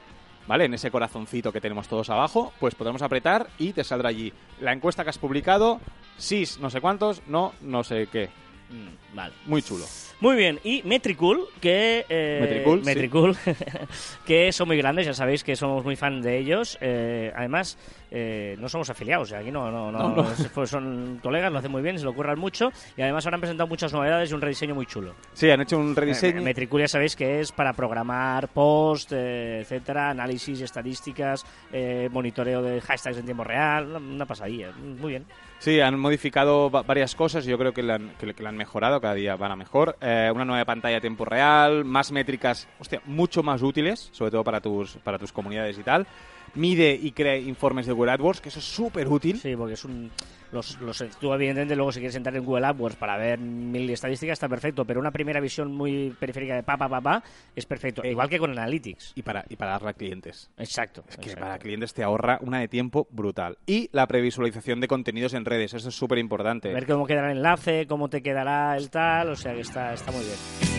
¿vale? 0.48 0.64
En 0.64 0.74
ese 0.74 0.90
corazoncito 0.90 1.52
que 1.52 1.60
tenemos 1.60 1.86
todos 1.86 2.10
abajo, 2.10 2.52
pues 2.58 2.74
podremos 2.74 3.02
apretar 3.02 3.48
y 3.58 3.72
te 3.72 3.84
saldrá 3.84 4.08
allí 4.08 4.32
la 4.60 4.72
encuesta 4.72 5.04
que 5.04 5.10
has 5.10 5.18
publicado, 5.18 5.78
sí, 6.16 6.42
no 6.60 6.70
sé 6.70 6.80
cuántos, 6.80 7.22
no, 7.28 7.52
no 7.60 7.84
sé 7.84 8.08
qué. 8.10 8.30
Mm, 8.70 9.14
Vale. 9.14 9.34
Muy 9.46 9.62
chulo. 9.62 9.84
Muy 10.20 10.34
bien, 10.34 10.58
y 10.64 10.82
Metricool, 10.84 11.46
que... 11.60 12.04
eh, 12.08 12.38
Metricool, 12.40 12.80
sí. 12.80 12.86
Metricool, 12.86 13.36
que 14.26 14.50
son 14.50 14.66
muy 14.66 14.76
grandes, 14.76 15.06
ya 15.06 15.14
sabéis 15.14 15.44
que 15.44 15.54
somos 15.54 15.84
muy 15.84 15.94
fan 15.94 16.20
de 16.20 16.38
ellos. 16.38 16.76
Eh, 16.80 17.32
además, 17.36 17.78
eh, 18.10 18.56
no 18.58 18.68
somos 18.68 18.90
afiliados, 18.90 19.32
aquí 19.32 19.52
no, 19.52 19.70
no, 19.70 19.92
no, 19.92 20.08
No, 20.08 20.16
no. 20.16 20.26
pues 20.54 20.70
son 20.70 21.20
colegas, 21.22 21.52
lo 21.52 21.58
hacen 21.58 21.70
muy 21.70 21.82
bien, 21.82 21.98
se 22.00 22.04
lo 22.04 22.12
curran 22.14 22.36
mucho, 22.36 22.72
y 22.96 23.02
además 23.02 23.24
ahora 23.26 23.36
han 23.36 23.42
presentado 23.42 23.68
muchas 23.68 23.92
novedades 23.92 24.28
y 24.30 24.34
un 24.34 24.40
rediseño 24.40 24.74
muy 24.74 24.86
chulo. 24.86 25.14
Sí, 25.34 25.48
han 25.50 25.60
hecho 25.60 25.78
un 25.78 25.92
Eh, 25.92 25.94
rediseño. 25.94 26.42
Metricool 26.42 26.80
ya 26.80 26.88
sabéis 26.88 27.14
que 27.14 27.38
es 27.38 27.52
para 27.52 27.72
programar 27.72 28.48
post, 28.48 29.12
eh, 29.14 29.60
etcétera, 29.60 30.10
análisis, 30.10 30.60
estadísticas, 30.60 31.46
eh, 31.72 32.08
monitoreo 32.10 32.60
de 32.60 32.80
hashtags 32.80 33.18
en 33.18 33.24
tiempo 33.24 33.44
real, 33.44 33.94
una 33.94 34.26
pasadilla, 34.26 34.72
muy 34.72 35.10
bien. 35.10 35.26
Sí, 35.58 35.80
han 35.80 35.98
modificado 35.98 36.70
va- 36.70 36.82
varias 36.82 37.14
cosas 37.16 37.44
y 37.46 37.50
yo 37.50 37.58
creo 37.58 37.72
que 37.74 37.82
la 37.82 38.48
han 38.48 38.56
mejorado, 38.56 39.00
cada 39.00 39.14
día 39.14 39.34
van 39.36 39.50
a 39.52 39.56
mejor. 39.56 39.96
Eh, 40.00 40.30
una 40.32 40.44
nueva 40.44 40.64
pantalla 40.64 40.98
a 40.98 41.00
tiempo 41.00 41.24
real, 41.24 41.84
más 41.84 42.12
métricas, 42.12 42.68
hostia, 42.78 43.02
mucho 43.06 43.42
más 43.42 43.60
útiles, 43.62 44.08
sobre 44.12 44.30
todo 44.30 44.44
para 44.44 44.60
tus, 44.60 44.96
para 44.98 45.18
tus 45.18 45.32
comunidades 45.32 45.76
y 45.78 45.82
tal. 45.82 46.06
Mide 46.54 46.98
y 47.00 47.12
crea 47.12 47.36
informes 47.36 47.86
de 47.86 47.92
Google 47.92 48.12
AdWords, 48.12 48.40
que 48.40 48.48
eso 48.48 48.58
es 48.58 48.64
súper 48.64 49.08
útil. 49.08 49.38
Sí, 49.38 49.54
porque 49.56 49.74
es 49.74 49.84
un. 49.84 50.10
Los, 50.50 50.80
los, 50.80 51.04
tú, 51.20 51.32
evidentemente, 51.34 51.76
luego 51.76 51.92
si 51.92 52.00
quieres 52.00 52.16
entrar 52.16 52.34
en 52.34 52.42
Google 52.42 52.66
AdWords 52.66 52.96
para 52.96 53.18
ver 53.18 53.38
mil 53.38 53.88
estadísticas, 53.90 54.34
está 54.34 54.48
perfecto, 54.48 54.84
pero 54.86 54.98
una 54.98 55.10
primera 55.10 55.40
visión 55.40 55.70
muy 55.72 56.14
periférica 56.18 56.54
de 56.54 56.62
pa, 56.62 56.78
pa, 56.78 56.88
pa, 56.88 57.02
pa, 57.02 57.22
es 57.54 57.66
perfecto. 57.66 58.02
Igual 58.02 58.30
que 58.30 58.38
con 58.38 58.50
Analytics. 58.52 59.12
Y 59.14 59.22
para, 59.22 59.44
y 59.48 59.56
para 59.56 59.72
darle 59.72 59.90
a 59.90 59.92
clientes. 59.92 60.50
Exacto. 60.56 61.04
Es 61.06 61.16
que 61.16 61.22
exacto. 61.22 61.40
para 61.40 61.58
clientes 61.58 61.92
te 61.92 62.02
ahorra 62.02 62.38
una 62.40 62.60
de 62.60 62.68
tiempo 62.68 63.06
brutal. 63.10 63.58
Y 63.66 63.90
la 63.92 64.06
previsualización 64.06 64.80
de 64.80 64.88
contenidos 64.88 65.34
en 65.34 65.44
redes, 65.44 65.74
eso 65.74 65.90
es 65.90 65.94
súper 65.94 66.18
importante. 66.18 66.72
Ver 66.72 66.86
cómo 66.86 67.06
quedará 67.06 67.30
el 67.30 67.36
enlace, 67.38 67.86
cómo 67.86 68.08
te 68.08 68.22
quedará 68.22 68.74
el 68.76 68.88
tal, 68.88 69.30
o 69.30 69.36
sea 69.36 69.52
que 69.52 69.60
está, 69.60 69.92
está 69.92 70.10
muy 70.10 70.22
bien. 70.22 70.77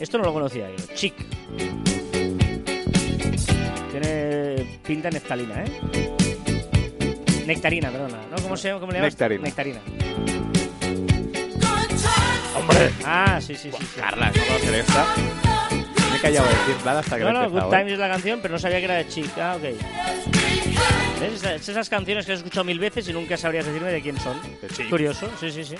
Esto 0.00 0.18
no 0.18 0.24
lo 0.24 0.32
conocía 0.32 0.68
yo. 0.70 0.76
Chic. 0.94 1.14
Tiene 3.90 4.78
pinta 4.86 5.10
neftalina, 5.10 5.64
¿eh? 5.64 6.10
Nectarina, 7.46 7.90
perdona. 7.90 8.18
¿No? 8.30 8.36
¿Cómo 8.42 8.56
se 8.56 8.68
llama? 8.68 8.80
¿Cómo 8.80 8.92
le 8.92 8.98
llamas? 8.98 9.12
Nectarina. 9.14 9.42
Nectarina. 9.42 9.80
¡Hombre! 12.56 12.90
Ah, 13.04 13.40
sí, 13.40 13.54
sí, 13.54 13.70
sí. 13.70 13.78
sí. 13.80 14.00
Carla, 14.00 14.26
no 14.30 14.32
conocer 14.46 14.74
esta. 14.74 15.06
Me 16.10 16.16
he 16.16 16.20
callado 16.20 16.46
de 16.48 16.54
decir 16.54 16.76
nada 16.84 17.00
hasta 17.00 17.16
que 17.18 17.24
No, 17.24 17.32
no, 17.32 17.50
Good 17.50 17.58
¿eh? 17.62 17.76
Times 17.78 17.92
es 17.92 17.98
la 17.98 18.08
canción, 18.08 18.40
pero 18.42 18.52
no 18.52 18.58
sabía 18.58 18.78
que 18.78 18.84
era 18.84 18.94
de 18.94 19.08
Chic. 19.08 19.38
Ah, 19.38 19.56
ok. 19.56 19.62
¿Ves? 21.20 21.32
Esas- 21.34 21.68
Esas 21.68 21.88
canciones 21.88 22.26
que 22.26 22.32
has 22.32 22.38
escuchado 22.38 22.64
mil 22.64 22.78
veces 22.78 23.08
y 23.08 23.12
nunca 23.12 23.36
sabrías 23.36 23.66
decirme 23.66 23.90
de 23.90 24.00
quién 24.02 24.18
son. 24.20 24.40
De 24.60 24.68
Chic. 24.68 24.88
Curioso, 24.90 25.28
sí, 25.40 25.50
sí, 25.50 25.64
sí. 25.64 25.76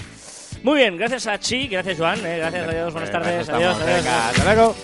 Muy 0.63 0.79
bien, 0.79 0.97
gracias 0.97 1.27
a 1.27 1.39
Chic, 1.39 1.71
gracias 1.71 1.97
Joan, 1.99 2.25
eh, 2.27 2.39
gracias, 2.39 2.69
adiós, 2.69 2.93
buenas 2.93 3.11
tardes, 3.13 3.49
adiós, 3.49 3.49
estamos, 3.49 3.83
adiós. 3.83 4.05
Venga, 4.05 4.29
hasta 4.29 4.45
luego. 4.45 4.77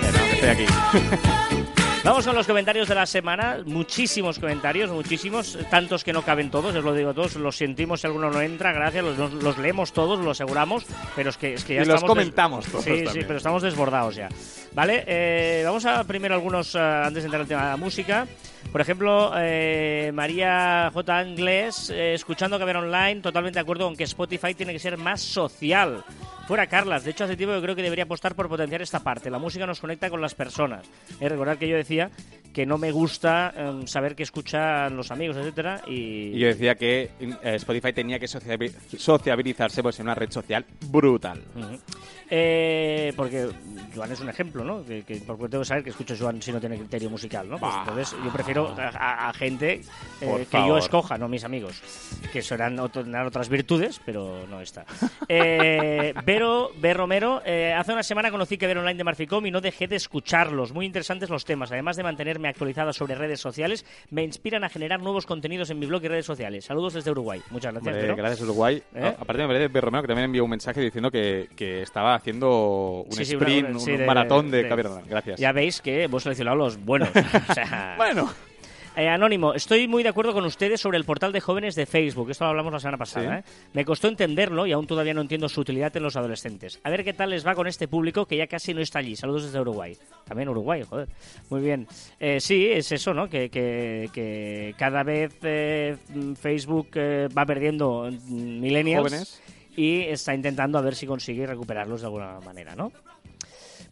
Bueno, 0.00 0.18
estoy 0.32 0.48
aquí. 0.48 0.66
Vamos 2.04 2.26
con 2.26 2.34
los 2.34 2.48
comentarios 2.48 2.88
de 2.88 2.96
la 2.96 3.06
semana, 3.06 3.58
muchísimos 3.64 4.40
comentarios, 4.40 4.90
muchísimos, 4.90 5.56
tantos 5.70 6.02
que 6.02 6.12
no 6.12 6.22
caben 6.22 6.50
todos, 6.50 6.74
os 6.74 6.82
lo 6.82 6.94
digo 6.94 7.10
a 7.10 7.14
todos, 7.14 7.36
los 7.36 7.56
sentimos 7.56 8.00
si 8.00 8.08
alguno 8.08 8.28
no 8.28 8.40
entra, 8.40 8.72
gracias, 8.72 9.04
los, 9.04 9.16
los- 9.18 9.34
los 9.34 9.56
leemos 9.58 9.92
todos, 9.92 10.18
lo 10.18 10.32
aseguramos, 10.32 10.84
pero 11.14 11.30
es 11.30 11.36
que, 11.36 11.54
es 11.54 11.62
que 11.64 11.74
ya 11.76 11.82
Y 11.82 11.84
los 11.84 11.94
estamos 11.94 12.16
des- 12.16 12.24
comentamos 12.24 12.66
todos 12.66 12.84
Sí, 12.84 12.90
sí, 12.98 13.04
también. 13.04 13.26
pero 13.28 13.36
estamos 13.36 13.62
desbordados 13.62 14.16
ya. 14.16 14.28
Vale, 14.72 15.04
eh, 15.06 15.62
vamos 15.64 15.86
a 15.86 16.02
primero 16.02 16.34
algunos, 16.34 16.74
eh, 16.74 16.80
antes 16.80 17.22
de 17.22 17.26
entrar 17.26 17.42
al 17.42 17.46
tema 17.48 17.62
de 17.66 17.70
la 17.70 17.76
música. 17.76 18.26
Por 18.72 18.80
ejemplo, 18.80 19.32
eh, 19.36 20.10
María 20.14 20.90
J. 20.94 21.18
Anglés, 21.18 21.90
eh, 21.90 22.14
escuchando 22.14 22.58
ver 22.64 22.78
online, 22.78 23.20
totalmente 23.20 23.58
de 23.58 23.60
acuerdo 23.60 23.84
con 23.84 23.94
que 23.94 24.04
Spotify 24.04 24.54
tiene 24.54 24.72
que 24.72 24.78
ser 24.78 24.96
más 24.96 25.20
social. 25.20 26.02
Fuera 26.46 26.66
Carlas, 26.66 27.04
de 27.04 27.12
hecho 27.12 27.24
hace 27.24 27.36
tiempo 27.36 27.54
que 27.54 27.62
creo 27.62 27.76
que 27.76 27.82
debería 27.82 28.04
apostar 28.04 28.34
por 28.34 28.48
potenciar 28.48 28.82
esta 28.82 29.00
parte. 29.00 29.30
La 29.30 29.38
música 29.38 29.66
nos 29.66 29.80
conecta 29.80 30.10
con 30.10 30.20
las 30.20 30.34
personas. 30.34 30.84
Eh, 31.20 31.28
recordad 31.28 31.56
que 31.56 31.68
yo 31.68 31.76
decía 31.76 32.10
que 32.52 32.66
no 32.66 32.76
me 32.76 32.90
gusta 32.90 33.54
em, 33.56 33.86
saber 33.86 34.14
qué 34.14 34.24
escuchan 34.24 34.94
los 34.94 35.10
amigos, 35.10 35.36
etcétera, 35.38 35.80
y, 35.86 36.38
yo 36.38 36.48
decía 36.48 36.74
que 36.74 37.10
eh, 37.20 37.54
Spotify 37.54 37.94
tenía 37.94 38.18
que 38.18 38.26
sociabi- 38.26 38.74
sociabilizarse 38.98 39.82
pues, 39.82 39.98
en 40.00 40.06
una 40.06 40.14
red 40.14 40.30
social 40.30 40.66
brutal. 40.90 41.42
Ujú. 41.56 41.78
Eh, 42.34 43.12
porque 43.16 43.48
Joan 43.94 44.12
es 44.12 44.20
un 44.20 44.28
ejemplo, 44.28 44.64
¿no? 44.64 44.84
Que, 44.84 45.02
que- 45.02 45.16
porque 45.26 45.48
tengo 45.48 45.62
que 45.62 45.68
saber 45.68 45.84
que 45.84 45.90
escucho 45.90 46.14
Joan 46.18 46.42
si 46.42 46.52
no 46.52 46.60
tiene 46.60 46.76
criterio 46.76 47.08
musical, 47.08 47.48
¿no? 47.48 47.58
Pues 47.58 47.72
entonces 47.78 48.16
yo 48.22 48.30
prefiero 48.32 48.68
a, 48.76 48.88
a- 48.88 49.28
a 49.30 49.32
gente 49.32 49.80
eh, 50.20 50.26
Por 50.26 50.44
que 50.46 50.58
yo 50.66 50.76
escoja, 50.76 51.16
no 51.16 51.28
mis 51.28 51.44
amigos, 51.44 51.80
que 52.32 52.42
serán 52.42 52.78
otras 52.80 53.48
virtudes, 53.48 54.00
pero 54.04 54.46
no 54.48 54.60
esta. 54.60 54.84
Eh, 55.28 56.12
Vero 56.42 56.72
B. 56.76 56.92
Romero, 56.94 57.40
eh, 57.46 57.72
hace 57.72 57.92
una 57.92 58.02
semana 58.02 58.32
conocí 58.32 58.58
que 58.58 58.66
ver 58.66 58.76
online 58.76 58.96
de 58.98 59.04
Marficom 59.04 59.46
y 59.46 59.52
no 59.52 59.60
dejé 59.60 59.86
de 59.86 59.94
escucharlos. 59.94 60.72
Muy 60.72 60.86
interesantes 60.86 61.30
los 61.30 61.44
temas. 61.44 61.70
Además 61.70 61.96
de 61.96 62.02
mantenerme 62.02 62.48
actualizada 62.48 62.92
sobre 62.92 63.14
redes 63.14 63.38
sociales, 63.38 63.86
me 64.10 64.24
inspiran 64.24 64.64
a 64.64 64.68
generar 64.68 65.00
nuevos 65.00 65.24
contenidos 65.24 65.70
en 65.70 65.78
mi 65.78 65.86
blog 65.86 66.02
y 66.04 66.08
redes 66.08 66.26
sociales. 66.26 66.64
Saludos 66.64 66.94
desde 66.94 67.12
Uruguay. 67.12 67.40
Muchas 67.50 67.72
gracias, 67.74 68.16
gracias, 68.16 68.40
Uruguay. 68.40 68.82
¿Eh? 68.92 69.14
Aparte, 69.20 69.42
me 69.42 69.46
parece 69.48 69.70
que 69.72 69.80
Romero 69.80 70.02
que 70.02 70.08
también 70.08 70.24
envió 70.24 70.42
un 70.42 70.50
mensaje 70.50 70.80
diciendo 70.80 71.12
que, 71.12 71.48
que 71.54 71.82
estaba 71.82 72.16
haciendo 72.16 73.04
un 73.06 73.12
Sí, 73.12 73.22
sprint, 73.22 73.68
un, 73.70 73.80
sí, 73.80 73.92
un 73.92 73.98
de- 73.98 74.06
maratón 74.06 74.50
de, 74.50 74.64
de- 74.64 74.68
Cabernet. 74.68 75.06
Gracias. 75.06 75.38
Ya 75.38 75.52
veis 75.52 75.80
que 75.80 76.02
hemos 76.02 76.24
seleccionado 76.24 76.56
los 76.56 76.76
buenos. 76.84 77.08
O 77.48 77.54
sea, 77.54 77.94
Bueno, 77.96 78.28
Eh, 78.94 79.08
Anónimo, 79.08 79.54
estoy 79.54 79.88
muy 79.88 80.02
de 80.02 80.10
acuerdo 80.10 80.34
con 80.34 80.44
ustedes 80.44 80.78
sobre 80.78 80.98
el 80.98 81.04
portal 81.04 81.32
de 81.32 81.40
jóvenes 81.40 81.74
de 81.74 81.86
Facebook. 81.86 82.30
Esto 82.30 82.44
lo 82.44 82.50
hablamos 82.50 82.74
la 82.74 82.78
semana 82.78 82.98
pasada. 82.98 83.42
Sí. 83.42 83.48
¿eh? 83.48 83.68
Me 83.72 83.86
costó 83.86 84.06
entenderlo 84.06 84.66
y 84.66 84.72
aún 84.72 84.86
todavía 84.86 85.14
no 85.14 85.22
entiendo 85.22 85.48
su 85.48 85.62
utilidad 85.62 85.96
en 85.96 86.02
los 86.02 86.14
adolescentes. 86.14 86.78
A 86.84 86.90
ver 86.90 87.02
qué 87.02 87.14
tal 87.14 87.30
les 87.30 87.46
va 87.46 87.54
con 87.54 87.66
este 87.66 87.88
público 87.88 88.26
que 88.26 88.36
ya 88.36 88.46
casi 88.46 88.74
no 88.74 88.82
está 88.82 88.98
allí. 88.98 89.16
Saludos 89.16 89.44
desde 89.44 89.58
Uruguay. 89.60 89.96
También 90.26 90.50
Uruguay, 90.50 90.82
joder. 90.82 91.08
Muy 91.48 91.62
bien. 91.62 91.86
Eh, 92.20 92.38
sí, 92.38 92.66
es 92.66 92.92
eso, 92.92 93.14
¿no? 93.14 93.30
Que, 93.30 93.48
que- 93.48 94.10
que 94.12 94.74
cada 94.76 95.02
vez 95.04 95.38
eh, 95.42 95.96
Facebook 96.38 96.88
eh, 96.94 97.28
va 97.36 97.46
perdiendo 97.46 98.10
mm, 98.10 98.60
millennials 98.60 99.08
Jóvenes. 99.08 99.42
y 99.74 100.00
está 100.02 100.34
intentando 100.34 100.76
a 100.76 100.82
ver 100.82 100.94
si 100.96 101.06
consigue 101.06 101.46
recuperarlos 101.46 102.02
de 102.02 102.06
alguna 102.08 102.40
manera, 102.40 102.76
¿no? 102.76 102.92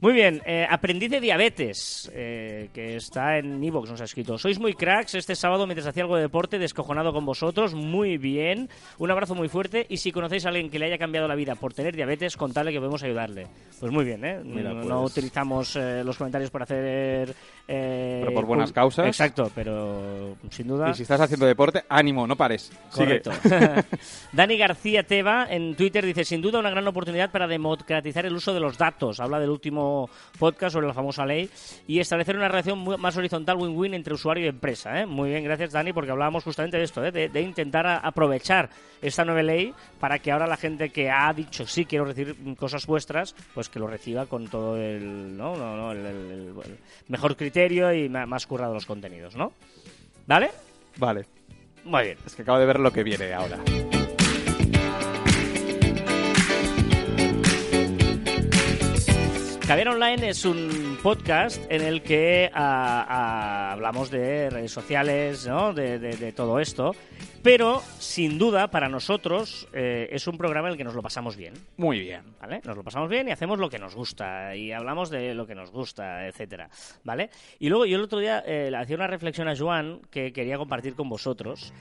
Muy 0.03 0.15
bien, 0.15 0.41
eh, 0.47 0.67
aprendiz 0.69 1.11
de 1.11 1.21
diabetes, 1.21 2.11
eh, 2.15 2.71
que 2.73 2.97
está 2.97 3.37
en 3.37 3.63
Evox, 3.63 3.91
nos 3.91 4.01
ha 4.01 4.05
escrito. 4.05 4.39
Sois 4.39 4.59
muy 4.59 4.73
cracks 4.73 5.15
este 5.15 5.37
sábado 5.37 5.67
mientras 5.67 5.87
hacía 5.87 6.05
algo 6.05 6.17
de 6.17 6.23
deporte, 6.23 6.59
descojonado 6.59 7.13
con 7.13 7.27
vosotros. 7.27 7.75
Muy 7.75 8.17
bien, 8.17 8.71
un 8.97 9.11
abrazo 9.11 9.35
muy 9.35 9.49
fuerte. 9.51 9.85
Y 9.91 9.99
si 9.99 10.11
conocéis 10.11 10.47
a 10.47 10.49
alguien 10.49 10.71
que 10.71 10.79
le 10.79 10.87
haya 10.87 10.97
cambiado 10.97 11.29
la 11.29 11.35
vida 11.35 11.55
por 11.55 11.75
tener 11.75 11.95
diabetes, 11.95 12.39
contadle 12.39 12.73
que 12.73 12.79
podemos 12.79 13.03
ayudarle. 13.03 13.47
Pues 13.79 13.93
muy 13.93 14.07
bien, 14.07 14.25
¿eh? 14.25 14.41
Mira, 14.43 14.73
no, 14.73 14.85
no 14.85 15.01
pues- 15.03 15.13
utilizamos 15.13 15.77
eh, 15.77 16.03
los 16.03 16.17
comentarios 16.17 16.51
para 16.51 16.65
hacer. 16.65 17.35
Eh, 17.73 18.19
Pero 18.25 18.35
por 18.35 18.47
buenas 18.47 18.73
causas. 18.73 19.07
Exacto, 19.07 19.49
pero 19.55 20.37
sin 20.51 20.67
duda. 20.67 20.91
y 20.91 20.95
si 20.95 21.03
estás 21.03 21.21
haciendo 21.21 21.47
deporte, 21.47 21.85
ánimo, 21.89 22.27
no 22.27 22.35
pares. 22.35 22.73
Correcto. 22.93 23.31
Dani 24.33 24.57
García 24.57 25.05
Teba 25.05 25.47
en 25.49 25.77
Twitter 25.77 26.05
dice, 26.05 26.25
sin 26.25 26.41
duda 26.43 26.59
una 26.59 26.71
gran 26.71 26.87
oportunidad 26.89 27.31
para 27.31 27.47
democratizar 27.47 28.27
el 28.27 28.35
uso 28.35 28.53
de 28.53 28.59
los 28.59 28.77
datos. 28.77 29.21
Habla 29.21 29.39
del 29.39 29.51
último 29.51 30.11
podcast 30.39 30.73
sobre 30.73 30.89
la 30.89 30.95
famosa 30.95 31.25
ley 31.25 31.49
y 31.87 32.01
establecer 32.01 32.37
una 32.37 32.49
relación 32.49 32.79
muy- 32.81 32.97
más 32.97 33.17
horizontal 33.17 33.57
win-win 33.57 33.95
entre 33.95 34.15
usuario 34.15 34.47
y 34.47 34.49
empresa. 34.49 35.01
¿eh? 35.01 35.07
Muy 35.07 35.31
bien, 35.31 35.45
gracias 35.45 35.71
Dani, 35.71 35.93
porque 35.93 36.11
hablábamos 36.11 36.43
justamente 36.43 36.77
de 36.77 36.83
esto, 36.83 37.05
¿eh? 37.05 37.13
de, 37.13 37.29
de 37.29 37.41
intentar 37.41 37.87
a- 37.87 37.99
aprovechar 37.99 38.69
esta 39.01 39.25
nueva 39.25 39.43
ley 39.45 39.73
para 40.01 40.19
que 40.19 40.33
ahora 40.33 40.49
la 40.49 40.57
gente 40.57 40.91
que 40.91 41.09
ha 41.09 41.33
dicho 41.33 41.67
sí 41.67 41.85
quiero 41.85 42.05
recibir 42.05 42.37
cosas 42.57 42.85
vuestras, 42.85 43.35
pues 43.55 43.69
que 43.69 43.79
lo 43.79 43.87
reciba 43.87 44.27
con 44.27 44.49
todo 44.49 44.77
el, 44.77 45.37
¿no? 45.37 45.55
No, 45.57 45.77
no, 45.77 45.93
el- 45.93 46.05
el- 46.05 46.53
el 46.65 46.79
mejor 47.09 47.37
criterio 47.37 47.60
y 47.95 48.09
más 48.09 48.47
currado 48.47 48.75
los 48.75 48.87
contenidos, 48.87 49.37
¿no? 49.37 49.53
¿Vale? 50.27 50.51
Vale. 50.97 51.27
Muy 51.85 52.03
bien. 52.05 52.19
Es 52.27 52.35
que 52.35 52.43
acabo 52.43 52.59
de 52.59 52.67
ver 52.67 52.81
lo 52.81 52.93
que 52.93 53.03
viene 53.03 53.33
ahora. 53.33 53.59
Caviar 59.71 59.91
Online 59.91 60.31
es 60.31 60.45
un 60.45 60.99
podcast 61.01 61.63
en 61.71 61.83
el 61.83 62.03
que 62.03 62.51
ah, 62.53 63.07
ah, 63.09 63.73
hablamos 63.73 64.11
de 64.11 64.51
redes 64.51 64.73
sociales, 64.73 65.47
¿no? 65.47 65.73
de, 65.73 66.01
de- 66.01 66.17
de 66.17 66.33
todo 66.33 66.59
esto, 66.59 66.91
pero 67.45 67.81
sin 68.01 68.37
duda 68.37 68.69
para 68.73 68.89
nosotros 68.89 69.69
eh, 69.73 70.09
es 70.11 70.27
un 70.27 70.37
programa 70.37 70.67
en 70.67 70.73
el 70.73 70.77
que 70.77 70.83
nos 70.83 70.97
lo 70.97 71.03
pasamos 71.03 71.37
bien. 71.37 71.55
Muy 71.77 72.01
bien. 72.01 72.23
¿Vale? 72.41 72.61
Nos 72.65 72.77
lo 72.77 72.83
pasamos 72.83 73.09
bien 73.09 73.29
y 73.29 73.31
hacemos 73.31 73.61
lo 73.61 73.71
que 73.71 73.79
nos 73.79 73.95
gusta 73.95 74.57
y 74.57 74.73
hablamos 74.73 75.09
de 75.09 75.35
lo 75.35 75.47
que 75.47 75.55
nos 75.55 75.71
gusta, 75.71 76.27
etcétera, 76.27 76.69
¿vale? 77.05 77.31
Y 77.61 77.69
luego 77.69 77.87
yo 77.87 77.95
el 77.97 78.03
otro 78.03 78.19
día 78.19 78.41
eh, 78.45 78.73
le 78.73 78.77
hacía 78.77 78.97
una 78.97 79.07
reflexión 79.07 79.47
a 79.47 79.57
Joan 79.57 80.01
que 80.11 80.33
quería 80.33 80.59
compartir 80.59 80.97
con 80.97 81.09
vosotros. 81.09 81.73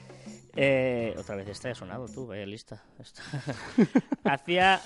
Eh, 0.56 1.16
otra 1.18 1.36
vez 1.38 1.48
esta 1.48 1.72
ha 1.72 1.74
sonado 1.74 2.06
tú, 2.08 2.28
vaya 2.28 2.46
lista. 2.46 2.84
Esta. 3.00 3.24
hacía 4.32 4.80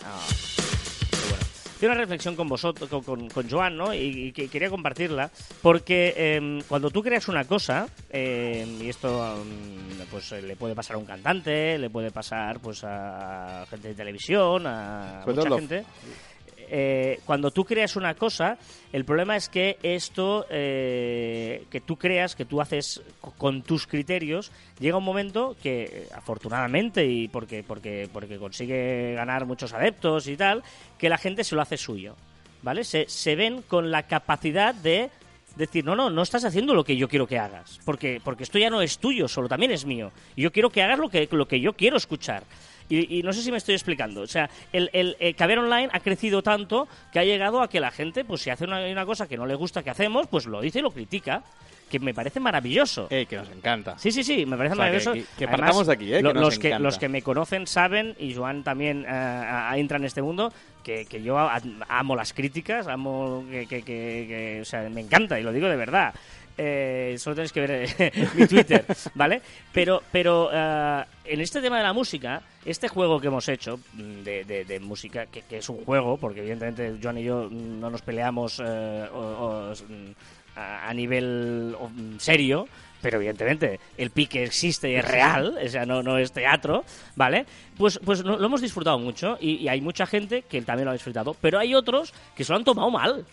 una 1.88 1.98
reflexión 1.98 2.36
con 2.36 2.48
vosotros, 2.48 2.90
con, 2.90 3.04
con, 3.04 3.30
con 3.30 3.50
Joan, 3.50 3.78
¿no? 3.78 3.94
Y, 3.94 4.28
y 4.28 4.32
que 4.32 4.48
quería 4.48 4.70
compartirla 4.70 5.30
porque 5.62 6.14
em, 6.16 6.62
cuando 6.68 6.90
tú 6.90 7.02
creas 7.02 7.28
una 7.28 7.46
cosa 7.46 7.88
em, 8.10 8.82
y 8.82 8.90
esto 8.90 9.38
em, 9.38 10.06
pues 10.10 10.32
eh, 10.32 10.42
le 10.42 10.56
puede 10.56 10.76
pasar 10.76 10.96
a 10.96 11.00
un 11.00 11.06
cantante, 11.06 11.78
le 11.78 11.90
puede 11.90 12.12
pasar 12.12 12.60
pues 12.60 12.84
a 12.84 13.66
gente 13.70 13.90
de 13.90 13.96
televisión, 13.96 14.68
a 14.68 15.24
mucha 15.26 15.50
gente. 15.50 15.86
Eh, 16.70 17.20
cuando 17.26 17.52
tú 17.52 17.66
creas 17.66 17.96
una 17.96 18.14
cosa, 18.16 18.58
el 18.92 19.06
problema 19.06 19.36
es 19.36 19.50
que 19.50 19.78
esto 19.84 20.46
eh, 20.50 21.66
que 21.70 21.82
tú 21.82 21.98
creas, 21.98 22.36
que 22.36 22.46
tú 22.46 22.62
haces 22.62 23.02
co- 23.22 23.32
con 23.38 23.62
tus 23.64 23.88
criterios, 23.88 24.52
llega 24.80 24.98
un 24.98 25.04
momento 25.04 25.56
que, 25.62 25.84
eh, 25.84 26.08
afortunadamente, 26.16 27.06
y 27.06 27.28
porque, 27.28 27.64
porque, 27.64 28.10
porque 28.12 28.38
consigue 28.38 29.14
ganar 29.16 29.46
muchos 29.46 29.74
adeptos 29.74 30.28
y 30.28 30.36
tal, 30.38 30.64
que 30.98 31.10
la 31.10 31.18
gente 31.18 31.44
se 31.44 31.56
lo 31.56 31.62
hace 31.62 31.78
suyo. 31.78 32.16
¿Vale? 32.62 32.86
Se, 32.86 33.06
se 33.10 33.36
ven 33.36 33.62
con 33.62 33.92
la 33.92 34.04
capacidad 34.04 34.74
de 34.74 35.10
decir, 35.58 35.84
no, 35.84 35.96
no, 35.98 36.10
no 36.10 36.22
estás 36.22 36.46
haciendo 36.46 36.74
lo 36.74 36.84
que 36.86 36.96
yo 36.96 37.10
quiero 37.10 37.28
que 37.28 37.38
hagas, 37.38 37.80
porque, 37.86 38.22
porque 38.24 38.44
esto 38.44 38.58
ya 38.58 38.70
no 38.70 38.82
es 38.82 38.98
tuyo, 39.00 39.28
solo 39.28 39.50
también 39.50 39.72
es 39.72 39.86
mío. 39.86 40.12
Y 40.36 40.44
yo 40.44 40.52
quiero 40.52 40.70
que 40.70 40.82
hagas 40.82 40.98
lo 40.98 41.10
que, 41.10 41.28
lo 41.30 41.46
que 41.48 41.60
yo 41.60 41.74
quiero 41.74 41.98
escuchar. 41.98 42.44
Y, 42.90 43.20
y 43.20 43.24
no 43.24 43.34
sé 43.34 43.42
si 43.42 43.52
me 43.52 43.58
estoy 43.58 43.76
explicando. 43.76 44.22
O 44.22 44.28
sea, 44.28 44.50
el, 44.72 44.90
el, 44.94 45.16
eh, 45.20 45.34
Caber 45.34 45.60
Online 45.60 45.90
ha 45.92 46.00
crecido 46.00 46.42
tanto 46.44 46.88
que 47.12 47.20
ha 47.20 47.24
llegado 47.24 47.62
a 47.62 47.70
que 47.70 47.80
la 47.80 47.92
gente, 47.92 48.26
pues 48.26 48.42
si 48.42 48.50
hace 48.50 48.66
una, 48.66 48.86
una 48.86 49.06
cosa 49.06 49.28
que 49.28 49.38
no 49.38 49.46
le 49.46 49.56
gusta 49.56 49.84
que 49.84 49.90
hacemos, 49.90 50.28
pues 50.28 50.46
lo 50.46 50.62
dice 50.62 50.80
y 50.80 50.82
lo 50.82 50.92
critica. 50.92 51.44
Que 51.90 52.00
me 52.00 52.14
parece 52.14 52.40
maravilloso. 52.40 53.06
Eh, 53.12 53.28
que 53.30 53.36
nos 53.36 53.50
encanta. 53.52 54.00
Sí, 54.00 54.12
sí, 54.12 54.24
sí, 54.24 54.48
me 54.48 54.58
parece 54.58 54.74
O 54.74 54.78
sea, 54.78 54.86
que- 54.86 54.92
maravilloso. 54.98 55.14
que- 55.14 55.38
que 55.38 55.44
Además, 55.46 55.60
partamos 55.60 55.88
de 55.88 55.94
aquí, 55.94 56.12
¿eh? 56.14 56.18
que 56.18 56.24
lo- 56.24 56.34
nos 56.34 56.42
los, 56.44 56.58
que, 56.60 56.80
los 56.80 56.98
que 56.98 57.08
me 57.10 57.22
conocen 57.22 57.68
saben, 57.68 58.16
y 58.18 58.34
Joan 58.34 58.64
también 58.64 59.04
eh, 59.04 59.10
a- 59.12 59.78
entra 59.78 59.98
en 59.98 60.06
este 60.06 60.24
mundo, 60.24 60.52
que, 60.84 61.06
que 61.06 61.22
yo 61.22 61.38
amo 61.38 62.16
las 62.16 62.34
críticas, 62.34 62.88
amo 62.88 63.46
que, 63.52 63.68
que- 63.68 63.84
que- 63.84 64.26
que- 64.28 64.60
o 64.64 64.66
sea, 64.66 64.90
me 64.90 65.02
encanta, 65.02 65.40
y 65.40 65.44
lo 65.44 65.52
digo 65.52 65.68
de 65.68 65.76
verdad. 65.76 66.16
Eh, 66.58 67.16
solo 67.18 67.36
tenéis 67.36 67.52
que 67.52 67.62
ver 67.62 67.72
eh, 67.98 68.12
mi 68.36 68.46
Twitter, 68.48 68.86
¿vale? 69.16 69.42
Pero, 69.72 70.04
pero 70.12 70.50
eh, 70.54 71.04
en 71.26 71.42
este 71.42 71.62
tema 71.62 71.78
de 71.78 71.84
la 71.84 71.94
música, 71.94 72.42
este 72.64 72.88
juego 72.88 73.20
que 73.20 73.28
hemos 73.28 73.48
hecho 73.50 73.80
mm, 73.94 74.24
de, 74.24 74.44
de- 74.46 74.66
de 74.66 74.80
música, 74.80 75.26
que, 75.26 75.42
que 75.42 75.58
es 75.58 75.70
un 75.70 75.84
juego, 75.84 76.18
porque 76.18 76.42
evidentemente 76.42 76.96
Joan 77.02 77.18
y 77.18 77.24
yo 77.24 77.50
no 77.50 77.90
nos 77.90 78.02
peleamos 78.04 78.62
eh, 78.64 79.08
o- 79.14 79.18
o, 79.18 79.74
mm, 79.74 80.12
a, 80.56 80.94
nivel 80.94 81.76
mm, 81.80 82.20
serio, 82.20 82.68
pero 83.02 83.18
evidentemente 83.18 83.80
el 83.98 84.12
pique 84.12 84.44
existe 84.44 84.92
y 84.92 84.96
es 84.96 85.04
real, 85.06 85.58
o 85.62 85.68
sea, 85.68 85.86
no, 85.88 86.04
no 86.04 86.18
es 86.20 86.32
teatro, 86.32 86.86
¿vale? 87.16 87.46
Pues, 87.78 88.00
pues 88.06 88.24
lo 88.24 88.42
hemos 88.46 88.62
disfrutado 88.62 89.00
mucho 89.00 89.38
y, 89.42 89.56
y 89.56 89.68
hay 89.68 89.82
mucha 89.82 90.06
gente 90.06 90.44
que 90.44 90.62
también 90.62 90.86
lo 90.86 90.92
ha 90.92 90.94
disfrutado, 90.94 91.36
pero 91.42 91.58
hay 91.58 91.74
otros 91.74 92.14
que 92.36 92.44
se 92.44 92.52
lo 92.54 92.58
han 92.60 92.64
tomado 92.64 92.92
mal. 92.92 93.26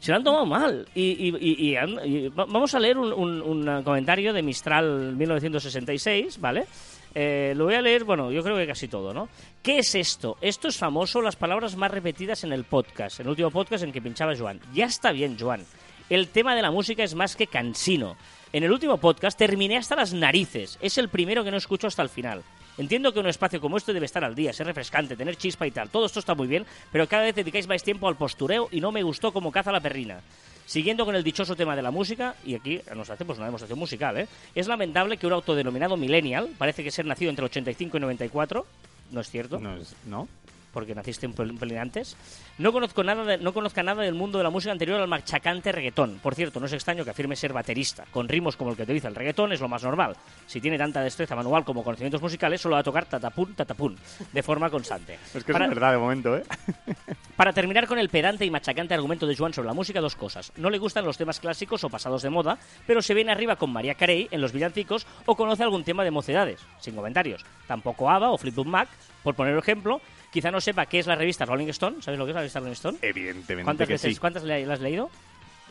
Se 0.00 0.10
lo 0.12 0.18
han 0.18 0.24
tomado 0.24 0.46
mal. 0.46 0.86
Y, 0.94 1.02
y- 1.02 1.68
y- 1.70 1.76
han- 1.76 1.98
y 2.04 2.28
va- 2.28 2.44
vamos 2.46 2.74
a 2.74 2.78
leer 2.80 2.98
un, 2.98 3.12
un- 3.12 3.42
un 3.42 3.82
comentario 3.82 4.32
de 4.32 4.42
Mistral 4.42 5.16
1966, 5.16 6.40
¿vale? 6.40 6.66
Eh, 7.14 7.54
lo 7.56 7.64
voy 7.64 7.74
a 7.74 7.80
leer, 7.80 8.04
bueno, 8.04 8.30
yo 8.30 8.42
creo 8.42 8.56
que 8.56 8.66
casi 8.66 8.88
todo, 8.88 9.14
¿no? 9.14 9.28
¿Qué 9.62 9.78
es 9.78 9.94
esto? 9.94 10.36
Esto 10.42 10.68
es 10.68 10.76
famoso, 10.76 11.22
las 11.22 11.34
palabras 11.36 11.74
más 11.76 11.90
repetidas 11.90 12.44
en 12.44 12.52
el 12.52 12.64
podcast, 12.64 13.20
en 13.20 13.26
el 13.26 13.30
último 13.30 13.50
podcast 13.50 13.84
en 13.84 13.92
que 13.92 14.02
pinchaba 14.02 14.36
Joan. 14.36 14.60
Ya 14.74 14.84
está 14.84 15.12
bien, 15.12 15.36
Joan. 15.40 15.64
El 16.10 16.28
tema 16.28 16.54
de 16.54 16.62
la 16.62 16.70
música 16.70 17.02
es 17.02 17.14
más 17.14 17.34
que 17.34 17.46
cansino. 17.46 18.16
En 18.52 18.62
el 18.64 18.70
último 18.72 18.98
podcast 18.98 19.36
terminé 19.38 19.76
hasta 19.76 19.96
las 19.96 20.12
narices. 20.12 20.78
Es 20.80 20.98
el 20.98 21.08
primero 21.08 21.42
que 21.42 21.50
no 21.50 21.56
escucho 21.56 21.86
hasta 21.86 22.02
el 22.02 22.08
final. 22.10 22.42
Entiendo 22.78 23.12
que 23.12 23.20
un 23.20 23.26
espacio 23.26 23.60
como 23.60 23.76
este 23.76 23.92
debe 23.92 24.06
estar 24.06 24.22
al 24.24 24.34
día, 24.34 24.52
ser 24.52 24.66
refrescante, 24.66 25.16
tener 25.16 25.36
chispa 25.36 25.66
y 25.66 25.70
tal. 25.70 25.88
Todo 25.88 26.06
esto 26.06 26.20
está 26.20 26.34
muy 26.34 26.46
bien, 26.46 26.66
pero 26.92 27.08
cada 27.08 27.22
vez 27.24 27.34
dedicáis 27.34 27.66
más 27.66 27.82
tiempo 27.82 28.06
al 28.08 28.16
postureo 28.16 28.68
y 28.70 28.80
no 28.80 28.92
me 28.92 29.02
gustó 29.02 29.32
como 29.32 29.50
caza 29.50 29.72
la 29.72 29.80
perrina. 29.80 30.20
Siguiendo 30.66 31.04
con 31.04 31.14
el 31.14 31.22
dichoso 31.22 31.54
tema 31.54 31.76
de 31.76 31.82
la 31.82 31.90
música, 31.92 32.34
y 32.44 32.54
aquí 32.56 32.80
nos 32.94 33.08
hacemos 33.08 33.36
una 33.38 33.46
demostración 33.46 33.78
musical, 33.78 34.18
¿eh? 34.18 34.26
Es 34.54 34.66
lamentable 34.66 35.16
que 35.16 35.26
un 35.26 35.32
autodenominado 35.32 35.96
millennial, 35.96 36.50
parece 36.58 36.82
que 36.82 36.90
ser 36.90 37.06
nacido 37.06 37.30
entre 37.30 37.44
el 37.44 37.50
85 37.50 37.96
y 37.96 38.00
94, 38.00 38.66
no 39.12 39.20
es 39.20 39.30
cierto, 39.30 39.60
No, 39.60 39.76
es- 39.76 39.94
¿no? 40.06 40.28
Porque 40.76 40.94
naciste 40.94 41.26
un 41.26 41.34
pel- 41.34 41.48
un 41.52 41.56
pelín 41.56 41.78
antes, 41.78 42.18
no 42.58 42.70
conozco 42.70 43.02
nada 43.02 43.24
de- 43.24 43.38
no 43.38 43.54
conozca 43.54 43.82
nada 43.82 44.02
del 44.02 44.12
mundo 44.12 44.36
de 44.36 44.44
la 44.44 44.50
música 44.50 44.72
anterior 44.72 45.00
al 45.00 45.08
machacante 45.08 45.72
reggaetón. 45.72 46.18
Por 46.22 46.34
cierto, 46.34 46.60
no 46.60 46.66
es 46.66 46.72
extraño 46.74 47.02
que 47.02 47.08
afirme 47.12 47.34
ser 47.34 47.54
baterista. 47.54 48.04
Con 48.10 48.28
ritmos 48.28 48.56
como 48.56 48.72
el 48.72 48.76
que 48.76 48.82
utiliza 48.82 49.08
el 49.08 49.14
reggaetón 49.14 49.54
es 49.54 49.60
lo 49.62 49.68
más 49.68 49.82
normal. 49.82 50.14
Si 50.46 50.60
tiene 50.60 50.76
tanta 50.76 51.00
destreza 51.00 51.34
manual 51.34 51.64
como 51.64 51.82
conocimientos 51.82 52.20
musicales, 52.20 52.60
solo 52.60 52.74
va 52.74 52.80
a 52.80 52.84
tocar 52.84 53.06
tatapún, 53.06 53.54
tatapún, 53.54 53.96
de 54.34 54.42
forma 54.42 54.68
constante. 54.68 55.18
Es 55.34 55.44
que 55.44 55.52
Para- 55.54 55.64
es 55.64 55.70
verdad 55.70 55.92
de 55.92 55.98
momento, 55.98 56.36
¿eh? 56.36 56.42
para 57.36 57.54
terminar 57.54 57.86
con 57.86 57.98
el 57.98 58.10
pedante 58.10 58.44
y 58.44 58.50
machacante 58.50 58.92
argumento 58.92 59.26
de 59.26 59.34
Joan 59.34 59.54
sobre 59.54 59.68
la 59.68 59.74
música, 59.74 60.02
dos 60.02 60.14
cosas. 60.14 60.52
No 60.56 60.68
le 60.68 60.76
gustan 60.76 61.06
los 61.06 61.16
temas 61.16 61.40
clásicos 61.40 61.84
o 61.84 61.88
pasados 61.88 62.20
de 62.20 62.28
moda, 62.28 62.58
pero 62.86 63.00
se 63.00 63.14
viene 63.14 63.32
arriba 63.32 63.56
con 63.56 63.72
María 63.72 63.94
Carey 63.94 64.28
en 64.30 64.42
los 64.42 64.52
villancicos 64.52 65.06
o 65.24 65.36
conoce 65.36 65.62
algún 65.62 65.84
tema 65.84 66.04
de 66.04 66.10
mocedades. 66.10 66.60
Sin 66.80 66.94
comentarios. 66.94 67.44
Tampoco 67.66 68.10
ABBA 68.10 68.30
o 68.30 68.36
Fleetwood 68.38 68.66
Mac, 68.66 68.88
por 69.22 69.34
poner 69.34 69.54
un 69.54 69.58
ejemplo. 69.60 70.00
Quizá 70.30 70.50
no 70.50 70.60
sepa 70.60 70.86
qué 70.86 70.98
es 70.98 71.06
la 71.06 71.14
revista 71.14 71.44
Rolling 71.44 71.68
Stone. 71.68 72.02
¿Sabes 72.02 72.18
lo 72.18 72.24
que 72.26 72.30
es 72.32 72.34
la 72.34 72.40
revista 72.40 72.60
Rolling 72.60 72.72
Stone? 72.72 72.98
Evidentemente 73.02 73.64
¿Cuántas 73.64 73.86
que 73.86 73.94
veces 73.94 74.14
sí. 74.14 74.20
cuántas 74.20 74.42
le- 74.44 74.70
has 74.70 74.80
leído? 74.80 75.10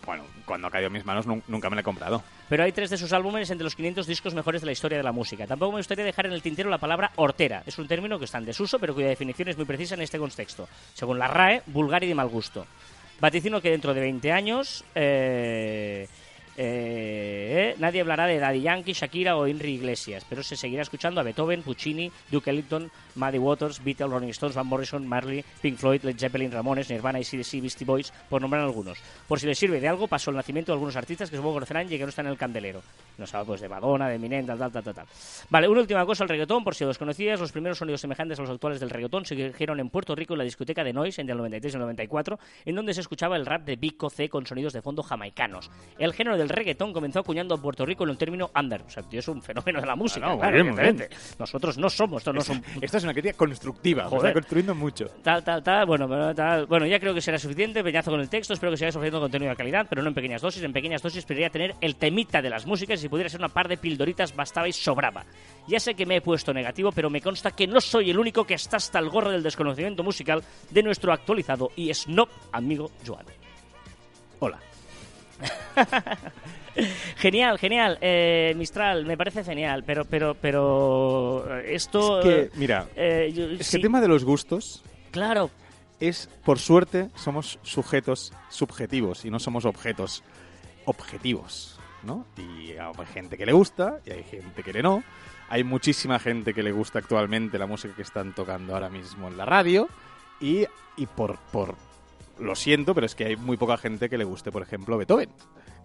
Bueno, 0.05 0.23
cuando 0.45 0.67
ha 0.67 0.71
caído 0.71 0.87
en 0.87 0.93
mis 0.93 1.05
manos 1.05 1.25
nun- 1.25 1.41
nunca 1.47 1.67
me 1.69 1.75
la 1.75 1.81
he 1.81 1.83
comprado. 1.83 2.23
Pero 2.47 2.63
hay 2.63 2.71
tres 2.71 2.91
de 2.91 2.97
sus 2.97 3.11
álbumes 3.11 3.49
entre 3.49 3.63
los 3.63 3.75
500 3.75 4.05
discos 4.05 4.35
mejores 4.35 4.61
de 4.61 4.67
la 4.67 4.71
historia 4.71 4.97
de 4.99 5.03
la 5.03 5.11
música. 5.11 5.47
Tampoco 5.47 5.71
me 5.71 5.79
gustaría 5.79 6.05
dejar 6.05 6.27
en 6.27 6.33
el 6.33 6.41
tintero 6.43 6.69
la 6.69 6.77
palabra 6.77 7.11
hortera. 7.15 7.63
Es 7.65 7.79
un 7.79 7.87
término 7.87 8.19
que 8.19 8.25
está 8.25 8.37
en 8.37 8.45
desuso, 8.45 8.77
pero 8.77 8.93
cuya 8.93 9.07
definición 9.07 9.47
es 9.49 9.57
muy 9.57 9.65
precisa 9.65 9.95
en 9.95 10.01
este 10.01 10.19
contexto. 10.19 10.67
Según 10.93 11.17
la 11.17 11.27
RAE, 11.27 11.63
vulgar 11.67 12.03
y 12.03 12.07
de 12.07 12.15
mal 12.15 12.27
gusto. 12.27 12.67
Vaticino 13.19 13.61
que 13.61 13.71
dentro 13.71 13.93
de 13.95 14.01
20 14.01 14.31
años 14.31 14.83
eh, 14.93 16.07
eh, 16.57 17.75
nadie 17.79 18.01
hablará 18.01 18.27
de 18.27 18.39
Daddy 18.39 18.61
Yankee, 18.61 18.93
Shakira 18.93 19.35
o 19.35 19.45
Henry 19.45 19.73
Iglesias, 19.73 20.25
pero 20.27 20.43
se 20.43 20.55
seguirá 20.55 20.81
escuchando 20.81 21.19
a 21.19 21.23
Beethoven, 21.23 21.63
Puccini, 21.63 22.11
Duke 22.31 22.49
Ellington, 22.49 22.89
Muddy 23.15 23.37
Waters, 23.37 23.83
Beatles, 23.83 24.11
Rolling 24.11 24.29
Stones, 24.29 24.55
Van 24.55 24.67
Morrison, 24.67 25.07
Marley, 25.07 25.43
Pink 25.61 25.77
Floyd, 25.77 26.03
Led 26.03 26.17
Zeppelin, 26.17 26.51
Ramones, 26.51 26.89
Nirvana, 26.89 27.19
AC/DC, 27.19 27.61
Beastie 27.61 27.85
Boys, 27.85 28.13
por 28.29 28.41
nombrar 28.41 28.63
algunos. 28.63 28.97
Por 29.27 29.39
si 29.39 29.47
les 29.47 29.57
sirve 29.57 29.79
de 29.79 29.87
algo, 29.87 30.07
pasó 30.07 30.31
el 30.31 30.37
nacimiento 30.37 30.71
de 30.71 30.75
algunos 30.75 30.95
artistas 30.95 31.29
que 31.29 31.37
supongo 31.37 31.55
conocerán 31.55 31.87
y 31.87 31.97
que 31.97 32.03
no 32.03 32.09
están 32.09 32.25
en 32.25 32.31
el 32.31 32.37
candelero. 32.37 32.81
No 33.17 33.25
sabe, 33.25 33.45
pues 33.45 33.61
de 33.61 33.69
Madonna, 33.69 34.09
de 34.09 34.15
Eminem, 34.15 34.45
tal, 34.45 34.57
tal, 34.57 34.71
tal, 34.71 34.83
tal. 34.83 35.05
Vale, 35.49 35.67
una 35.67 35.81
última 35.81 36.05
cosa, 36.05 36.23
el 36.23 36.29
reggaetón, 36.29 36.63
por 36.63 36.75
si 36.75 36.83
los 36.83 36.97
conocías, 36.97 37.39
los 37.39 37.51
primeros 37.51 37.77
sonidos 37.77 38.01
semejantes 38.01 38.39
a 38.39 38.41
los 38.41 38.51
actuales 38.51 38.79
del 38.79 38.89
reggaetón 38.89 39.25
se 39.25 39.35
surgieron 39.35 39.79
en 39.79 39.89
Puerto 39.89 40.15
Rico 40.15 40.33
en 40.33 40.39
la 40.39 40.43
discoteca 40.43 40.83
de 40.83 40.93
Noise 40.93 41.21
en 41.21 41.29
el 41.29 41.37
93 41.37 41.73
y 41.73 41.75
el 41.75 41.81
94, 41.81 42.39
en 42.65 42.75
donde 42.75 42.93
se 42.93 43.01
escuchaba 43.01 43.35
el 43.35 43.45
rap 43.45 43.63
de 43.63 43.75
Vico 43.75 44.09
C 44.09 44.29
con 44.29 44.45
sonidos 44.45 44.73
de 44.73 44.81
fondo 44.81 45.03
jamaicanos. 45.03 45.71
El 45.97 46.13
género 46.13 46.37
del 46.45 46.55
reggaetón 46.55 46.93
comenzó 46.93 47.19
acuñando 47.19 47.55
a 47.55 47.57
Puerto 47.57 47.85
Rico 47.85 48.03
en 48.03 48.11
un 48.11 48.17
término 48.17 48.51
under. 48.55 48.81
O 48.81 48.89
sea, 48.89 49.03
tío, 49.03 49.19
es 49.19 49.27
un 49.27 49.41
fenómeno 49.41 49.81
de 49.81 49.87
la 49.87 49.95
música. 49.95 50.25
no, 50.25 50.33
muy 50.33 50.39
claro, 50.41 50.53
bien, 50.53 50.75
muy 50.75 50.81
bien. 50.81 51.09
Nosotros 51.39 51.77
no 51.77 51.89
somos, 51.89 52.21
estos 52.21 52.35
no 52.35 52.41
son 52.41 52.63
es 52.81 53.03
una 53.03 53.13
crítica 53.13 53.35
constructiva, 53.35 54.05
Joder. 54.05 54.27
está 54.27 54.33
construyendo 54.33 54.75
mucho. 54.75 55.07
Tal, 55.23 55.43
tal, 55.43 55.63
tal, 55.63 55.85
bueno, 55.85 56.33
tal. 56.33 56.65
bueno, 56.65 56.85
ya 56.85 56.99
creo 56.99 57.13
que 57.13 57.21
será 57.21 57.37
suficiente, 57.37 57.83
peñazo 57.83 58.11
con 58.11 58.19
el 58.19 58.29
texto, 58.29 58.53
espero 58.53 58.71
que 58.71 58.77
sigáis 58.77 58.95
ofreciendo 58.95 59.19
contenido 59.19 59.49
de 59.49 59.55
calidad, 59.55 59.87
pero 59.89 60.01
no 60.01 60.09
en 60.09 60.13
pequeñas 60.13 60.41
dosis, 60.41 60.63
en 60.63 60.73
pequeñas 60.73 61.01
dosis 61.01 61.19
esperaría 61.19 61.49
tener 61.49 61.75
el 61.81 61.95
temita 61.95 62.41
de 62.41 62.49
las 62.49 62.65
músicas 62.65 62.99
y 62.99 63.03
si 63.03 63.09
pudiera 63.09 63.29
ser 63.29 63.39
una 63.39 63.49
par 63.49 63.67
de 63.67 63.77
pildoritas 63.77 64.35
bastaba 64.35 64.67
y 64.67 64.73
sobraba. 64.73 65.25
Ya 65.67 65.79
sé 65.79 65.95
que 65.95 66.05
me 66.05 66.17
he 66.17 66.21
puesto 66.21 66.53
negativo, 66.53 66.91
pero 66.91 67.09
me 67.09 67.21
consta 67.21 67.51
que 67.51 67.67
no 67.67 67.81
soy 67.81 68.11
el 68.11 68.19
único 68.19 68.45
que 68.45 68.53
está 68.53 68.77
hasta 68.77 68.99
el 68.99 69.09
gorro 69.09 69.31
del 69.31 69.43
desconocimiento 69.43 70.03
musical 70.03 70.43
de 70.69 70.83
nuestro 70.83 71.11
actualizado 71.11 71.71
y 71.75 71.93
snob 71.93 72.29
amigo 72.51 72.91
Joan. 73.05 73.25
Hola. 74.39 74.59
genial, 77.17 77.57
genial, 77.57 77.97
eh, 78.01 78.53
Mistral, 78.57 79.05
me 79.05 79.17
parece 79.17 79.43
genial, 79.43 79.83
pero, 79.85 80.05
pero, 80.05 80.35
pero 80.35 81.45
eh, 81.59 81.75
esto... 81.75 82.19
Es 82.19 82.25
que, 82.25 82.39
eh, 82.41 82.49
mira, 82.55 82.87
eh, 82.95 83.31
yo- 83.33 83.45
es 83.49 83.69
que 83.69 83.77
el 83.77 83.83
tema 83.83 84.01
de 84.01 84.07
los 84.07 84.23
gustos 84.23 84.83
Claro, 85.11 85.49
es, 85.99 86.29
por 86.43 86.59
suerte, 86.59 87.09
somos 87.15 87.57
sujetos 87.63 88.33
subjetivos 88.49 89.23
y 89.25 89.29
no 89.31 89.39
somos 89.39 89.65
objetos 89.65 90.23
objetivos, 90.85 91.79
¿no? 92.03 92.25
Y 92.37 92.71
hay 92.73 93.05
gente 93.13 93.37
que 93.37 93.45
le 93.45 93.53
gusta 93.53 93.99
y 94.05 94.11
hay 94.11 94.23
gente 94.23 94.61
que 94.61 94.73
le 94.73 94.83
no. 94.83 95.03
Hay 95.47 95.63
muchísima 95.63 96.19
gente 96.19 96.53
que 96.53 96.63
le 96.63 96.71
gusta 96.71 96.99
actualmente 96.99 97.57
la 97.57 97.65
música 97.67 97.95
que 97.95 98.01
están 98.01 98.33
tocando 98.35 98.73
ahora 98.73 98.89
mismo 98.89 99.27
en 99.29 99.37
la 99.37 99.45
radio 99.45 99.87
y, 100.41 100.65
y 100.97 101.05
por, 101.05 101.37
por... 101.51 101.75
Lo 102.39 102.55
siento, 102.55 102.93
pero 102.93 103.05
es 103.05 103.15
que 103.15 103.25
hay 103.25 103.35
muy 103.37 103.55
poca 103.57 103.77
gente 103.77 104.09
que 104.09 104.17
le 104.17 104.23
guste, 104.25 104.51
por 104.51 104.61
ejemplo, 104.61 104.97
Beethoven. 104.97 105.29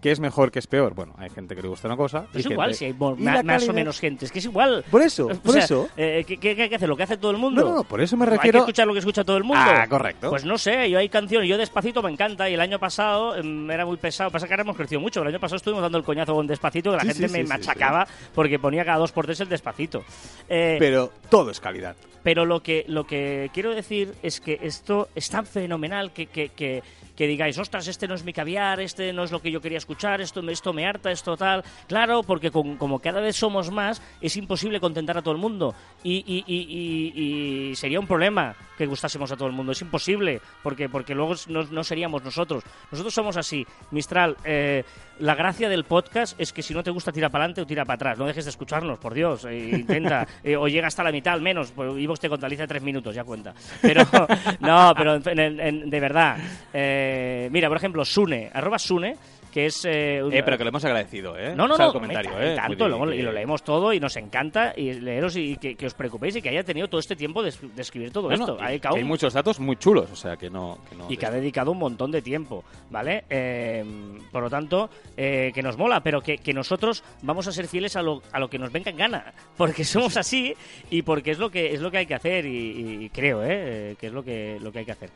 ¿Qué 0.01 0.11
es 0.11 0.19
mejor, 0.19 0.51
qué 0.51 0.57
es 0.57 0.65
peor? 0.65 0.95
Bueno, 0.95 1.13
hay 1.19 1.29
gente 1.29 1.55
que 1.55 1.61
le 1.61 1.67
gusta 1.67 1.87
una 1.87 1.95
cosa. 1.95 2.25
es 2.33 2.43
igual 2.47 2.73
si 2.73 2.85
hay 2.85 2.93
más 2.93 3.69
o 3.69 3.73
menos 3.73 3.99
gente. 3.99 4.25
Es 4.25 4.31
que 4.31 4.39
es 4.39 4.45
igual. 4.45 4.83
Por 4.89 5.01
eso, 5.03 5.27
O 5.27 5.35
por 5.35 5.53
sea, 5.53 5.63
eso. 5.63 5.87
eh, 5.95 6.23
¿qué, 6.27 6.37
qué- 6.37 6.59
hay 6.59 6.69
que 6.69 6.75
hacer? 6.75 6.89
¿Lo 6.89 6.97
que 6.97 7.03
hace 7.03 7.17
todo 7.17 7.29
el 7.29 7.37
mundo? 7.37 7.61
No, 7.61 7.69
no, 7.69 7.75
no, 7.75 7.83
por 7.83 8.01
eso 8.01 8.17
me 8.17 8.25
Hay 8.25 8.31
que 8.31 8.35
refiero... 8.37 8.59
escuchar 8.59 8.87
lo 8.87 8.93
que 8.93 8.99
escucha 8.99 9.23
todo 9.23 9.37
el 9.37 9.43
mundo. 9.43 9.63
Ah, 9.63 9.85
correcto. 9.87 10.31
Pues 10.31 10.43
no 10.43 10.57
sé, 10.57 10.89
yo 10.89 10.97
hay 10.97 11.07
canciones, 11.07 11.47
yo 11.47 11.55
Despacito 11.57 12.01
me 12.01 12.09
encanta 12.11 12.49
y 12.49 12.55
el 12.55 12.61
año 12.61 12.79
pasado 12.79 13.35
em, 13.35 13.69
era 13.69 13.85
muy 13.85 13.97
pesado. 13.97 14.31
Pasa 14.31 14.47
que 14.47 14.53
ahora 14.53 14.63
hemos 14.63 14.75
crecido 14.75 14.99
mucho. 14.99 15.21
El 15.21 15.27
año 15.27 15.39
pasado 15.39 15.57
estuvimos 15.57 15.83
dando 15.83 15.99
el 15.99 16.03
coñazo 16.03 16.33
con 16.33 16.47
Despacito 16.47 16.89
que 16.89 16.97
la 16.97 17.03
Sí, 17.03 17.07
gente 17.09 17.27
sí, 17.27 17.33
me 17.33 17.43
sí, 17.43 17.47
machacaba 17.47 18.07
porque 18.33 18.57
ponía 18.57 18.83
cada 18.83 18.97
dos 18.97 19.11
por 19.11 19.25
tres 19.25 19.39
el 19.41 19.49
Despacito. 19.49 20.03
Eh, 20.49 20.77
Pero 20.79 21.11
todo 21.29 21.51
es 21.51 21.59
calidad. 21.59 21.95
Pero 22.23 22.45
lo 22.45 22.61
que, 22.61 22.85
lo 22.87 23.05
que 23.05 23.49
quiero 23.53 23.73
decir 23.75 24.13
es 24.23 24.39
que 24.41 24.59
esto 24.61 25.09
es 25.15 25.29
tan 25.29 25.45
fenomenal 25.45 26.11
que, 26.13 26.27
que, 26.27 26.49
que, 26.49 26.83
que 27.15 27.27
digáis, 27.27 27.57
ostras, 27.57 27.87
este 27.87 28.07
no 28.07 28.15
es 28.15 28.23
mi 28.23 28.33
caviar, 28.33 28.79
este 28.79 29.13
no 29.13 29.23
es 29.23 29.31
lo 29.31 29.41
que 29.41 29.51
yo 29.51 29.61
quería 29.61 29.77
escuchar, 29.77 30.21
esto, 30.21 30.41
me- 30.41 30.51
esto 30.53 30.73
me 30.73 30.85
harta, 30.87 31.11
esto 31.11 31.35
tal. 31.37 31.63
Claro, 31.87 32.23
porque 32.23 32.51
con- 32.51 32.77
como 32.77 32.99
cada 32.99 33.21
vez 33.21 33.35
somos 33.35 33.69
más, 33.71 34.01
es 34.21 34.35
imposible 34.37 34.79
contentar 34.79 35.17
a 35.17 35.21
todo 35.21 35.33
el 35.33 35.39
mundo. 35.39 35.75
Y, 36.03 36.23
y- 36.25 36.43
y- 36.47 37.11
y- 37.15 37.69
y 37.71 37.75
sería 37.75 37.99
un 37.99 38.07
problema 38.07 38.55
que 38.77 38.85
gustásemos 38.87 39.31
a 39.31 39.35
todo 39.37 39.47
el 39.47 39.53
mundo. 39.53 39.71
Es 39.73 39.81
imposible, 39.81 40.41
porque, 40.63 40.89
porque 40.89 41.13
luego 41.13 41.35
no, 41.47 41.63
no 41.63 41.83
seríamos 41.83 42.23
nosotros. 42.23 42.63
Nosotros 42.91 43.13
somos 43.13 43.37
así. 43.37 43.65
Mistral, 43.91 44.37
eh, 44.43 44.83
la 45.19 45.35
gracia 45.35 45.69
del 45.69 45.83
podcast 45.83 46.39
es 46.39 46.51
que 46.51 46.63
si 46.63 46.73
no 46.73 46.81
te 46.81 46.89
gusta, 46.89 47.11
tira 47.11 47.29
para 47.29 47.43
adelante 47.43 47.61
o 47.61 47.67
tira 47.67 47.85
para 47.85 47.95
atrás. 47.95 48.17
No 48.17 48.25
dejes 48.25 48.45
de 48.45 48.49
escucharnos, 48.51 48.97
por 48.97 49.13
Dios. 49.13 49.45
eh, 49.45 49.69
intenta. 49.73 50.27
eh, 50.43 50.55
o 50.55 50.67
llega 50.67 50.87
hasta 50.87 51.03
la 51.03 51.11
mitad 51.11 51.33
al 51.33 51.41
menos. 51.41 51.71
Pues 51.71 51.95
Ivox 52.11 52.19
te 52.19 52.29
contabiliza 52.29 52.67
tres 52.67 52.81
minutos, 52.83 53.15
ya 53.15 53.23
cuenta. 53.23 53.53
Pero, 53.81 54.03
no, 54.59 54.93
pero 54.95 55.15
en- 55.15 55.59
en- 55.59 55.89
de 55.89 55.99
verdad. 55.99 56.37
eh, 56.73 57.47
mira, 57.51 57.67
por 57.67 57.77
ejemplo, 57.77 58.03
Sune, 58.05 58.49
arroba 58.53 58.77
Sune, 58.77 59.15
que 59.51 59.65
es... 59.67 59.85
eh, 59.85 60.21
un- 60.23 60.33
Eh, 60.33 60.41
pero 60.43 60.57
que 60.57 60.63
lo 60.63 60.69
hemos 60.69 60.83
agradecido, 60.85 61.37
¿eh? 61.37 61.53
no, 61.55 61.67
no, 61.67 61.73
O 61.73 61.77
sea, 61.77 61.85
no, 61.87 61.91
el 61.91 61.93
comentario, 61.99 62.41
¿eh? 62.41 62.55
tanto, 62.55 62.87
lo- 62.87 63.13
y 63.13 63.21
lo 63.21 63.31
leemos 63.31 63.63
todo 63.63 63.93
y 63.93 63.99
nos 63.99 64.15
encanta 64.17 64.73
y 64.75 64.93
leeros 64.93 65.35
y 65.35 65.57
que, 65.57 65.75
que 65.75 65.85
os 65.85 65.93
preocupéis 65.93 66.35
y 66.37 66.41
que 66.41 66.49
haya 66.49 66.63
tenido 66.63 66.87
todo 66.87 66.99
este 66.99 67.15
tiempo 67.15 67.43
de, 67.43 67.51
de 67.75 67.81
escribir 67.81 68.11
todo 68.11 68.29
No, 68.29 68.33
esto. 68.35 68.57
que 68.57 68.87
hay 68.87 69.03
muchos 69.03 69.33
datos 69.33 69.59
muy 69.59 69.75
chulos, 69.75 70.09
o 70.11 70.15
sea, 70.15 70.37
que 70.37 70.49
no... 70.49 70.79
Que 70.89 70.95
no 70.95 71.11
y 71.11 71.17
que 71.17 71.25
ha 71.25 71.31
dedicado 71.31 71.71
un 71.71 71.77
montón 71.79 72.11
de 72.11 72.21
tiempo, 72.21 72.63
¿vale? 72.89 73.25
Eh, 73.29 73.83
por 74.31 74.41
lo 74.43 74.49
tanto, 74.49 74.89
eh, 75.17 75.51
que 75.53 75.61
nos 75.61 75.77
mola, 75.77 76.01
pero 76.01 76.21
que, 76.21 76.37
que 76.37 76.53
nosotros 76.53 77.03
vamos 77.21 77.47
a 77.47 77.51
ser 77.51 77.67
fieles 77.67 77.95
a 77.95 78.01
lo, 78.01 78.21
a 78.31 78.39
lo 78.39 78.49
que 78.49 78.57
nos 78.57 78.71
venga 78.71 78.91
en 78.91 78.97
gana, 78.97 79.33
porque 79.57 79.83
somos 79.83 80.15
así 80.17 80.53
y 80.89 81.01
porque 81.01 81.31
es 81.31 81.39
lo 81.39 81.49
que 81.49 81.73
es 81.73 81.81
lo 81.81 81.91
que 81.91 81.97
hay 81.97 82.05
que 82.05 82.15
hacer 82.15 82.45
y, 82.45 83.05
y 83.05 83.09
creo, 83.09 83.43
¿eh? 83.43 83.95
que 83.99 84.07
es 84.07 84.13
lo 84.13 84.23
que 84.23 84.57
lo 84.61 84.71
que 84.71 84.79
hay 84.79 84.85
que 84.85 84.91
hacer. 84.93 85.09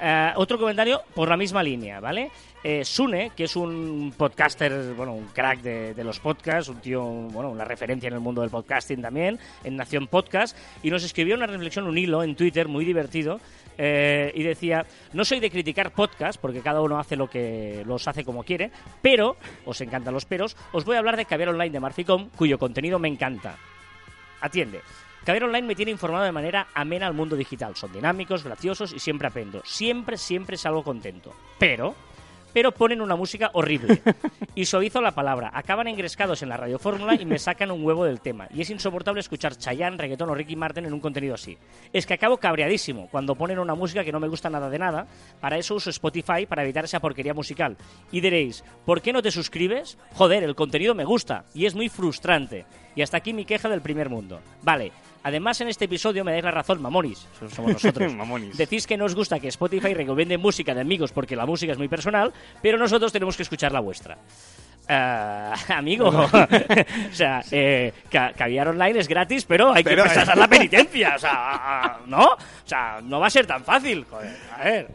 Eh, 0.00 0.32
otro 0.36 0.58
comentario 0.58 1.02
por 1.14 1.28
la 1.28 1.36
misma 1.36 1.62
línea, 1.62 1.98
¿vale? 2.00 2.30
Eh, 2.64 2.84
Sune, 2.84 3.32
que 3.36 3.44
es 3.44 3.56
un 3.56 4.14
podcaster, 4.16 4.94
bueno, 4.94 5.14
un 5.14 5.26
crack 5.26 5.62
de, 5.62 6.04
los 6.04 6.20
podcasts, 6.20 6.68
un 6.68 6.80
tío, 6.80 7.02
bueno, 7.02 7.50
una 7.50 7.64
referencia 7.64 8.06
en 8.06 8.14
el 8.14 8.20
mundo 8.20 8.40
del 8.40 8.50
podcasting 8.50 9.02
también, 9.02 9.38
en 9.64 9.76
Nación 9.76 10.06
Podcast, 10.06 10.56
y 10.82 10.90
nos 10.90 11.02
escribió 11.02 11.34
una 11.34 11.46
reflexión, 11.46 11.88
un 11.88 11.98
hilo 11.98 12.22
en 12.22 12.36
Twitter 12.36 12.68
muy 12.68 12.84
divertido, 12.84 13.40
eh, 13.78 14.30
y 14.36 14.44
decía, 14.44 14.86
no 15.12 15.24
soy 15.24 15.40
de 15.40 15.50
criticar 15.50 15.92
podcast, 15.92 16.40
porque 16.40 16.60
cada 16.60 16.82
uno 16.82 17.00
hace 17.00 17.16
lo 17.16 17.28
que 17.28 17.82
los 17.84 18.06
hace 18.06 18.24
como 18.24 18.44
quiere, 18.44 18.70
pero, 19.00 19.36
os 19.64 19.80
encantan 19.80 20.14
los 20.14 20.24
peros, 20.24 20.56
os 20.70 20.84
voy 20.84 20.94
a 20.94 21.00
hablar 21.00 21.16
de 21.16 21.24
Caviar 21.24 21.48
Online 21.48 21.70
de 21.70 21.80
Marficom, 21.80 22.28
cuyo 22.36 22.60
contenido 22.60 23.00
me 23.00 23.08
encanta. 23.08 23.56
Atiende. 24.40 24.82
Caviar 25.24 25.44
Online 25.44 25.66
me 25.66 25.74
tiene 25.74 25.92
informado 25.92 26.24
de 26.24 26.32
manera 26.32 26.68
amena 26.74 27.06
al 27.06 27.14
mundo 27.14 27.36
digital. 27.36 27.76
Son 27.76 27.92
dinámicos, 27.92 28.42
graciosos 28.42 28.92
y 28.92 28.98
siempre 28.98 29.28
aprendo. 29.28 29.62
Siempre, 29.64 30.16
siempre 30.16 30.56
salgo 30.56 30.82
contento. 30.82 31.32
Pero, 31.60 31.94
pero 32.52 32.72
ponen 32.72 33.00
una 33.00 33.16
música 33.16 33.50
horrible. 33.54 34.00
Y 34.54 34.66
suavizo 34.66 35.00
la 35.00 35.12
palabra. 35.12 35.50
Acaban 35.54 35.88
engrescados 35.88 36.42
en 36.42 36.50
la 36.50 36.58
radiofórmula 36.58 37.14
y 37.14 37.24
me 37.24 37.38
sacan 37.38 37.70
un 37.70 37.82
huevo 37.82 38.04
del 38.04 38.20
tema. 38.20 38.48
Y 38.52 38.60
es 38.60 38.68
insoportable 38.68 39.20
escuchar 39.20 39.56
Chayanne, 39.56 39.96
reggaetón 39.96 40.28
o 40.28 40.34
Ricky 40.34 40.56
Martin 40.56 40.84
en 40.84 40.92
un 40.92 41.00
contenido 41.00 41.34
así. 41.34 41.56
Es 41.90 42.04
que 42.04 42.12
acabo 42.12 42.36
cabreadísimo 42.36 43.08
cuando 43.10 43.34
ponen 43.34 43.58
una 43.58 43.74
música 43.74 44.04
que 44.04 44.12
no 44.12 44.20
me 44.20 44.28
gusta 44.28 44.50
nada 44.50 44.68
de 44.68 44.78
nada. 44.78 45.06
Para 45.40 45.56
eso 45.56 45.74
uso 45.74 45.88
Spotify 45.88 46.44
para 46.46 46.64
evitar 46.64 46.84
esa 46.84 47.00
porquería 47.00 47.32
musical. 47.32 47.78
Y 48.10 48.20
diréis, 48.20 48.62
¿por 48.84 49.00
qué 49.00 49.14
no 49.14 49.22
te 49.22 49.30
suscribes? 49.30 49.96
Joder, 50.16 50.42
el 50.42 50.54
contenido 50.54 50.94
me 50.94 51.06
gusta 51.06 51.46
y 51.54 51.64
es 51.64 51.74
muy 51.74 51.88
frustrante. 51.88 52.66
Y 52.94 53.00
hasta 53.00 53.16
aquí 53.16 53.32
mi 53.32 53.46
queja 53.46 53.70
del 53.70 53.80
primer 53.80 54.10
mundo. 54.10 54.40
Vale. 54.62 54.92
Además, 55.24 55.60
en 55.60 55.68
este 55.68 55.84
episodio 55.84 56.24
me 56.24 56.32
dais 56.32 56.42
la 56.44 56.50
razón, 56.50 56.82
mamonis. 56.82 57.26
Somos 57.54 57.72
nosotros. 57.74 58.12
Mamonis. 58.16 58.56
Decís 58.56 58.86
que 58.86 58.96
no 58.96 59.04
os 59.04 59.14
gusta 59.14 59.38
que 59.38 59.48
Spotify 59.48 59.94
recomiende 59.94 60.36
música 60.38 60.74
de 60.74 60.80
amigos 60.80 61.12
porque 61.12 61.36
la 61.36 61.46
música 61.46 61.72
es 61.72 61.78
muy 61.78 61.88
personal, 61.88 62.32
pero 62.60 62.76
nosotros 62.78 63.12
tenemos 63.12 63.36
que 63.36 63.44
escuchar 63.44 63.70
la 63.72 63.80
vuestra. 63.80 64.18
Eh, 64.88 65.52
amigo, 65.68 66.08
o 67.12 67.14
sea, 67.14 67.42
eh, 67.52 67.92
ca- 68.10 68.32
caviar 68.32 68.68
online 68.68 68.98
es 68.98 69.06
gratis, 69.06 69.44
pero 69.44 69.72
hay 69.72 69.84
que 69.84 69.94
prestar 69.96 70.36
la 70.36 70.48
penitencia, 70.48 71.14
o 71.14 71.18
sea, 71.18 71.98
¿no? 72.06 72.24
O 72.24 72.38
sea, 72.64 73.00
no 73.02 73.20
va 73.20 73.28
a 73.28 73.30
ser 73.30 73.46
tan 73.46 73.62
fácil, 73.64 74.04
joder, 74.10 74.36
a 74.58 74.64
ver. 74.64 74.88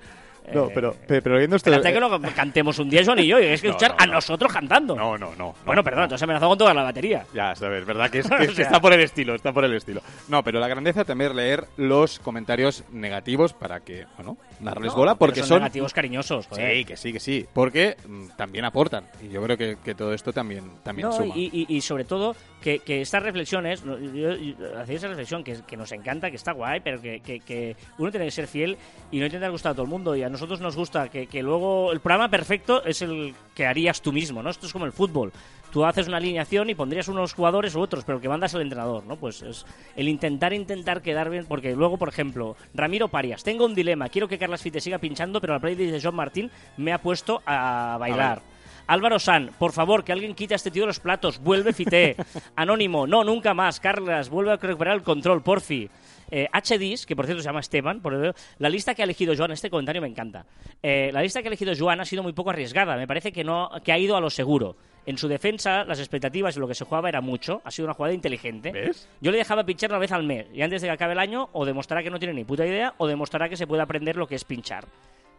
No, 0.53 0.67
Eh, 0.67 0.71
pero, 0.73 0.95
pero, 1.07 1.37
viendo 1.37 1.55
esto... 1.57 1.69
Espérate 1.69 1.93
que 1.93 1.99
lo 1.99 2.21
cantemos 2.33 2.79
un 2.79 2.89
día, 2.89 3.01
Joan 3.05 3.19
y 3.19 3.27
yo, 3.27 3.37
es 3.37 3.61
que 3.61 3.67
No, 3.67 3.71
escuchar 3.73 3.91
no, 3.97 4.03
a 4.03 4.05
no. 4.07 4.13
nosotros 4.13 4.51
cantando. 4.53 4.95
No, 4.95 5.17
no, 5.17 5.35
no. 5.35 5.53
bueno, 5.65 5.81
no, 5.81 5.83
perdón, 5.83 5.99
no. 5.99 6.03
entonces 6.05 6.23
amenazó 6.23 6.47
con 6.47 6.57
toda 6.57 6.73
la 6.73 6.83
batería. 6.83 7.25
Ya, 7.33 7.51
es 7.51 7.59
verdad 7.59 8.09
que, 8.09 8.19
es, 8.19 8.27
que 8.29 8.35
O 8.35 8.37
que 8.39 8.47
sea- 8.55 8.65
está 8.65 8.79
por 8.79 8.93
el 8.93 9.01
estilo, 9.01 9.35
está 9.35 9.51
por 9.51 9.65
el 9.65 9.73
estilo. 9.73 10.01
No, 10.29 10.43
pero 10.43 10.59
la 10.59 10.67
grandeza 10.67 11.03
también 11.03 11.31
es 11.31 11.35
leer 11.35 11.65
los 11.77 12.19
comentarios 12.19 12.83
negativos 12.91 13.53
para 13.53 13.81
que, 13.81 14.05
bueno, 14.15 14.37
darles 14.59 14.91
No, 14.93 14.97
bola, 14.99 15.15
porque 15.15 15.39
son, 15.41 15.47
son... 15.49 15.59
negativos 15.59 15.93
cariñosos, 15.93 16.47
joder. 16.47 16.77
Sí, 16.77 16.85
que 16.85 16.97
sí, 16.97 17.13
que 17.13 17.19
sí, 17.19 17.45
porque 17.53 17.97
mm, 18.07 18.27
también 18.37 18.65
aportan. 18.65 19.03
Y 19.21 19.29
yo 19.29 19.41
creo 19.43 19.57
que, 19.57 19.77
que 19.83 19.95
todo 19.95 20.13
esto 20.13 20.31
también, 20.33 20.63
también 20.83 21.09
No, 21.09 21.13
suma. 21.13 21.33
y, 21.35 21.49
y- 21.67 21.75
y 21.75 21.81
sobre 21.81 22.05
todo 22.05 22.35
que, 22.61 22.81
estas 23.01 23.21
reflexiones, 23.23 23.83
no, 23.85 23.97
yo, 23.99 24.33
yo- 24.35 24.55
hacía 24.79 24.95
esa 24.95 25.07
reflexión 25.09 25.43
que, 25.43 25.77
nos 25.77 25.91
encanta, 25.91 26.29
que 26.29 26.35
está 26.37 26.53
guay, 26.53 26.79
pero 26.81 27.01
que, 27.01 27.75
uno 27.97 28.11
tiene 28.11 28.25
que 28.25 28.31
ser 28.31 28.47
fiel 28.47 28.77
y 29.11 29.19
no 29.19 29.25
intentar 29.25 29.51
gustar 29.51 29.71
a 29.71 29.75
todo 29.75 29.83
el 29.83 29.89
mundo. 29.89 30.15
Y 30.15 30.23
a 30.23 30.29
nosotros 30.38 30.61
nos 30.61 30.75
gusta 30.75 31.09
que, 31.09 31.25
que 31.25 31.41
luego 31.41 31.91
el 31.91 31.99
programa 31.99 32.29
perfecto 32.29 32.83
es 32.85 33.01
el 33.01 33.33
que 33.55 33.65
harías 33.65 34.03
tú 34.03 34.13
mismo, 34.13 34.43
¿no? 34.43 34.51
Esto 34.51 34.67
es 34.67 34.71
como 34.71 34.85
el 34.85 34.91
fútbol. 34.91 35.33
Tú 35.71 35.83
haces 35.83 36.07
una 36.07 36.17
alineación 36.17 36.69
y 36.69 36.75
pondrías 36.75 37.07
unos 37.07 37.33
jugadores 37.33 37.73
u 37.73 37.81
otros, 37.81 38.05
pero 38.05 38.21
que 38.21 38.29
mandas 38.29 38.53
el 38.53 38.61
entrenador, 38.61 39.03
¿no? 39.05 39.15
Pues 39.15 39.41
es 39.41 39.65
el 39.95 40.07
intentar, 40.07 40.53
intentar 40.53 41.01
quedar 41.01 41.31
bien, 41.31 41.47
porque 41.47 41.75
luego, 41.75 41.97
por 41.97 42.09
ejemplo, 42.09 42.55
Ramiro 42.75 43.07
Parias, 43.07 43.43
tengo 43.43 43.65
un 43.65 43.73
dilema, 43.73 44.09
quiero 44.09 44.27
que 44.27 44.38
Carlas 44.38 44.61
Fite 44.61 44.79
siga 44.79 44.99
pinchando, 44.99 45.41
pero 45.41 45.53
la 45.53 45.59
playlist 45.59 45.91
de 45.91 46.01
John 46.01 46.15
Martín 46.15 46.51
me 46.77 46.93
ha 46.93 47.01
puesto 47.01 47.41
a 47.47 47.97
bailar. 47.99 48.43
Álvaro 48.88 49.19
San, 49.19 49.51
por 49.59 49.73
favor, 49.73 50.03
que 50.03 50.11
alguien 50.13 50.33
quite 50.33 50.53
a 50.53 50.57
este 50.57 50.71
tío 50.71 50.83
de 50.83 50.88
los 50.88 50.99
platos. 50.99 51.39
Vuelve 51.39 51.73
Fité. 51.73 52.15
Anónimo, 52.55 53.05
no, 53.05 53.23
nunca 53.23 53.53
más. 53.53 53.79
Carlas, 53.79 54.29
vuelve 54.29 54.51
a 54.53 54.55
recuperar 54.57 54.95
el 54.95 55.03
control, 55.03 55.43
porfi. 55.43 55.89
Eh, 56.29 56.47
HDis, 56.51 57.05
que 57.05 57.15
por 57.15 57.25
cierto 57.25 57.41
se 57.41 57.47
llama 57.47 57.61
Esteban, 57.61 58.01
por 58.01 58.13
el- 58.13 58.33
la 58.59 58.69
lista 58.69 58.93
que 58.93 59.01
ha 59.01 59.05
elegido 59.05 59.33
Joan, 59.38 59.51
este 59.51 59.69
comentario 59.69 60.01
me 60.01 60.07
encanta. 60.09 60.45
Eh, 60.83 61.09
la 61.13 61.21
lista 61.21 61.41
que 61.41 61.47
ha 61.47 61.51
elegido 61.51 61.73
Joan 61.77 62.01
ha 62.01 62.05
sido 62.05 62.21
muy 62.23 62.33
poco 62.33 62.49
arriesgada. 62.49 62.97
Me 62.97 63.07
parece 63.07 63.31
que, 63.31 63.43
no, 63.45 63.69
que 63.83 63.91
ha 63.93 63.97
ido 63.97 64.15
a 64.17 64.21
lo 64.21 64.29
seguro. 64.29 64.75
En 65.05 65.17
su 65.17 65.29
defensa, 65.29 65.85
las 65.85 65.99
expectativas 65.99 66.57
y 66.57 66.59
lo 66.59 66.67
que 66.67 66.75
se 66.75 66.83
jugaba 66.83 67.07
era 67.07 67.21
mucho. 67.21 67.61
Ha 67.63 67.71
sido 67.71 67.85
una 67.85 67.93
jugada 67.93 68.13
inteligente. 68.13 68.73
¿Ves? 68.73 69.07
Yo 69.21 69.31
le 69.31 69.38
dejaba 69.38 69.63
pinchar 69.65 69.89
una 69.89 69.99
vez 69.99 70.11
al 70.11 70.23
mes. 70.23 70.47
Y 70.53 70.61
antes 70.61 70.81
de 70.81 70.89
que 70.89 70.91
acabe 70.91 71.13
el 71.13 71.19
año, 71.19 71.47
o 71.53 71.65
demostrará 71.65 72.03
que 72.03 72.09
no 72.09 72.19
tiene 72.19 72.33
ni 72.33 72.43
puta 72.43 72.65
idea, 72.65 72.93
o 72.97 73.07
demostrará 73.07 73.47
que 73.47 73.55
se 73.55 73.65
puede 73.67 73.81
aprender 73.83 74.17
lo 74.17 74.27
que 74.27 74.35
es 74.35 74.43
pinchar. 74.43 74.85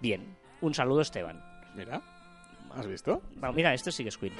Bien. 0.00 0.36
Un 0.62 0.72
saludo, 0.72 1.02
Esteban. 1.02 1.42
Mira, 1.76 2.00
¿has 2.78 2.86
visto? 2.86 3.22
Bueno, 3.36 3.52
mira, 3.54 3.72
este 3.74 3.92
sí 3.92 4.02
que 4.02 4.08
es 4.10 4.18
Queen. 4.18 4.32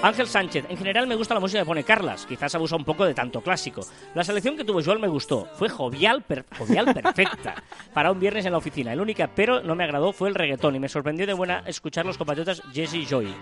Ángel 0.00 0.28
Sánchez, 0.28 0.64
en 0.68 0.76
general 0.76 1.08
me 1.08 1.16
gusta 1.16 1.34
la 1.34 1.40
música 1.40 1.58
que 1.58 1.66
pone 1.66 1.82
Carlas, 1.82 2.24
quizás 2.24 2.54
abusa 2.54 2.76
un 2.76 2.84
poco 2.84 3.04
de 3.04 3.14
tanto 3.14 3.40
clásico. 3.40 3.80
La 4.14 4.22
selección 4.22 4.56
que 4.56 4.62
tuvo 4.62 4.80
Joel 4.80 5.00
me 5.00 5.08
gustó, 5.08 5.48
fue 5.56 5.68
jovial, 5.68 6.22
per- 6.22 6.44
jovial 6.56 6.94
perfecta 6.94 7.60
para 7.92 8.12
un 8.12 8.20
viernes 8.20 8.46
en 8.46 8.52
la 8.52 8.58
oficina. 8.58 8.92
El 8.92 9.00
único 9.00 9.24
pero 9.34 9.60
no 9.60 9.74
me 9.74 9.82
agradó 9.82 10.12
fue 10.12 10.28
el 10.28 10.36
reggaetón 10.36 10.76
y 10.76 10.78
me 10.78 10.88
sorprendió 10.88 11.26
de 11.26 11.32
buena 11.32 11.64
escuchar 11.66 12.06
los 12.06 12.16
compatriotas 12.16 12.62
Jesse 12.72 12.94
y 12.94 13.06
Joy. 13.06 13.34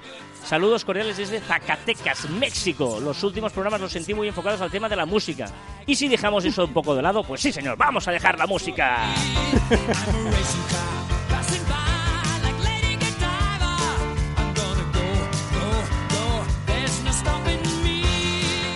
Saludos 0.45 0.87
cordiales 0.87 1.19
desde 1.19 1.41
Zacatecas, 1.41 2.31
México. 2.31 3.01
Los 3.03 3.23
últimos 3.23 3.53
programas 3.53 3.83
los 3.83 3.93
sentí 3.93 4.15
muy 4.15 4.29
enfocados 4.29 4.63
al 4.63 4.71
tema 4.71 4.89
de 4.89 4.97
la 4.97 5.05
música. 5.05 5.51
Y 5.85 5.95
si 5.95 6.09
dejamos 6.09 6.43
eso 6.47 6.65
un 6.65 6.73
poco 6.73 6.95
de 6.95 7.03
lado, 7.03 7.23
pues 7.23 7.43
sí 7.43 7.53
señor, 7.53 7.77
vamos 7.77 8.09
a 8.09 8.13
dejar 8.13 8.39
la 8.39 8.47
música. 8.47 9.05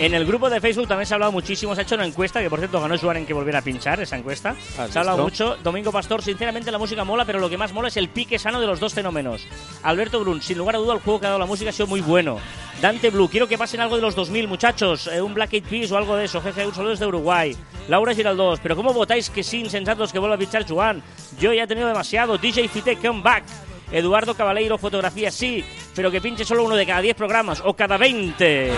En 0.01 0.15
el 0.15 0.25
grupo 0.25 0.49
de 0.49 0.59
Facebook 0.59 0.87
también 0.87 1.05
se 1.05 1.13
ha 1.13 1.17
hablado 1.17 1.31
muchísimo, 1.31 1.75
se 1.75 1.81
ha 1.81 1.83
hecho 1.83 1.93
una 1.93 2.07
encuesta, 2.07 2.41
que 2.41 2.49
por 2.49 2.57
cierto 2.57 2.81
ganó 2.81 2.95
en 3.13 3.23
que 3.23 3.35
volviera 3.35 3.59
a 3.59 3.61
pinchar 3.61 4.01
esa 4.01 4.17
encuesta. 4.17 4.55
¿Has 4.75 4.89
Se 4.89 4.97
ha 4.97 5.01
hablado 5.01 5.21
mucho. 5.21 5.57
Domingo 5.57 5.91
Pastor, 5.91 6.23
sinceramente 6.23 6.71
la 6.71 6.79
música 6.79 7.03
mola, 7.03 7.23
pero 7.23 7.37
lo 7.37 7.47
que 7.51 7.55
más 7.55 7.71
mola 7.71 7.87
es 7.87 7.97
el 7.97 8.09
pique 8.09 8.39
sano 8.39 8.59
de 8.59 8.65
los 8.65 8.79
dos 8.79 8.95
fenómenos. 8.95 9.45
Alberto 9.83 10.19
Brun, 10.19 10.41
sin 10.41 10.57
lugar 10.57 10.75
a 10.75 10.79
duda 10.79 10.95
el 10.95 11.01
juego 11.01 11.19
que 11.19 11.27
ha 11.27 11.29
dado 11.29 11.39
la 11.39 11.45
música 11.45 11.69
ha 11.69 11.73
sido 11.73 11.85
muy 11.85 12.01
bueno. 12.01 12.39
Dante 12.81 13.11
Blue, 13.11 13.29
quiero 13.29 13.47
que 13.47 13.59
pasen 13.59 13.79
algo 13.79 13.95
de 13.95 14.01
los 14.01 14.15
2000, 14.15 14.47
muchachos. 14.47 15.05
Eh, 15.05 15.21
un 15.21 15.35
Black 15.35 15.53
Eyed 15.53 15.65
Peas 15.65 15.91
o 15.91 15.97
algo 15.97 16.15
de 16.15 16.25
eso. 16.25 16.41
Jeje, 16.41 16.65
un 16.65 16.73
saludo 16.73 16.89
desde 16.89 17.05
Uruguay. 17.05 17.55
Laura 17.87 18.15
Giraldós, 18.15 18.59
pero 18.59 18.75
¿cómo 18.75 18.93
votáis 18.93 19.29
que 19.29 19.43
sí, 19.43 19.59
insensatos 19.59 20.11
que 20.11 20.17
vuelva 20.17 20.33
a 20.35 20.39
pinchar 20.39 20.67
Joan? 20.67 21.03
Yo 21.39 21.53
ya 21.53 21.65
he 21.65 21.67
tenido 21.67 21.87
demasiado. 21.87 22.39
DJ 22.39 22.67
Fite, 22.69 22.95
come 22.95 23.21
back. 23.21 23.43
Eduardo 23.91 24.33
Cabaleiro, 24.33 24.79
fotografía 24.79 25.29
sí, 25.29 25.63
pero 25.93 26.09
que 26.09 26.21
pinche 26.21 26.43
solo 26.43 26.63
uno 26.63 26.75
de 26.75 26.87
cada 26.87 27.01
10 27.01 27.15
programas 27.15 27.61
o 27.63 27.75
cada 27.75 27.97
20. 27.97 28.71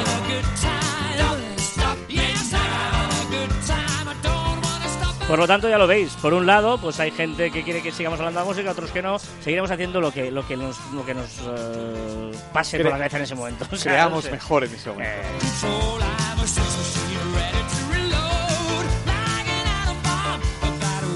Por 5.28 5.40
lo 5.40 5.48
tanto, 5.48 5.70
ya 5.70 5.78
lo 5.78 5.88
veis. 5.88 6.14
Por 6.22 6.34
un 6.34 6.46
lado, 6.46 6.78
pues 6.78 7.00
hay 7.00 7.10
gente 7.12 7.50
que 7.50 7.64
quiere 7.64 7.82
que 7.82 7.92
sigamos 7.92 8.20
hablando 8.20 8.42
de 8.42 8.46
música, 8.46 8.72
otros 8.72 8.92
que 8.92 9.02
no. 9.02 9.18
Seguiremos 9.20 9.72
haciendo 9.72 10.02
lo 10.02 10.12
que, 10.12 10.30
lo 10.32 10.46
que 10.46 10.58
nos, 10.58 10.78
lo 10.94 11.06
que 11.06 11.14
nos 11.14 11.30
eh, 11.48 12.32
pase 12.52 12.78
por 12.78 12.88
Cre- 12.88 12.92
la 12.92 12.98
cabeza 12.98 13.18
en 13.18 13.24
ese 13.24 13.36
momento. 13.36 13.66
O 13.72 13.76
sea, 13.76 13.94
Creamos 13.94 14.16
no 14.18 14.22
sé. 14.22 14.32
mejor 14.32 14.64
en 14.66 14.74
ese 14.76 14.90
momento. 14.90 15.12
Eh, 15.12 16.34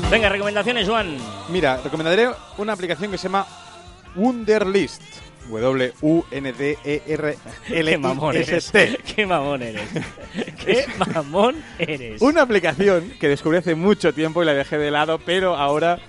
venga, 0.10 0.30
recomendaciones, 0.30 0.88
Juan. 0.88 1.18
Mira, 1.50 1.80
recomendaré 1.84 2.30
una 2.58 2.74
aplicación 2.74 3.12
que 3.12 3.18
se 3.18 3.24
llama 3.28 3.46
Wunderlist. 4.16 5.02
Qué 7.68 7.98
mamón 7.98 8.36
eres. 8.36 8.72
Qué 9.16 9.26
mamón 9.26 9.62
eres. 9.64 9.82
Qué 10.66 10.86
mamón 10.98 11.56
eres. 11.80 12.22
Una 12.22 12.42
aplicación 12.44 13.12
que 13.20 13.28
descubrí 13.30 13.58
hace 13.58 13.76
mucho 13.76 14.14
tiempo 14.14 14.44
y 14.44 14.46
la 14.46 14.54
dejé 14.54 14.78
de 14.78 14.92
lado, 14.92 15.20
pero 15.20 15.56
ahora 15.56 16.00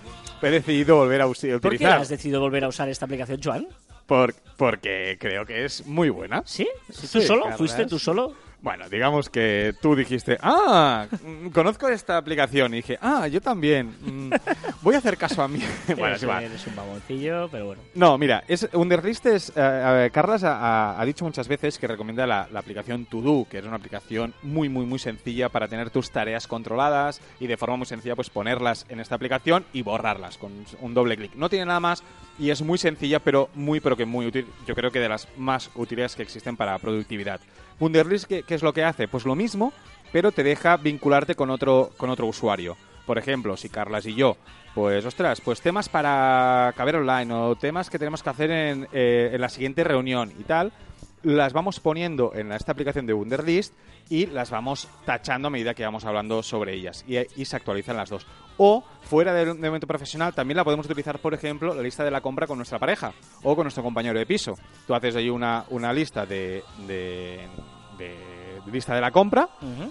he 0.43 0.51
decidido 0.51 0.97
volver 0.97 1.21
a 1.23 1.27
us- 1.27 1.39
¿Por 1.41 1.49
qué 1.61 1.69
utilizar. 1.69 2.01
has 2.01 2.09
decidido 2.09 2.41
volver 2.41 2.65
a 2.65 2.69
usar 2.69 2.89
esta 2.89 3.05
aplicación, 3.07 3.41
Juan? 3.43 3.67
Por- 4.07 4.35
porque 4.57 5.17
creo 5.21 5.45
que 5.47 5.65
es 5.65 5.87
muy 5.87 6.09
buena. 6.11 6.43
¿Sí? 6.47 6.67
¿Tú 6.89 7.07
Sí, 7.21 7.23
solo? 7.23 7.45
¿Fuiste 7.57 7.87
tú 7.87 7.99
solo? 7.99 8.35
Bueno, 8.61 8.89
digamos 8.89 9.31
que 9.31 9.73
tú 9.81 9.95
dijiste, 9.95 10.37
ah, 10.43 11.07
mm, 11.25 11.49
conozco 11.51 11.89
esta 11.89 12.17
aplicación. 12.17 12.75
Y 12.75 12.79
dije, 12.79 12.99
ah, 13.01 13.29
yo 13.29 13.41
también. 13.41 13.95
Mm, 14.01 14.33
voy 14.83 14.97
a 14.97 14.99
hacer 14.99 15.17
caso 15.17 15.43
a 15.43 15.49
mí. 15.49 15.61
bueno, 15.97 16.19
sí 16.19 16.27
va. 16.27 16.43
eres 16.43 16.67
un 16.67 16.75
mamoncillo, 16.75 17.49
pero 17.51 17.67
bueno. 17.67 17.83
No, 17.95 18.19
mira, 18.19 18.43
es, 18.49 18.69
eh, 19.55 20.11
Carlas 20.13 20.43
ha, 20.43 21.01
ha- 21.01 21.05
dicho 21.05 21.25
muchas 21.25 21.47
veces 21.47 21.79
que 21.79 21.87
recomienda 21.87 22.27
la, 22.27 22.49
la 22.51 22.59
aplicación 22.59 23.05
To 23.07 23.21
Do, 23.21 23.47
que 23.49 23.59
es 23.59 23.65
una 23.65 23.77
aplicación 23.77 24.35
muy, 24.43 24.69
muy, 24.69 24.87
muy 24.87 24.99
sencilla 24.99 25.49
para 25.51 25.69
tener 25.69 25.91
tus 25.91 26.11
tareas 26.11 26.49
controladas 26.49 27.21
y 27.39 27.47
de 27.47 27.57
forma 27.57 27.77
muy 27.77 27.87
sencilla, 27.87 28.17
pues 28.17 28.29
ponerlas 28.29 28.87
en 28.89 28.99
esta 28.99 29.15
aplicación 29.15 29.65
y 29.73 29.83
borrarlas 29.83 30.37
con 30.37 30.51
un 30.81 30.95
doble 30.95 31.17
clic. 31.17 31.35
No 31.37 31.49
tiene 31.49 31.67
nada 31.67 31.81
más 31.81 32.03
y 32.39 32.51
es 32.51 32.63
muy 32.63 32.79
sencilla, 32.79 33.19
pero 33.19 33.49
muy, 33.55 33.81
pero 33.81 33.97
que 33.97 34.05
muy 34.05 34.27
útil. 34.27 34.47
Yo 34.67 34.75
creo 34.75 34.91
que 34.91 35.01
de 35.01 35.09
las 35.09 35.29
más 35.37 35.71
útiles 35.75 36.15
que 36.15 36.23
existen 36.23 36.57
para 36.57 36.79
productividad. 36.79 37.41
Wunderlist, 37.81 38.27
¿qué, 38.27 38.43
qué 38.43 38.55
es 38.55 38.63
lo 38.63 38.73
que 38.73 38.85
hace? 38.85 39.09
Pues 39.09 39.25
lo 39.25 39.35
mismo, 39.35 39.73
pero 40.13 40.33
te 40.33 40.43
deja 40.43 40.77
vincularte 40.77 41.35
con 41.35 41.51
otro, 41.51 41.91
con 41.97 42.11
otro 42.11 42.27
usuario. 42.27 42.77
Por 43.07 43.19
ejemplo, 43.19 43.57
si 43.57 43.69
Carlas 43.69 44.07
y 44.07 44.15
yo, 44.15 44.37
pues 44.75 45.05
ostras, 45.05 45.41
pues 45.41 45.61
temas 45.61 45.89
para 45.89 46.73
caber 46.77 46.97
online 46.97 47.33
o 47.33 47.57
temas 47.57 47.89
que 47.89 47.99
tenemos 47.99 48.23
que 48.23 48.31
hacer 48.31 48.51
en, 48.51 48.89
eh, 48.93 49.31
en 49.33 49.41
la 49.41 49.49
siguiente 49.49 49.83
reunión 49.83 50.33
y 50.39 50.45
tal, 50.45 50.73
las 51.23 51.53
vamos 51.53 51.81
poniendo 51.81 52.33
en 52.35 52.53
esta 52.53 52.73
aplicación 52.73 53.07
de 53.07 53.13
Wunderlist 53.13 53.75
y 54.09 54.27
las 54.27 54.51
vamos 54.51 54.89
tachando 55.05 55.49
a 55.49 55.51
medida 55.51 55.75
que 55.75 55.85
vamos 55.85 56.05
hablando 56.05 56.43
sobre 56.43 56.75
ellas 56.75 57.05
y, 57.07 57.19
y 57.41 57.45
se 57.45 57.57
actualizan 57.57 57.97
las 57.97 58.11
dos. 58.11 58.27
O 58.57 58.85
fuera 59.03 59.33
del 59.35 59.49
del 59.49 59.59
momento 59.59 59.87
profesional 59.87 60.35
también 60.35 60.57
la 60.57 60.65
podemos 60.65 60.87
utilizar, 60.87 61.19
por 61.19 61.35
ejemplo, 61.35 61.75
la 61.75 61.83
lista 61.83 62.05
de 62.05 62.11
la 62.11 62.21
compra 62.21 62.47
con 62.47 62.59
nuestra 62.59 62.79
pareja 62.79 63.13
o 63.43 63.55
con 63.55 63.65
nuestro 63.65 63.83
compañero 63.83 64.19
de 64.19 64.27
piso. 64.27 64.55
Tú 64.87 64.95
haces 64.95 65.17
ahí 65.17 65.31
una, 65.31 65.65
una 65.71 65.93
lista 65.93 66.27
de, 66.27 66.63
de, 66.87 67.47
de 67.99 68.17
lista 68.71 68.95
de 68.95 69.01
la 69.01 69.11
compra. 69.11 69.49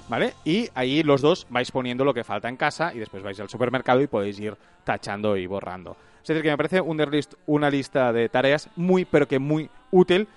¿vale? 0.08 0.34
Y 0.46 0.70
ahí 0.74 1.04
los 1.04 1.22
dos 1.22 1.48
vais 1.50 1.72
poniendo 1.72 2.06
lo 2.06 2.14
que 2.14 2.24
falta 2.24 2.50
en 2.50 2.58
casa 2.58 2.94
y 2.94 3.00
después 3.00 3.24
vais 3.24 3.40
al 3.40 3.50
supermercado 3.50 4.02
y 4.02 4.08
podéis 4.08 4.40
ir 4.40 4.56
tachando 4.84 5.36
y 5.38 5.46
borrando. 5.48 5.98
Es 6.22 6.28
decir, 6.28 6.44
que 6.44 6.50
me 6.50 6.58
parece 6.58 6.82
Wunderlist 6.82 7.36
una 7.46 7.70
lista 7.70 8.12
de 8.12 8.28
tareas 8.30 8.70
muy, 8.76 9.06
pero 9.06 9.28
que 9.28 9.40
muy 9.40 9.70
útil 9.92 10.28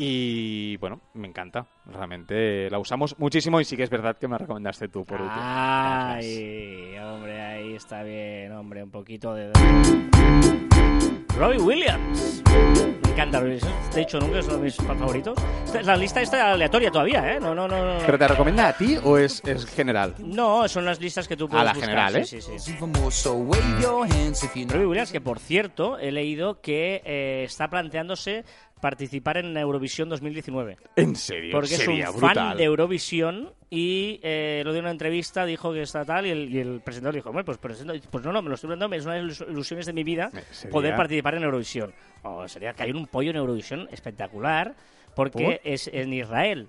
y, 0.00 0.76
bueno, 0.78 1.00
me 1.14 1.26
encanta. 1.28 1.66
Realmente 1.86 2.70
la 2.70 2.78
usamos 2.78 3.18
muchísimo 3.18 3.60
y 3.60 3.64
sí 3.64 3.76
que 3.76 3.82
es 3.82 3.90
verdad 3.90 4.16
que 4.16 4.28
me 4.28 4.38
recomendaste 4.38 4.88
tú 4.88 5.04
por 5.04 5.20
último. 5.20 5.40
Ay, 5.42 6.96
hombre, 6.98 7.40
ahí 7.42 7.74
está 7.74 8.02
bien, 8.04 8.52
hombre, 8.52 8.82
un 8.84 8.90
poquito 8.90 9.34
de... 9.34 9.50
Robbie 11.36 11.58
Williams. 11.60 12.42
Me 13.04 13.10
encanta 13.12 13.38
Robbie 13.40 13.54
Williams. 13.62 13.94
De 13.94 14.02
hecho, 14.02 14.18
nunca 14.18 14.38
es 14.40 14.46
uno 14.48 14.56
de 14.58 14.64
mis 14.64 14.76
favoritos. 14.76 15.38
Esta- 15.64 15.82
La 15.82 15.96
lista 15.96 16.20
está 16.20 16.52
aleatoria 16.52 16.90
todavía, 16.90 17.34
¿eh? 17.34 17.40
No, 17.40 17.54
no, 17.54 17.68
no. 17.68 17.94
no. 17.94 18.00
¿Pero 18.04 18.18
te 18.18 18.26
recomienda 18.28 18.68
a 18.68 18.72
ti 18.76 18.96
o 19.04 19.18
es, 19.18 19.40
es 19.46 19.64
general? 19.66 20.14
No, 20.18 20.66
son 20.68 20.84
las 20.84 21.00
listas 21.00 21.28
que 21.28 21.36
tú 21.36 21.48
puedes 21.48 21.64
la 21.64 21.72
buscar. 21.74 21.88
general, 21.90 22.16
¿eh? 22.16 22.24
Sí, 22.24 22.40
sí, 22.40 22.58
sí. 22.58 22.76
Robbie 22.80 24.86
Williams, 24.86 25.12
que 25.12 25.20
por 25.20 25.38
cierto, 25.38 25.96
he 25.98 26.10
leído 26.10 26.60
que 26.60 27.02
eh, 27.04 27.44
está 27.44 27.68
planteándose 27.68 28.44
participar 28.80 29.36
en 29.38 29.56
Eurovisión 29.56 30.08
2019. 30.08 30.76
¿En 30.96 31.16
serio? 31.16 31.52
Porque 31.52 31.74
es 31.74 31.86
un 31.88 31.94
fan 32.20 32.56
de 32.56 32.64
Eurovisión 32.64 33.52
y 33.70 34.20
eh, 34.22 34.62
lo 34.64 34.72
dio 34.72 34.78
en 34.80 34.84
una 34.86 34.92
entrevista, 34.92 35.44
dijo 35.44 35.72
que 35.72 35.82
está 35.82 36.04
tal 36.04 36.26
y 36.26 36.30
el, 36.30 36.54
y 36.54 36.58
el 36.58 36.80
presentador 36.80 37.14
dijo, 37.16 37.30
bueno, 37.32 37.44
pues, 37.44 37.58
presento- 37.58 37.94
pues 38.10 38.24
no, 38.24 38.32
no, 38.32 38.40
me 38.42 38.48
lo 38.48 38.54
estoy 38.54 38.68
preguntando, 38.68 38.96
es 38.96 39.04
una 39.04 39.14
de 39.16 39.22
las 39.22 39.40
ilusiones 39.42 39.86
de 39.86 39.92
mi 39.92 40.04
vida 40.04 40.30
Eh, 40.34 40.40
sería- 40.50 40.72
poder 40.72 40.96
participar 40.96 41.34
en 41.34 41.42
Eurovisión. 41.44 41.92
Oh, 42.22 42.46
sería 42.48 42.72
que 42.72 42.82
hay 42.84 42.90
un 42.92 43.06
pollo 43.06 43.30
en 43.30 43.36
Eurovisión 43.36 43.88
espectacular 43.90 44.74
porque 45.14 45.60
es 45.64 45.88
en 45.92 46.12
Israel. 46.14 46.68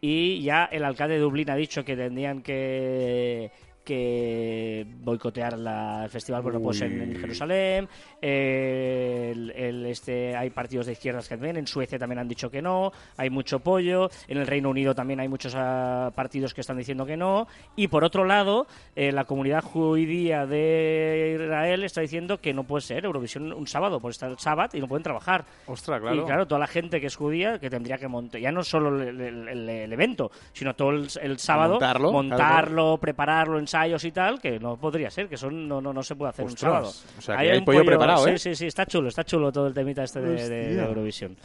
Y 0.00 0.40
ya 0.42 0.64
el 0.64 0.84
alcalde 0.84 1.14
de 1.16 1.20
Dublín 1.20 1.50
ha 1.50 1.56
dicho 1.56 1.84
que 1.84 1.94
tendrían 1.94 2.40
que 2.42 3.50
que 3.90 4.86
boicotear 5.02 5.58
la, 5.58 6.04
el 6.04 6.10
festival 6.10 6.42
bueno 6.42 6.60
pues 6.60 6.80
en. 6.82 7.16
Jerusalén 7.20 7.88
eh, 8.22 9.30
el- 9.32 9.50
el, 9.50 9.86
este 9.86 10.36
hay 10.36 10.50
partidos 10.50 10.86
de 10.86 10.92
izquierdas 10.92 11.28
que 11.28 11.34
también 11.36 11.56
en 11.56 11.66
Suecia 11.66 11.98
también 11.98 12.18
han 12.20 12.28
dicho 12.28 12.50
que 12.50 12.62
no 12.62 12.92
hay 13.16 13.30
mucho 13.30 13.58
pollo 13.58 14.08
en 14.28 14.38
el 14.38 14.46
Reino 14.46 14.70
Unido 14.70 14.94
también 14.94 15.18
hay 15.20 15.28
muchos 15.28 15.54
ah, 15.56 16.12
partidos 16.14 16.54
que 16.54 16.60
están 16.60 16.76
diciendo 16.78 17.04
que 17.04 17.16
no 17.16 17.46
y 17.76 17.88
por 17.88 18.04
otro 18.04 18.24
lado 18.24 18.66
eh, 18.94 19.10
la 19.12 19.24
comunidad 19.24 19.62
judía 19.64 20.46
de 20.46 21.36
Israel 21.42 21.82
está 21.84 22.00
diciendo 22.00 22.40
que 22.40 22.54
no 22.54 22.64
puede 22.64 22.82
ser 22.82 23.04
Eurovisión 23.04 23.52
un 23.52 23.66
sábado 23.66 24.00
pues 24.00 24.14
está 24.16 24.28
el 24.28 24.38
sábado 24.38 24.76
y 24.76 24.80
no 24.80 24.86
pueden 24.88 25.02
trabajar 25.02 25.44
Ostras, 25.66 26.00
claro. 26.00 26.16
y 26.22 26.24
claro, 26.24 26.46
toda 26.46 26.60
la 26.60 26.66
gente 26.66 27.00
que 27.00 27.06
es 27.08 27.16
judía 27.16 27.58
que 27.58 27.68
tendría 27.70 27.98
que 27.98 28.08
montar, 28.08 28.40
ya 28.40 28.52
no 28.52 28.62
solo 28.62 29.00
el, 29.02 29.20
el- 29.20 29.90
evento, 29.92 30.30
sino 30.52 30.74
todo 30.74 30.90
el, 30.90 31.08
sábado, 31.38 31.72
Montarlo, 31.74 32.12
montarlo, 32.12 32.98
prepararlo, 32.98 33.58
ensayos 33.80 34.04
y 34.04 34.12
tal, 34.12 34.40
que 34.40 34.58
no 34.58 34.76
podría 34.76 35.10
ser, 35.10 35.28
que 35.28 35.34
eso 35.36 35.50
no, 35.50 35.80
no, 35.80 35.92
no 35.92 36.02
se 36.02 36.14
puede 36.14 36.30
hacer 36.30 36.44
Ostras, 36.46 36.62
un 36.62 36.68
sábado. 36.68 36.88
o 37.18 37.20
sea, 37.22 37.36
que 37.36 37.40
Ahí 37.42 37.48
hay 37.48 37.58
un 37.58 37.64
pollo 37.64 37.84
preparado, 37.84 38.24
sí, 38.24 38.30
¿eh? 38.30 38.38
Sí, 38.38 38.54
sí, 38.54 38.66
está 38.66 38.86
chulo, 38.86 39.08
está 39.08 39.24
chulo 39.24 39.50
todo 39.50 39.66
el 39.66 39.74
temita 39.74 40.02
este 40.04 40.20
de, 40.20 40.48
de-. 40.48 40.82
Eurovisión. 40.82 41.36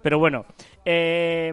Pero 0.00 0.20
bueno, 0.20 0.44
eh, 0.84 1.52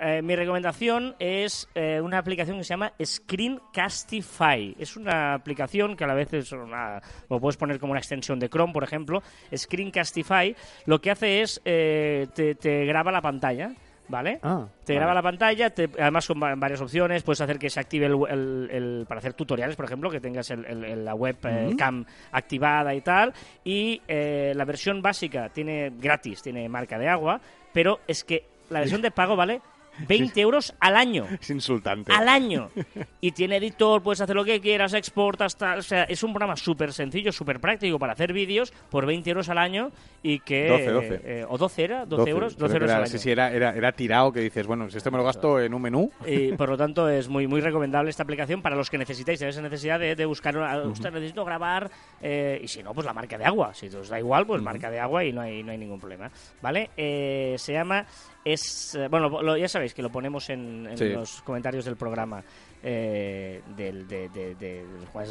eh, 0.00 0.22
mi 0.22 0.36
recomendación 0.36 1.14
es 1.18 1.68
eh, 1.74 1.98
una 2.02 2.18
aplicación 2.18 2.58
que 2.58 2.64
se 2.64 2.68
llama 2.74 2.92
Screencastify. 3.02 4.76
Es 4.78 4.96
una 4.96 5.32
aplicación 5.34 5.96
que 5.96 6.04
a 6.04 6.06
la 6.06 6.14
vez 6.14 6.32
es 6.34 6.52
una, 6.52 7.00
lo 7.30 7.40
puedes 7.40 7.56
poner 7.56 7.80
como 7.80 7.92
una 7.92 8.00
extensión 8.00 8.38
de 8.38 8.50
Chrome, 8.50 8.74
por 8.74 8.84
ejemplo. 8.84 9.22
Screencastify 9.56 10.54
lo 10.84 11.00
que 11.00 11.10
hace 11.10 11.40
es 11.40 11.62
eh, 11.64 12.26
te, 12.34 12.54
te 12.56 12.84
graba 12.84 13.10
la 13.10 13.22
pantalla. 13.22 13.72
¿Vale? 14.08 14.38
Ah, 14.42 14.66
te 14.84 14.94
vale. 14.94 15.00
graba 15.00 15.14
la 15.14 15.22
pantalla, 15.22 15.70
te- 15.70 15.90
además 15.98 16.26
con 16.26 16.42
va- 16.42 16.54
varias 16.56 16.80
opciones, 16.80 17.22
puedes 17.22 17.40
hacer 17.42 17.58
que 17.58 17.68
se 17.68 17.78
active 17.78 18.06
el, 18.06 18.14
el- 18.30 18.68
el- 18.72 19.04
para 19.06 19.18
hacer 19.18 19.34
tutoriales, 19.34 19.76
por 19.76 19.84
ejemplo, 19.84 20.10
que 20.10 20.18
tengas 20.20 20.50
el- 20.50 21.04
la 21.04 21.14
web 21.14 21.36
eh, 21.44 21.74
cam 21.76 22.04
activada 22.32 22.94
y 22.94 23.00
tal. 23.02 23.34
Y 23.64 24.00
eh, 24.08 24.52
la 24.56 24.64
versión 24.64 25.02
básica 25.02 25.50
tiene 25.50 25.92
gratis, 25.98 26.40
tiene 26.42 26.68
marca 26.68 26.98
de 26.98 27.08
agua, 27.08 27.40
pero 27.72 28.00
es 28.06 28.24
que 28.24 28.44
la 28.70 28.80
versión 28.80 29.02
de 29.02 29.10
pago 29.10 29.36
vale 29.36 29.60
20 30.06 30.40
euros 30.40 30.74
al 30.80 30.96
año. 30.96 31.26
Es 31.40 31.50
insultante. 31.50 32.12
Al 32.12 32.28
año. 32.28 32.70
Y 33.20 33.32
tiene 33.32 33.56
editor, 33.56 34.00
puedes 34.02 34.20
hacer 34.20 34.36
lo 34.36 34.44
que 34.44 34.60
quieras, 34.60 34.94
exportas, 34.94 35.56
tal. 35.56 35.80
O 35.80 35.82
sea, 35.82 36.04
es 36.04 36.22
un 36.22 36.32
programa 36.32 36.54
súper 36.56 36.92
sencillo, 36.92 37.32
súper 37.32 37.58
práctico 37.60 37.98
para 37.98 38.12
hacer 38.12 38.32
vídeos 38.32 38.72
por 38.90 39.06
20 39.06 39.28
euros 39.30 39.48
al 39.48 39.58
año 39.58 39.90
y 40.22 40.38
que... 40.40 40.68
12, 40.68 40.90
12. 40.90 41.20
eh, 41.24 41.44
¿O 41.48 41.58
12 41.58 41.84
era? 41.84 42.06
12, 42.06 42.30
euros? 42.30 42.54
creo 42.54 42.68
12 42.68 42.72
que 42.72 42.76
euros 42.76 42.88
era, 42.90 42.96
al 42.98 43.02
año. 43.04 43.10
Sí, 43.10 43.18
sí, 43.18 43.30
era, 43.30 43.52
era, 43.52 43.74
era 43.74 43.90
tirado 43.92 44.32
que 44.32 44.40
dices, 44.40 44.66
bueno, 44.68 44.88
si 44.88 44.98
esto 44.98 45.10
me 45.10 45.18
lo 45.18 45.24
gasto 45.24 45.60
en 45.60 45.74
un 45.74 45.82
menú. 45.82 46.12
Y 46.26 46.52
por 46.56 46.68
lo 46.68 46.76
tanto 46.76 47.08
es 47.08 47.28
muy 47.28 47.48
muy 47.48 47.60
recomendable 47.60 48.10
esta 48.10 48.22
aplicación 48.22 48.62
para 48.62 48.76
los 48.76 48.88
que 48.88 48.98
necesitáis, 48.98 49.38
tenéis 49.40 49.56
esa 49.56 49.62
necesidad 49.62 49.98
de, 49.98 50.14
de 50.14 50.24
buscar, 50.26 50.56
una- 50.56 50.76
"Ostras, 50.78 51.12
necesito 51.12 51.44
grabar, 51.44 51.90
eh, 52.22 52.60
y 52.62 52.68
si 52.68 52.82
no, 52.84 52.94
pues 52.94 53.04
la 53.04 53.12
marca 53.14 53.36
de 53.36 53.44
agua. 53.46 53.74
Si 53.74 53.88
os 53.88 54.08
da 54.08 54.18
igual, 54.20 54.46
pues 54.46 54.62
marca 54.62 54.90
de 54.90 55.00
agua 55.00 55.24
y 55.24 55.32
no 55.32 55.40
hay, 55.40 55.62
no 55.64 55.72
hay 55.72 55.78
ningún 55.78 55.98
problema. 55.98 56.30
¿Vale? 56.62 56.90
Eh, 56.96 57.56
se 57.58 57.72
llama, 57.72 58.06
es 58.44 58.94
eh, 58.94 59.08
bueno, 59.08 59.28
lo- 59.42 59.56
ya 59.56 59.68
sabéis 59.68 59.94
que 59.94 60.02
lo 60.02 60.10
ponemos 60.10 60.48
en, 60.50 60.86
en 60.90 60.96
Sí. 60.98 61.08
los 61.10 61.42
comentarios 61.42 61.84
del 61.84 61.96
programa, 61.96 62.42
eh, 62.82 63.62
del, 63.76 64.06
de, 64.08 64.28
de, 64.28 64.54
del 64.54 64.86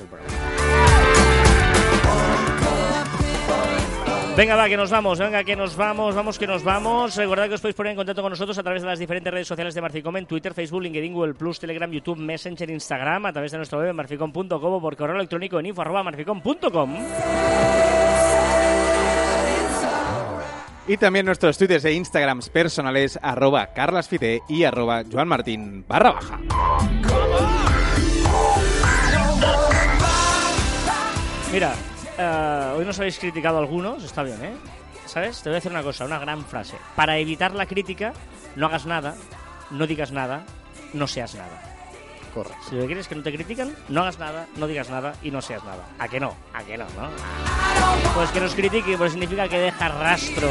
programa. 0.09 0.33
Venga, 4.35 4.55
va, 4.55 4.69
que 4.69 4.77
nos 4.77 4.91
vamos, 4.91 5.17
venga, 5.17 5.43
que 5.43 5.55
nos 5.55 5.75
vamos, 5.75 6.13
vamos, 6.13 6.37
que 6.37 6.45
nos 6.45 6.63
vamos. 6.63 7.15
Recordad 7.15 7.47
que 7.47 7.55
os 7.55 7.61
podéis 7.61 7.75
poner 7.75 7.91
en 7.91 7.97
contacto 7.97 8.21
con 8.21 8.29
nosotros 8.29 8.55
a 8.59 8.61
través 8.61 8.83
de 8.83 8.87
las 8.87 8.99
diferentes 8.99 9.33
redes 9.33 9.47
sociales 9.47 9.73
de 9.73 9.81
Marficom 9.81 10.15
en 10.17 10.27
Twitter, 10.27 10.53
Facebook, 10.53 10.83
LinkedIn, 10.83 11.11
Google 11.11 11.33
Plus, 11.33 11.59
Telegram, 11.59 11.89
YouTube, 11.91 12.19
Messenger, 12.19 12.69
Instagram, 12.69 13.25
a 13.25 13.33
través 13.33 13.51
de 13.51 13.57
nuestra 13.57 13.79
web 13.79 13.93
marficom.com 13.93 14.51
o 14.51 14.79
por 14.81 14.95
correo 14.95 15.15
electrónico 15.15 15.59
en 15.59 15.65
info 15.65 15.81
arroba 15.81 16.03
marficom.com. 16.03 16.97
Y 20.87 20.95
también 20.95 21.25
nuestros 21.25 21.57
twitters 21.57 21.83
e 21.83 21.91
instagrams 21.91 22.47
personales, 22.49 23.19
arroba 23.21 23.73
carlasfite 23.73 24.41
y 24.47 24.63
arroba 24.63 25.03
joanmartin 25.03 25.85
barra 25.85 26.13
baja. 26.13 26.39
Mira, 31.51 31.73
eh, 32.17 32.73
hoy 32.77 32.85
nos 32.85 32.97
habéis 32.99 33.19
criticado 33.19 33.57
algunos, 33.57 34.01
está 34.03 34.23
bien, 34.23 34.41
¿eh? 34.41 34.53
¿Sabes? 35.05 35.41
Te 35.41 35.49
voy 35.49 35.55
a 35.55 35.59
decir 35.59 35.71
una 35.71 35.83
cosa, 35.83 36.05
una 36.05 36.19
gran 36.19 36.45
frase. 36.45 36.77
Para 36.95 37.17
evitar 37.17 37.53
la 37.53 37.65
crítica, 37.65 38.13
no 38.55 38.67
hagas 38.67 38.85
nada, 38.85 39.15
no 39.71 39.87
digas 39.87 40.13
nada, 40.13 40.45
no 40.93 41.07
seas 41.07 41.35
nada. 41.35 41.66
Correcto. 42.37 42.63
Si 42.69 42.75
quieres 42.85 43.07
que 43.07 43.15
no 43.15 43.23
te 43.23 43.33
critican, 43.33 43.75
no 43.89 44.01
hagas 44.01 44.19
nada, 44.19 44.45
no 44.57 44.67
digas 44.67 44.91
nada 44.91 45.15
y 45.23 45.31
no 45.31 45.41
seas 45.41 45.63
nada. 45.63 45.87
¿A 45.97 46.07
que 46.07 46.19
no? 46.19 46.35
¿A 46.53 46.61
que 46.61 46.77
no, 46.77 46.85
no? 46.85 47.09
Pues 48.13 48.29
que 48.29 48.39
nos 48.39 48.53
critique, 48.53 48.95
pues 48.95 49.13
significa 49.13 49.47
que 49.47 49.57
deja 49.57 49.89
rastro. 49.89 50.47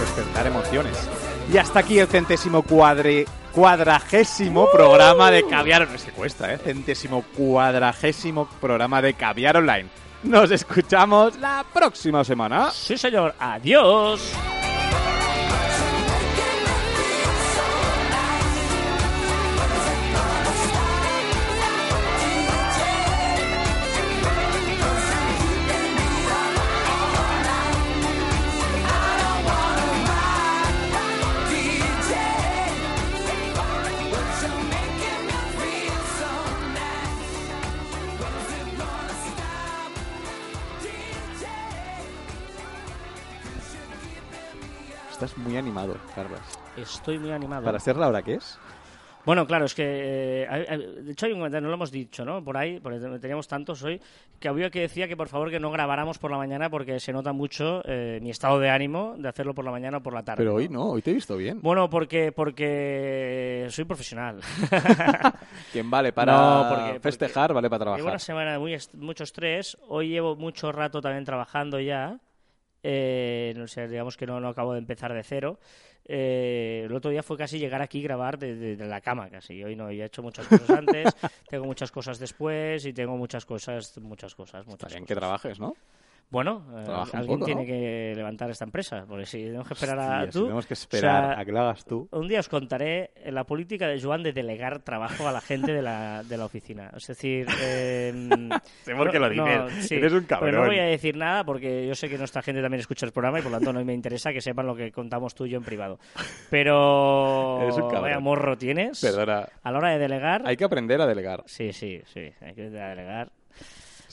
Despertar 0.00 0.46
emociones. 0.46 1.08
Y 1.50 1.56
hasta 1.56 1.78
aquí 1.78 1.98
el 1.98 2.06
centésimo 2.06 2.62
cuadre, 2.62 3.24
cuadragésimo 3.52 4.68
programa 4.70 5.30
de 5.30 5.46
Caviar... 5.46 5.88
Es 5.94 6.02
que 6.04 6.12
cuesta, 6.12 6.52
¿eh? 6.52 6.58
Centésimo 6.58 7.24
cuadragésimo 7.34 8.46
programa 8.60 9.00
de 9.00 9.14
Caviar 9.14 9.56
Online. 9.56 9.88
Nos 10.22 10.50
escuchamos 10.50 11.38
la 11.38 11.64
próxima 11.72 12.22
semana. 12.24 12.70
Sí, 12.72 12.98
señor. 12.98 13.34
Adiós. 13.38 14.34
Estás 45.24 45.38
muy 45.38 45.56
animado, 45.56 45.94
Carlos. 46.16 46.40
Estoy 46.76 47.16
muy 47.16 47.30
animado. 47.30 47.62
¿Para 47.64 47.78
ser 47.78 47.96
la 47.96 48.08
hora 48.08 48.22
que 48.22 48.34
es? 48.34 48.58
Bueno, 49.24 49.46
claro, 49.46 49.66
es 49.66 49.74
que. 49.76 49.84
eh, 49.86 50.78
de 51.00 51.12
hecho, 51.12 51.26
hay 51.26 51.32
un 51.32 51.38
comentario, 51.38 51.62
no 51.62 51.68
lo 51.68 51.74
hemos 51.74 51.92
dicho, 51.92 52.24
¿no? 52.24 52.42
Por 52.42 52.56
ahí, 52.56 52.80
porque 52.80 52.98
teníamos 53.20 53.46
tantos 53.46 53.80
hoy, 53.84 54.00
que 54.40 54.48
había 54.48 54.68
que 54.68 54.80
decía 54.80 55.06
que 55.06 55.16
por 55.16 55.28
favor 55.28 55.48
que 55.48 55.60
no 55.60 55.70
grabáramos 55.70 56.18
por 56.18 56.32
la 56.32 56.38
mañana 56.38 56.68
porque 56.70 56.98
se 56.98 57.12
nota 57.12 57.32
mucho 57.32 57.82
eh, 57.84 58.18
mi 58.20 58.30
estado 58.30 58.58
de 58.58 58.68
ánimo 58.70 59.14
de 59.16 59.28
hacerlo 59.28 59.54
por 59.54 59.64
la 59.64 59.70
mañana 59.70 59.98
o 59.98 60.02
por 60.02 60.12
la 60.12 60.24
tarde. 60.24 60.38
Pero 60.38 60.50
¿no? 60.50 60.56
hoy 60.56 60.68
no, 60.68 60.86
hoy 60.86 61.02
te 61.02 61.12
he 61.12 61.14
visto 61.14 61.36
bien. 61.36 61.60
Bueno, 61.62 61.88
porque, 61.88 62.32
porque 62.32 63.68
soy 63.70 63.84
profesional. 63.84 64.40
Quien 65.72 65.88
vale 65.88 66.12
para 66.12 66.32
No, 66.32 66.66
porque- 66.68 66.84
porque 66.84 67.00
festejar, 67.00 67.52
vale 67.54 67.70
para 67.70 67.84
Llevo 67.84 67.94
trabajar. 67.94 68.12
una 68.14 68.18
semana 68.18 68.52
de 68.54 68.58
muy 68.58 68.74
est- 68.74 68.94
mucho 68.96 69.22
estrés. 69.22 69.78
Hoy 69.86 70.08
llevo 70.08 70.34
mucho 70.34 70.72
rato 70.72 71.00
también 71.00 71.24
trabajando 71.24 71.78
ya. 71.78 72.18
Eh, 72.82 73.52
no 73.56 73.66
sé, 73.68 73.86
digamos 73.88 74.16
que 74.16 74.26
no, 74.26 74.40
no 74.40 74.48
acabo 74.48 74.72
de 74.72 74.78
empezar 74.78 75.12
de 75.12 75.22
cero. 75.22 75.58
Eh, 76.04 76.82
el 76.86 76.92
otro 76.94 77.10
día 77.12 77.22
fue 77.22 77.36
casi 77.36 77.58
llegar 77.58 77.80
aquí 77.80 77.98
y 78.00 78.02
grabar 78.02 78.38
desde 78.38 78.76
de 78.76 78.86
la 78.86 79.00
cama 79.00 79.30
casi. 79.30 79.62
Hoy 79.62 79.76
no, 79.76 79.90
ya 79.92 80.02
he 80.04 80.06
hecho 80.06 80.22
muchas 80.22 80.46
cosas 80.48 80.70
antes, 80.70 81.14
tengo 81.48 81.64
muchas 81.64 81.92
cosas 81.92 82.18
después 82.18 82.84
y 82.86 82.92
tengo 82.92 83.16
muchas 83.16 83.44
cosas, 83.46 83.96
muchas 83.98 84.34
cosas, 84.34 84.66
muchas 84.66 84.74
Está 84.74 84.88
bien 84.88 85.04
cosas. 85.04 85.08
que 85.08 85.14
trabajes, 85.14 85.60
¿no? 85.60 85.76
Bueno, 86.32 86.64
eh, 86.78 86.82
Trabaja 86.84 87.18
alguien 87.18 87.38
poco, 87.40 87.44
tiene 87.46 87.60
¿no? 87.60 87.66
que 87.66 88.12
levantar 88.16 88.48
esta 88.50 88.64
empresa, 88.64 89.04
porque 89.06 89.26
si 89.26 89.44
tenemos 89.44 89.68
que 89.68 89.74
esperar 89.74 89.98
a 89.98 90.32
si 90.32 90.40
tenemos 90.40 90.66
que 90.66 90.72
o 90.72 90.74
esperar 90.74 91.24
sea, 91.34 91.40
a 91.40 91.44
que 91.44 91.52
lo 91.52 91.60
hagas 91.60 91.84
tú. 91.84 92.08
Un 92.10 92.26
día 92.26 92.40
os 92.40 92.48
contaré 92.48 93.10
la 93.26 93.44
política 93.44 93.86
de 93.86 94.00
Joan 94.00 94.22
de 94.22 94.32
delegar 94.32 94.78
trabajo 94.80 95.28
a 95.28 95.32
la 95.32 95.42
gente 95.42 95.72
de 95.74 95.82
la, 95.82 96.22
de 96.22 96.36
la 96.38 96.46
oficina. 96.46 96.90
Es 96.96 97.06
decir... 97.06 97.46
eh, 97.62 98.48
Sé 98.82 98.94
por 98.94 99.10
qué 99.10 99.18
lo 99.18 99.28
no, 99.28 99.68
sí, 99.82 99.96
Eres 99.96 100.12
un 100.14 100.24
Pero 100.24 100.40
no 100.40 100.52
cabrón. 100.52 100.66
voy 100.68 100.78
a 100.78 100.84
decir 100.84 101.16
nada 101.16 101.44
porque 101.44 101.86
yo 101.86 101.94
sé 101.94 102.08
que 102.08 102.16
nuestra 102.16 102.40
gente 102.40 102.62
también 102.62 102.80
escucha 102.80 103.04
el 103.04 103.12
programa 103.12 103.38
y 103.38 103.42
por 103.42 103.52
lo 103.52 103.58
tanto 103.58 103.72
no 103.74 103.84
me 103.84 103.92
interesa 103.92 104.32
que 104.32 104.40
sepan 104.40 104.66
lo 104.66 104.74
que 104.74 104.90
contamos 104.90 105.34
tú 105.34 105.44
y 105.44 105.50
yo 105.50 105.58
en 105.58 105.64
privado. 105.64 105.98
Pero... 106.50 107.58
Eres 107.62 107.74
un 107.76 107.82
cabrón. 107.82 108.02
Vaya 108.02 108.20
morro 108.20 108.56
tienes. 108.56 109.00
Perdona, 109.00 109.46
A 109.62 109.70
la 109.70 109.78
hora 109.78 109.90
de 109.90 109.98
delegar... 109.98 110.42
hay 110.46 110.56
que 110.56 110.64
aprender 110.64 111.00
a 111.00 111.06
delegar. 111.06 111.42
Sí, 111.46 111.72
sí, 111.72 112.00
sí. 112.06 112.30
Hay 112.40 112.54
que 112.54 112.70
delegar. 112.70 113.30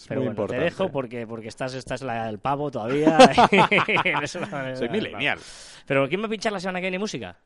Pero 0.10 0.22
muy 0.22 0.28
bueno, 0.28 0.32
importante. 0.32 0.57
te 0.57 0.64
dejo 0.66 0.91
porque, 0.91 1.28
porque 1.28 1.47
estás, 1.47 1.76
estás 1.76 2.01
la 2.01 2.26
del 2.26 2.39
pavo 2.39 2.72
todavía. 2.72 3.18
Soy 4.76 4.89
millennial. 4.89 5.39
Pero 5.86 6.10
¿quién 6.10 6.22
va 6.22 6.26
a 6.26 6.30
pinchar 6.30 6.51
la 6.51 6.60
semana 6.60 6.80
que 6.80 6.86
viene 6.86 6.99
música? 6.99 7.39